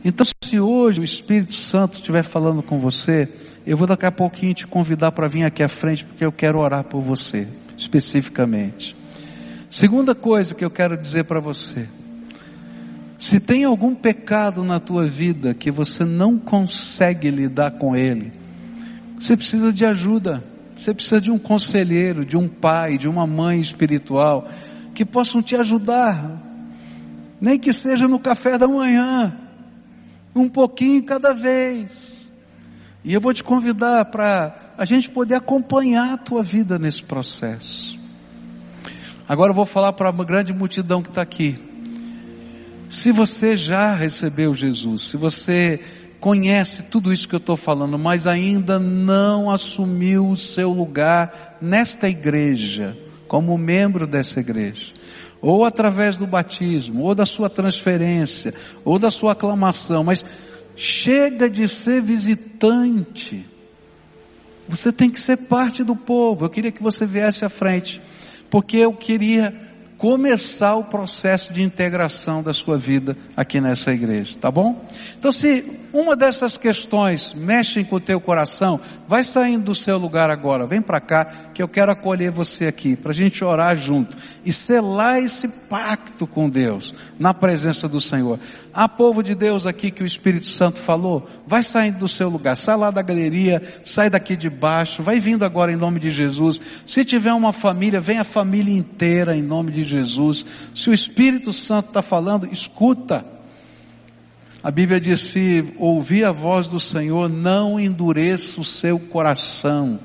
Então, 0.03 0.25
se 0.43 0.59
hoje 0.59 1.01
o 1.01 1.03
Espírito 1.03 1.53
Santo 1.53 1.95
estiver 1.95 2.23
falando 2.23 2.63
com 2.63 2.79
você, 2.79 3.27
eu 3.65 3.75
vou 3.75 3.85
daqui 3.85 4.05
a 4.05 4.11
pouquinho 4.11 4.53
te 4.53 4.65
convidar 4.65 5.11
para 5.11 5.27
vir 5.27 5.43
aqui 5.43 5.61
à 5.61 5.69
frente, 5.69 6.05
porque 6.05 6.23
eu 6.23 6.31
quero 6.31 6.59
orar 6.59 6.83
por 6.83 7.01
você, 7.01 7.47
especificamente. 7.77 8.95
Segunda 9.69 10.15
coisa 10.15 10.55
que 10.55 10.65
eu 10.65 10.71
quero 10.71 10.97
dizer 10.97 11.25
para 11.25 11.39
você. 11.39 11.87
Se 13.19 13.39
tem 13.39 13.65
algum 13.65 13.93
pecado 13.93 14.63
na 14.63 14.79
tua 14.79 15.05
vida 15.05 15.53
que 15.53 15.69
você 15.69 16.03
não 16.03 16.39
consegue 16.39 17.29
lidar 17.29 17.71
com 17.71 17.95
ele, 17.95 18.31
você 19.19 19.35
precisa 19.37 19.71
de 19.71 19.85
ajuda. 19.85 20.43
Você 20.75 20.93
precisa 20.93 21.19
de 21.19 21.29
um 21.29 21.37
conselheiro, 21.37 22.23
de 22.23 22.37
um 22.37 22.47
pai, 22.47 22.97
de 22.97 23.07
uma 23.07 23.27
mãe 23.27 23.59
espiritual 23.59 24.47
que 24.95 25.03
possam 25.05 25.41
te 25.41 25.55
ajudar. 25.57 26.41
Nem 27.39 27.59
que 27.59 27.73
seja 27.73 28.07
no 28.07 28.17
café 28.17 28.57
da 28.57 28.67
manhã, 28.67 29.37
um 30.33 30.47
pouquinho 30.47 31.03
cada 31.03 31.33
vez. 31.33 32.31
E 33.03 33.13
eu 33.13 33.19
vou 33.19 33.33
te 33.33 33.43
convidar 33.43 34.05
para 34.05 34.73
a 34.77 34.85
gente 34.85 35.09
poder 35.09 35.35
acompanhar 35.35 36.13
a 36.13 36.17
tua 36.17 36.43
vida 36.43 36.79
nesse 36.79 37.03
processo. 37.03 37.98
Agora 39.29 39.51
eu 39.51 39.55
vou 39.55 39.63
falar 39.63 39.93
para 39.93 40.09
uma 40.09 40.25
grande 40.25 40.51
multidão 40.51 41.03
que 41.03 41.09
está 41.09 41.21
aqui. 41.21 41.55
Se 42.89 43.11
você 43.11 43.55
já 43.55 43.93
recebeu 43.93 44.55
Jesus, 44.55 45.03
se 45.03 45.17
você 45.17 45.79
conhece 46.19 46.81
tudo 46.89 47.13
isso 47.13 47.29
que 47.29 47.35
eu 47.35 47.39
estou 47.39 47.55
falando, 47.55 47.95
mas 47.99 48.25
ainda 48.25 48.79
não 48.79 49.51
assumiu 49.51 50.27
o 50.27 50.35
seu 50.35 50.71
lugar 50.71 51.59
nesta 51.61 52.09
igreja, 52.09 52.97
como 53.27 53.55
membro 53.55 54.07
dessa 54.07 54.39
igreja, 54.39 54.93
ou 55.39 55.63
através 55.63 56.17
do 56.17 56.25
batismo, 56.25 57.03
ou 57.03 57.13
da 57.13 57.27
sua 57.27 57.51
transferência, 57.51 58.51
ou 58.83 58.97
da 58.97 59.11
sua 59.11 59.33
aclamação, 59.33 60.03
mas 60.03 60.25
chega 60.75 61.47
de 61.47 61.67
ser 61.67 62.01
visitante. 62.01 63.45
Você 64.67 64.91
tem 64.91 65.11
que 65.11 65.19
ser 65.19 65.37
parte 65.37 65.83
do 65.83 65.95
povo. 65.95 66.45
Eu 66.45 66.49
queria 66.49 66.71
que 66.71 66.81
você 66.81 67.05
viesse 67.05 67.45
à 67.45 67.49
frente 67.49 68.01
porque 68.49 68.77
eu 68.77 68.93
queria 68.93 69.53
começar 69.97 70.75
o 70.75 70.85
processo 70.85 71.51
de 71.51 71.61
integração 71.61 72.41
da 72.41 72.53
sua 72.53 72.77
vida 72.77 73.17
aqui 73.35 73.59
nessa 73.59 73.93
igreja, 73.93 74.37
tá 74.39 74.49
bom? 74.49 74.85
Então 75.17 75.31
se 75.31 75.65
uma 75.91 76.15
dessas 76.15 76.57
questões 76.57 77.33
mexem 77.33 77.83
com 77.83 77.95
o 77.95 77.99
teu 77.99 78.21
coração, 78.21 78.79
vai 79.07 79.23
saindo 79.23 79.65
do 79.65 79.75
seu 79.75 79.97
lugar 79.97 80.29
agora, 80.29 80.67
vem 80.67 80.81
para 80.81 80.99
cá, 80.99 81.25
que 81.53 81.61
eu 81.61 81.67
quero 81.67 81.91
acolher 81.91 82.31
você 82.31 82.67
aqui, 82.67 82.95
para 82.95 83.11
a 83.11 83.15
gente 83.15 83.43
orar 83.43 83.75
junto 83.75 84.15
e 84.45 84.53
selar 84.53 85.19
esse 85.19 85.47
pacto 85.69 86.27
com 86.27 86.49
Deus, 86.49 86.93
na 87.17 87.33
presença 87.33 87.87
do 87.87 87.99
Senhor. 87.99 88.39
Há 88.73 88.87
povo 88.87 89.23
de 89.23 89.33
Deus 89.33 89.65
aqui 89.65 89.89
que 89.91 90.03
o 90.03 90.05
Espírito 90.05 90.47
Santo 90.47 90.79
falou, 90.79 91.27
vai 91.45 91.63
saindo 91.63 91.99
do 91.99 92.07
seu 92.07 92.29
lugar, 92.29 92.55
sai 92.55 92.77
lá 92.77 92.91
da 92.91 93.01
galeria, 93.01 93.61
sai 93.83 94.09
daqui 94.09 94.35
de 94.35 94.49
baixo, 94.49 95.01
vai 95.01 95.19
vindo 95.19 95.43
agora 95.43 95.71
em 95.71 95.75
nome 95.75 95.99
de 95.99 96.09
Jesus. 96.09 96.61
Se 96.85 97.03
tiver 97.03 97.33
uma 97.33 97.51
família, 97.51 97.99
vem 97.99 98.19
a 98.19 98.23
família 98.23 98.77
inteira 98.77 99.35
em 99.35 99.41
nome 99.41 99.71
de 99.71 99.83
Jesus. 99.83 100.45
Se 100.75 100.89
o 100.89 100.93
Espírito 100.93 101.51
Santo 101.51 101.87
está 101.87 102.01
falando, 102.01 102.47
escuta. 102.51 103.38
A 104.61 104.71
Bíblia 104.71 104.99
diz: 104.99 105.21
se 105.21 105.65
ouvir 105.77 106.25
a 106.25 106.31
voz 106.31 106.67
do 106.67 106.79
Senhor, 106.79 107.29
não 107.29 107.79
endureça 107.79 108.59
o 108.59 108.65
seu 108.65 108.99
coração. 108.99 109.99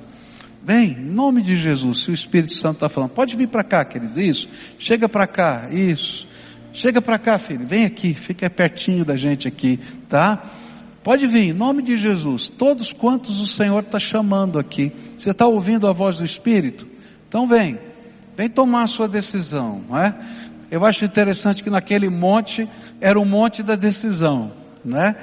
Bem, 0.63 0.93
em 0.93 1.05
nome 1.05 1.43
de 1.43 1.57
Jesus, 1.57 2.05
se 2.05 2.11
o 2.11 2.15
Espírito 2.15 2.55
Santo 2.55 2.77
está 2.77 2.89
falando, 2.89 3.11
pode 3.11 3.37
vir 3.37 3.49
para 3.49 3.63
cá, 3.63 3.85
querido, 3.85 4.19
isso, 4.19 4.49
chega 4.79 5.07
para 5.07 5.27
cá, 5.27 5.69
isso, 5.71 6.27
chega 6.73 7.03
para 7.03 7.19
cá, 7.19 7.39
filho, 7.39 7.67
vem 7.67 7.85
aqui, 7.85 8.15
fica 8.15 8.49
pertinho 8.49 9.05
da 9.05 9.15
gente 9.15 9.47
aqui, 9.47 9.79
tá? 10.09 10.43
Pode 11.03 11.27
vir, 11.27 11.51
em 11.51 11.53
nome 11.53 11.83
de 11.83 11.99
Jesus, 11.99 12.49
todos 12.49 12.95
quantos 12.95 13.41
o 13.41 13.47
Senhor 13.47 13.81
está 13.81 13.99
chamando 13.99 14.59
aqui, 14.59 14.91
você 15.19 15.33
está 15.33 15.47
ouvindo 15.47 15.87
a 15.87 15.93
voz 15.93 16.17
do 16.17 16.25
Espírito? 16.25 16.87
Então 17.29 17.47
vem, 17.47 17.79
vem 18.35 18.49
tomar 18.49 18.85
a 18.85 18.87
sua 18.87 19.07
decisão, 19.07 19.83
não 19.87 19.99
é? 19.99 20.15
Eu 20.75 20.85
acho 20.85 21.05
interessante 21.05 21.63
que 21.63 21.71
naquele 21.71 22.09
monte 22.09 22.69
era 23.01 23.17
o 23.17 23.25
monte 23.25 23.63
da 23.63 23.77
decisão, 23.77 24.51
né? 24.85 25.15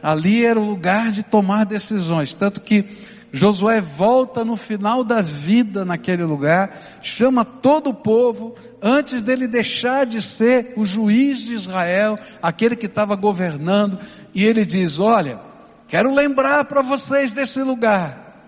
Ali 0.00 0.46
era 0.46 0.60
o 0.60 0.64
lugar 0.64 1.10
de 1.10 1.24
tomar 1.24 1.66
decisões, 1.66 2.32
tanto 2.32 2.60
que 2.60 2.84
Josué 3.32 3.80
volta 3.80 4.44
no 4.44 4.54
final 4.54 5.02
da 5.02 5.20
vida 5.20 5.84
naquele 5.84 6.22
lugar, 6.22 7.00
chama 7.02 7.44
todo 7.44 7.90
o 7.90 7.94
povo, 7.94 8.54
antes 8.80 9.20
dele 9.20 9.48
deixar 9.48 10.06
de 10.06 10.22
ser 10.22 10.74
o 10.76 10.86
juiz 10.86 11.40
de 11.40 11.54
Israel, 11.54 12.16
aquele 12.40 12.76
que 12.76 12.86
estava 12.86 13.16
governando, 13.16 13.98
e 14.32 14.46
ele 14.46 14.64
diz: 14.64 15.00
Olha, 15.00 15.40
quero 15.88 16.14
lembrar 16.14 16.66
para 16.66 16.82
vocês 16.82 17.32
desse 17.32 17.60
lugar, 17.64 18.46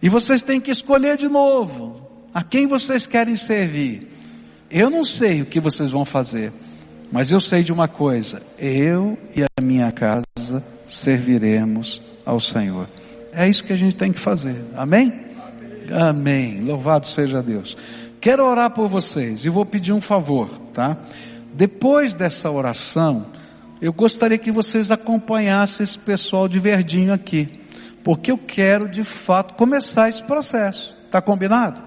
e 0.00 0.08
vocês 0.08 0.42
têm 0.42 0.58
que 0.58 0.70
escolher 0.70 1.18
de 1.18 1.28
novo 1.28 2.28
a 2.32 2.42
quem 2.42 2.66
vocês 2.66 3.04
querem 3.04 3.36
servir. 3.36 4.15
Eu 4.70 4.90
não 4.90 5.04
sei 5.04 5.42
o 5.42 5.46
que 5.46 5.60
vocês 5.60 5.92
vão 5.92 6.04
fazer, 6.04 6.52
mas 7.12 7.30
eu 7.30 7.40
sei 7.40 7.62
de 7.62 7.72
uma 7.72 7.88
coisa: 7.88 8.42
eu 8.58 9.16
e 9.34 9.42
a 9.42 9.62
minha 9.62 9.92
casa 9.92 10.24
serviremos 10.86 12.02
ao 12.24 12.40
Senhor. 12.40 12.88
É 13.32 13.48
isso 13.48 13.64
que 13.64 13.72
a 13.72 13.76
gente 13.76 13.96
tem 13.96 14.12
que 14.12 14.20
fazer. 14.20 14.64
Amém? 14.74 15.12
Amém. 15.90 16.08
Amém. 16.08 16.60
Louvado 16.62 17.06
seja 17.06 17.42
Deus. 17.42 17.76
Quero 18.20 18.44
orar 18.44 18.70
por 18.70 18.88
vocês 18.88 19.44
e 19.44 19.48
vou 19.48 19.64
pedir 19.64 19.92
um 19.92 20.00
favor, 20.00 20.48
tá? 20.72 20.96
Depois 21.54 22.14
dessa 22.14 22.50
oração, 22.50 23.26
eu 23.80 23.92
gostaria 23.92 24.38
que 24.38 24.50
vocês 24.50 24.90
acompanhassem 24.90 25.84
esse 25.84 25.98
pessoal 25.98 26.48
de 26.48 26.58
verdinho 26.58 27.12
aqui, 27.12 27.48
porque 28.02 28.30
eu 28.30 28.38
quero 28.38 28.88
de 28.88 29.04
fato 29.04 29.54
começar 29.54 30.08
esse 30.08 30.22
processo. 30.22 30.96
Tá 31.10 31.20
combinado? 31.20 31.82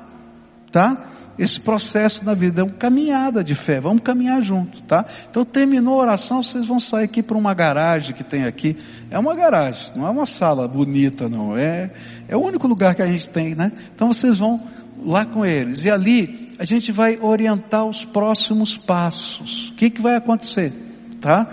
Tá? 0.71 1.05
Esse 1.39 1.57
processo 1.57 2.25
na 2.25 2.33
vida, 2.33 2.59
é 2.59 2.63
uma 2.65 2.73
caminhada 2.73 3.41
de 3.41 3.55
fé, 3.55 3.79
vamos 3.79 4.03
caminhar 4.03 4.41
junto, 4.41 4.81
tá? 4.81 5.05
Então 5.31 5.45
terminou 5.45 5.93
a 5.93 6.03
oração, 6.03 6.43
vocês 6.43 6.65
vão 6.65 6.81
sair 6.81 7.05
aqui 7.05 7.23
para 7.23 7.37
uma 7.37 7.53
garagem 7.53 8.13
que 8.13 8.25
tem 8.25 8.43
aqui, 8.43 8.75
é 9.09 9.17
uma 9.17 9.33
garagem, 9.33 9.93
não 9.95 10.05
é 10.05 10.09
uma 10.09 10.25
sala 10.25 10.67
bonita 10.67 11.29
não, 11.29 11.57
é, 11.57 11.91
é 12.27 12.35
o 12.35 12.41
único 12.41 12.67
lugar 12.67 12.93
que 12.93 13.01
a 13.01 13.07
gente 13.07 13.29
tem, 13.29 13.55
né? 13.55 13.71
Então 13.95 14.11
vocês 14.11 14.39
vão 14.39 14.61
lá 15.05 15.25
com 15.25 15.45
eles, 15.45 15.85
e 15.85 15.89
ali 15.89 16.51
a 16.59 16.65
gente 16.65 16.91
vai 16.91 17.17
orientar 17.17 17.85
os 17.85 18.03
próximos 18.03 18.75
passos, 18.75 19.69
o 19.69 19.75
que 19.75 19.89
que 19.89 20.01
vai 20.01 20.17
acontecer, 20.17 20.73
tá? 21.21 21.47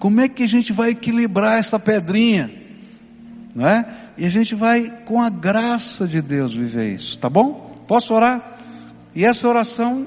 Como 0.00 0.20
é 0.20 0.28
que 0.28 0.42
a 0.42 0.48
gente 0.48 0.72
vai 0.72 0.90
equilibrar 0.90 1.58
essa 1.58 1.78
pedrinha? 1.78 2.50
Não 3.54 3.68
é? 3.68 3.86
E 4.16 4.26
a 4.26 4.30
gente 4.30 4.54
vai, 4.56 4.88
com 5.04 5.20
a 5.22 5.30
graça 5.30 6.08
de 6.08 6.20
Deus, 6.20 6.52
viver 6.52 6.94
isso, 6.94 7.18
tá 7.18 7.30
bom? 7.30 7.70
Posso 7.86 8.12
orar? 8.14 8.57
E 9.18 9.24
essa 9.24 9.48
oração 9.48 10.06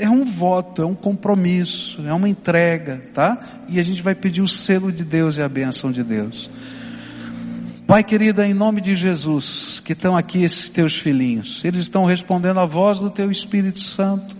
é 0.00 0.10
um 0.10 0.24
voto, 0.24 0.82
é 0.82 0.84
um 0.84 0.96
compromisso, 0.96 2.04
é 2.04 2.12
uma 2.12 2.28
entrega, 2.28 3.00
tá? 3.14 3.62
E 3.68 3.78
a 3.78 3.84
gente 3.84 4.02
vai 4.02 4.16
pedir 4.16 4.42
o 4.42 4.48
selo 4.48 4.90
de 4.90 5.04
Deus 5.04 5.36
e 5.36 5.42
a 5.42 5.48
bênção 5.48 5.92
de 5.92 6.02
Deus. 6.02 6.50
Pai 7.86 8.02
querido, 8.02 8.42
em 8.42 8.52
nome 8.52 8.80
de 8.80 8.96
Jesus, 8.96 9.80
que 9.84 9.92
estão 9.92 10.16
aqui 10.16 10.42
esses 10.42 10.68
teus 10.70 10.96
filhinhos, 10.96 11.64
eles 11.64 11.82
estão 11.82 12.04
respondendo 12.04 12.58
à 12.58 12.66
voz 12.66 12.98
do 12.98 13.10
teu 13.10 13.30
Espírito 13.30 13.78
Santo. 13.78 14.36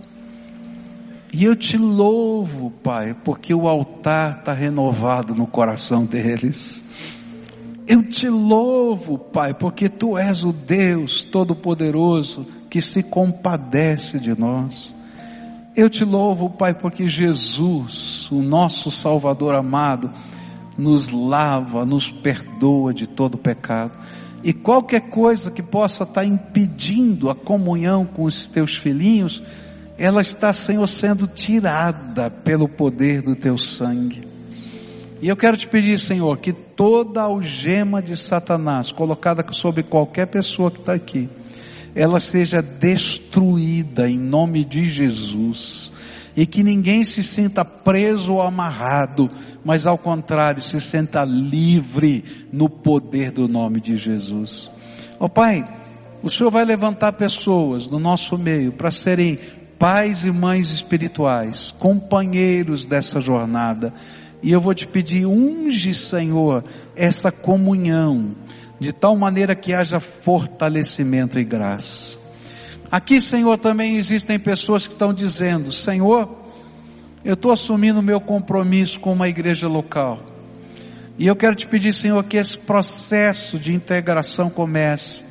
E 1.31 1.45
eu 1.45 1.55
te 1.55 1.77
louvo, 1.77 2.71
Pai, 2.83 3.15
porque 3.23 3.53
o 3.53 3.69
altar 3.69 4.39
está 4.39 4.51
renovado 4.51 5.33
no 5.33 5.47
coração 5.47 6.03
deles. 6.03 6.83
Eu 7.87 8.03
te 8.03 8.27
louvo, 8.27 9.17
Pai, 9.17 9.53
porque 9.53 9.87
tu 9.87 10.17
és 10.17 10.43
o 10.43 10.51
Deus 10.51 11.23
Todo-Poderoso 11.23 12.45
que 12.69 12.81
se 12.81 13.01
compadece 13.01 14.19
de 14.19 14.37
nós. 14.37 14.93
Eu 15.73 15.89
te 15.89 16.03
louvo, 16.03 16.49
Pai, 16.49 16.73
porque 16.73 17.07
Jesus, 17.07 18.29
o 18.29 18.41
nosso 18.41 18.91
Salvador 18.91 19.55
amado, 19.55 20.11
nos 20.77 21.11
lava, 21.11 21.85
nos 21.85 22.11
perdoa 22.11 22.93
de 22.93 23.07
todo 23.07 23.37
pecado. 23.37 23.97
E 24.43 24.51
qualquer 24.51 25.09
coisa 25.09 25.49
que 25.49 25.63
possa 25.63 26.03
estar 26.03 26.25
impedindo 26.25 27.29
a 27.29 27.35
comunhão 27.35 28.05
com 28.05 28.23
os 28.23 28.47
teus 28.47 28.75
filhinhos, 28.75 29.41
ela 29.97 30.21
está, 30.21 30.51
Senhor, 30.51 30.85
sendo 30.87 31.25
tirada 31.25 32.29
pelo 32.29 32.67
poder 32.67 33.21
do 33.21 33.35
teu 33.35 33.57
sangue. 33.57 34.27
E 35.21 35.29
eu 35.29 35.35
quero 35.35 35.57
te 35.57 35.67
pedir, 35.67 35.99
Senhor, 35.99 36.37
que 36.37 36.53
toda 36.53 37.23
algema 37.23 38.01
de 38.01 38.15
Satanás 38.15 38.91
colocada 38.91 39.43
sobre 39.51 39.81
qualquer 39.81 40.27
pessoa 40.27 40.69
que 40.69 40.79
está 40.79 40.93
aqui, 40.93 41.27
ela 41.95 42.19
seja 42.19 42.61
destruída 42.61 44.07
em 44.07 44.17
nome 44.17 44.63
de 44.63 44.85
Jesus. 44.85 45.91
E 46.35 46.45
que 46.45 46.63
ninguém 46.63 47.03
se 47.03 47.23
sinta 47.23 47.65
preso 47.65 48.33
ou 48.33 48.41
amarrado, 48.43 49.27
mas 49.65 49.87
ao 49.87 49.97
contrário, 49.97 50.61
se 50.61 50.79
sinta 50.79 51.25
livre 51.25 52.23
no 52.53 52.69
poder 52.69 53.31
do 53.31 53.47
nome 53.47 53.81
de 53.81 53.97
Jesus. 53.97 54.69
Ó 55.19 55.25
oh, 55.25 55.29
Pai, 55.29 55.67
o 56.21 56.29
Senhor 56.29 56.51
vai 56.51 56.63
levantar 56.63 57.13
pessoas 57.13 57.87
no 57.87 57.97
nosso 57.99 58.37
meio 58.37 58.71
para 58.71 58.91
serem 58.91 59.39
pais 59.79 60.25
e 60.25 60.31
mães 60.31 60.71
espirituais, 60.71 61.73
companheiros 61.79 62.85
dessa 62.85 63.19
jornada. 63.19 63.93
E 64.41 64.51
eu 64.51 64.61
vou 64.61 64.73
te 64.73 64.87
pedir, 64.87 65.25
unge, 65.25 65.93
Senhor, 65.93 66.63
essa 66.95 67.31
comunhão, 67.31 68.35
de 68.79 68.93
tal 68.93 69.15
maneira 69.15 69.55
que 69.55 69.73
haja 69.73 69.99
fortalecimento 69.99 71.39
e 71.39 71.43
graça. 71.43 72.17
Aqui, 72.91 73.19
Senhor, 73.19 73.57
também 73.57 73.97
existem 73.97 74.39
pessoas 74.39 74.87
que 74.87 74.93
estão 74.93 75.13
dizendo, 75.13 75.71
Senhor, 75.71 76.29
eu 77.25 77.33
estou 77.33 77.51
assumindo 77.51 77.99
o 77.99 78.03
meu 78.03 78.21
compromisso 78.21 78.99
com 78.99 79.11
uma 79.11 79.27
igreja 79.27 79.67
local. 79.67 80.19
E 81.17 81.25
eu 81.25 81.35
quero 81.35 81.55
te 81.55 81.67
pedir, 81.67 81.93
Senhor, 81.93 82.23
que 82.23 82.37
esse 82.37 82.57
processo 82.57 83.57
de 83.57 83.73
integração 83.73 84.49
comece. 84.49 85.26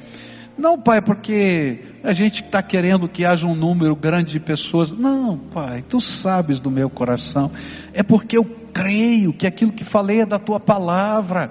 Não, 0.58 0.80
Pai, 0.80 1.02
porque 1.02 1.80
a 2.02 2.12
gente 2.14 2.42
está 2.42 2.62
querendo 2.62 3.08
que 3.08 3.24
haja 3.24 3.46
um 3.46 3.54
número 3.54 3.94
grande 3.94 4.32
de 4.32 4.40
pessoas. 4.40 4.90
Não, 4.90 5.36
Pai, 5.36 5.84
tu 5.86 6.00
sabes 6.00 6.60
do 6.60 6.70
meu 6.70 6.88
coração. 6.88 7.50
É 7.92 8.02
porque 8.02 8.38
eu 8.38 8.44
creio 8.72 9.32
que 9.32 9.46
aquilo 9.46 9.72
que 9.72 9.84
falei 9.84 10.20
é 10.20 10.26
da 10.26 10.38
tua 10.38 10.58
palavra 10.58 11.50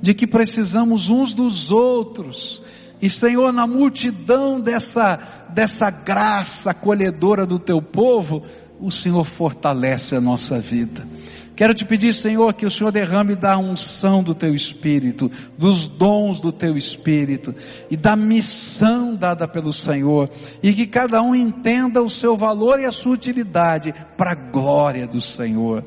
de 0.00 0.12
que 0.12 0.26
precisamos 0.26 1.08
uns 1.08 1.34
dos 1.34 1.70
outros. 1.70 2.62
E 3.00 3.08
Senhor, 3.08 3.52
na 3.52 3.66
multidão 3.66 4.60
dessa, 4.60 5.18
dessa 5.50 5.90
graça 5.90 6.70
acolhedora 6.70 7.46
do 7.46 7.58
teu 7.58 7.80
povo, 7.80 8.42
o 8.80 8.90
Senhor 8.90 9.24
fortalece 9.24 10.16
a 10.16 10.20
nossa 10.20 10.58
vida. 10.58 11.06
Quero 11.54 11.74
te 11.74 11.84
pedir, 11.84 12.14
Senhor, 12.14 12.54
que 12.54 12.64
o 12.64 12.70
Senhor 12.70 12.90
derrame 12.90 13.36
da 13.36 13.58
unção 13.58 14.22
do 14.22 14.34
teu 14.34 14.54
Espírito, 14.54 15.30
dos 15.58 15.86
dons 15.86 16.40
do 16.40 16.50
teu 16.50 16.76
Espírito 16.76 17.54
e 17.90 17.96
da 17.96 18.16
missão 18.16 19.14
dada 19.14 19.46
pelo 19.46 19.72
Senhor, 19.72 20.30
e 20.62 20.72
que 20.72 20.86
cada 20.86 21.22
um 21.22 21.34
entenda 21.34 22.02
o 22.02 22.08
seu 22.08 22.36
valor 22.36 22.80
e 22.80 22.86
a 22.86 22.92
sua 22.92 23.12
utilidade 23.12 23.94
para 24.16 24.32
a 24.32 24.34
glória 24.34 25.06
do 25.06 25.20
Senhor, 25.20 25.84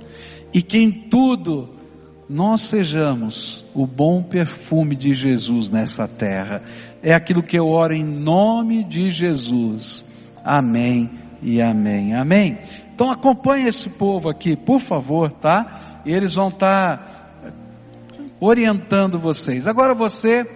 e 0.53 0.61
que 0.61 0.77
em 0.77 0.91
tudo 0.91 1.69
nós 2.29 2.61
sejamos 2.61 3.65
o 3.73 3.85
bom 3.85 4.21
perfume 4.21 4.95
de 4.95 5.13
Jesus 5.13 5.71
nessa 5.71 6.07
terra. 6.07 6.63
É 7.01 7.13
aquilo 7.13 7.43
que 7.43 7.57
eu 7.57 7.67
oro 7.67 7.93
em 7.93 8.03
nome 8.03 8.83
de 8.83 9.11
Jesus. 9.11 10.05
Amém 10.43 11.09
e 11.41 11.61
amém. 11.61 12.15
Amém. 12.15 12.57
Então 12.95 13.11
acompanhe 13.11 13.67
esse 13.67 13.89
povo 13.89 14.29
aqui, 14.29 14.55
por 14.55 14.79
favor, 14.79 15.29
tá? 15.29 16.01
E 16.05 16.13
eles 16.13 16.33
vão 16.33 16.47
estar 16.47 16.97
tá 16.97 17.43
orientando 18.39 19.19
vocês. 19.19 19.67
Agora 19.67 19.93
você, 19.93 20.49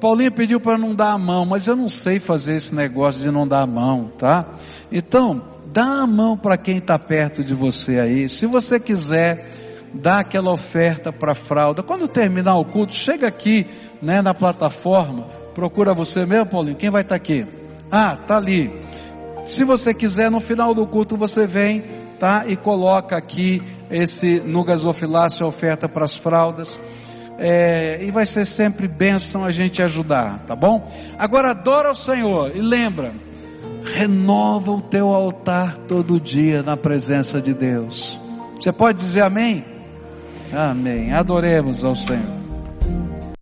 Paulinho 0.00 0.32
pediu 0.32 0.60
para 0.60 0.76
não 0.76 0.96
dar 0.96 1.12
a 1.12 1.18
mão, 1.18 1.46
mas 1.46 1.68
eu 1.68 1.76
não 1.76 1.88
sei 1.88 2.18
fazer 2.18 2.56
esse 2.56 2.74
negócio 2.74 3.20
de 3.20 3.30
não 3.30 3.46
dar 3.46 3.62
a 3.62 3.66
mão, 3.68 4.10
tá? 4.18 4.46
Então, 4.90 5.40
dá 5.72 6.02
a 6.02 6.06
mão 6.08 6.36
para 6.36 6.56
quem 6.56 6.78
está 6.78 6.98
perto 6.98 7.44
de 7.44 7.54
você 7.54 8.00
aí. 8.00 8.28
Se 8.28 8.46
você 8.46 8.80
quiser 8.80 9.48
dá 9.94 10.18
aquela 10.18 10.52
oferta 10.52 11.12
para 11.12 11.32
a 11.32 11.36
fralda. 11.36 11.82
Quando 11.82 12.08
terminar 12.08 12.56
o 12.56 12.64
culto, 12.64 12.94
chega 12.94 13.28
aqui, 13.28 13.64
né, 14.02 14.20
na 14.20 14.34
plataforma, 14.34 15.22
procura 15.54 15.94
você 15.94 16.26
mesmo, 16.26 16.46
Paulinho, 16.46 16.76
quem 16.76 16.90
vai 16.90 17.02
estar 17.02 17.14
tá 17.14 17.16
aqui? 17.16 17.46
Ah, 17.90 18.16
tá 18.16 18.36
ali. 18.36 18.85
Se 19.46 19.64
você 19.64 19.94
quiser, 19.94 20.30
no 20.30 20.40
final 20.40 20.74
do 20.74 20.86
culto 20.86 21.16
você 21.16 21.46
vem, 21.46 21.82
tá? 22.18 22.44
E 22.48 22.56
coloca 22.56 23.16
aqui 23.16 23.62
esse 23.90 24.40
no 24.40 24.64
gasofilácio 24.64 25.46
a 25.46 25.48
oferta 25.48 25.88
para 25.88 26.04
as 26.04 26.16
fraldas. 26.16 26.78
É, 27.38 28.02
e 28.02 28.10
vai 28.10 28.26
ser 28.26 28.44
sempre 28.46 28.88
bênção 28.88 29.44
a 29.44 29.52
gente 29.52 29.82
ajudar, 29.82 30.40
tá 30.46 30.56
bom? 30.56 30.84
Agora 31.18 31.50
adora 31.50 31.92
o 31.92 31.94
Senhor 31.94 32.50
e 32.54 32.60
lembra, 32.60 33.12
renova 33.94 34.72
o 34.72 34.80
teu 34.80 35.08
altar 35.08 35.76
todo 35.86 36.18
dia 36.18 36.62
na 36.62 36.76
presença 36.76 37.40
de 37.40 37.52
Deus. 37.52 38.18
Você 38.58 38.72
pode 38.72 38.98
dizer 38.98 39.20
amém? 39.20 39.64
Amém. 40.52 41.12
Adoremos 41.12 41.84
ao 41.84 41.94
Senhor. 41.94 42.45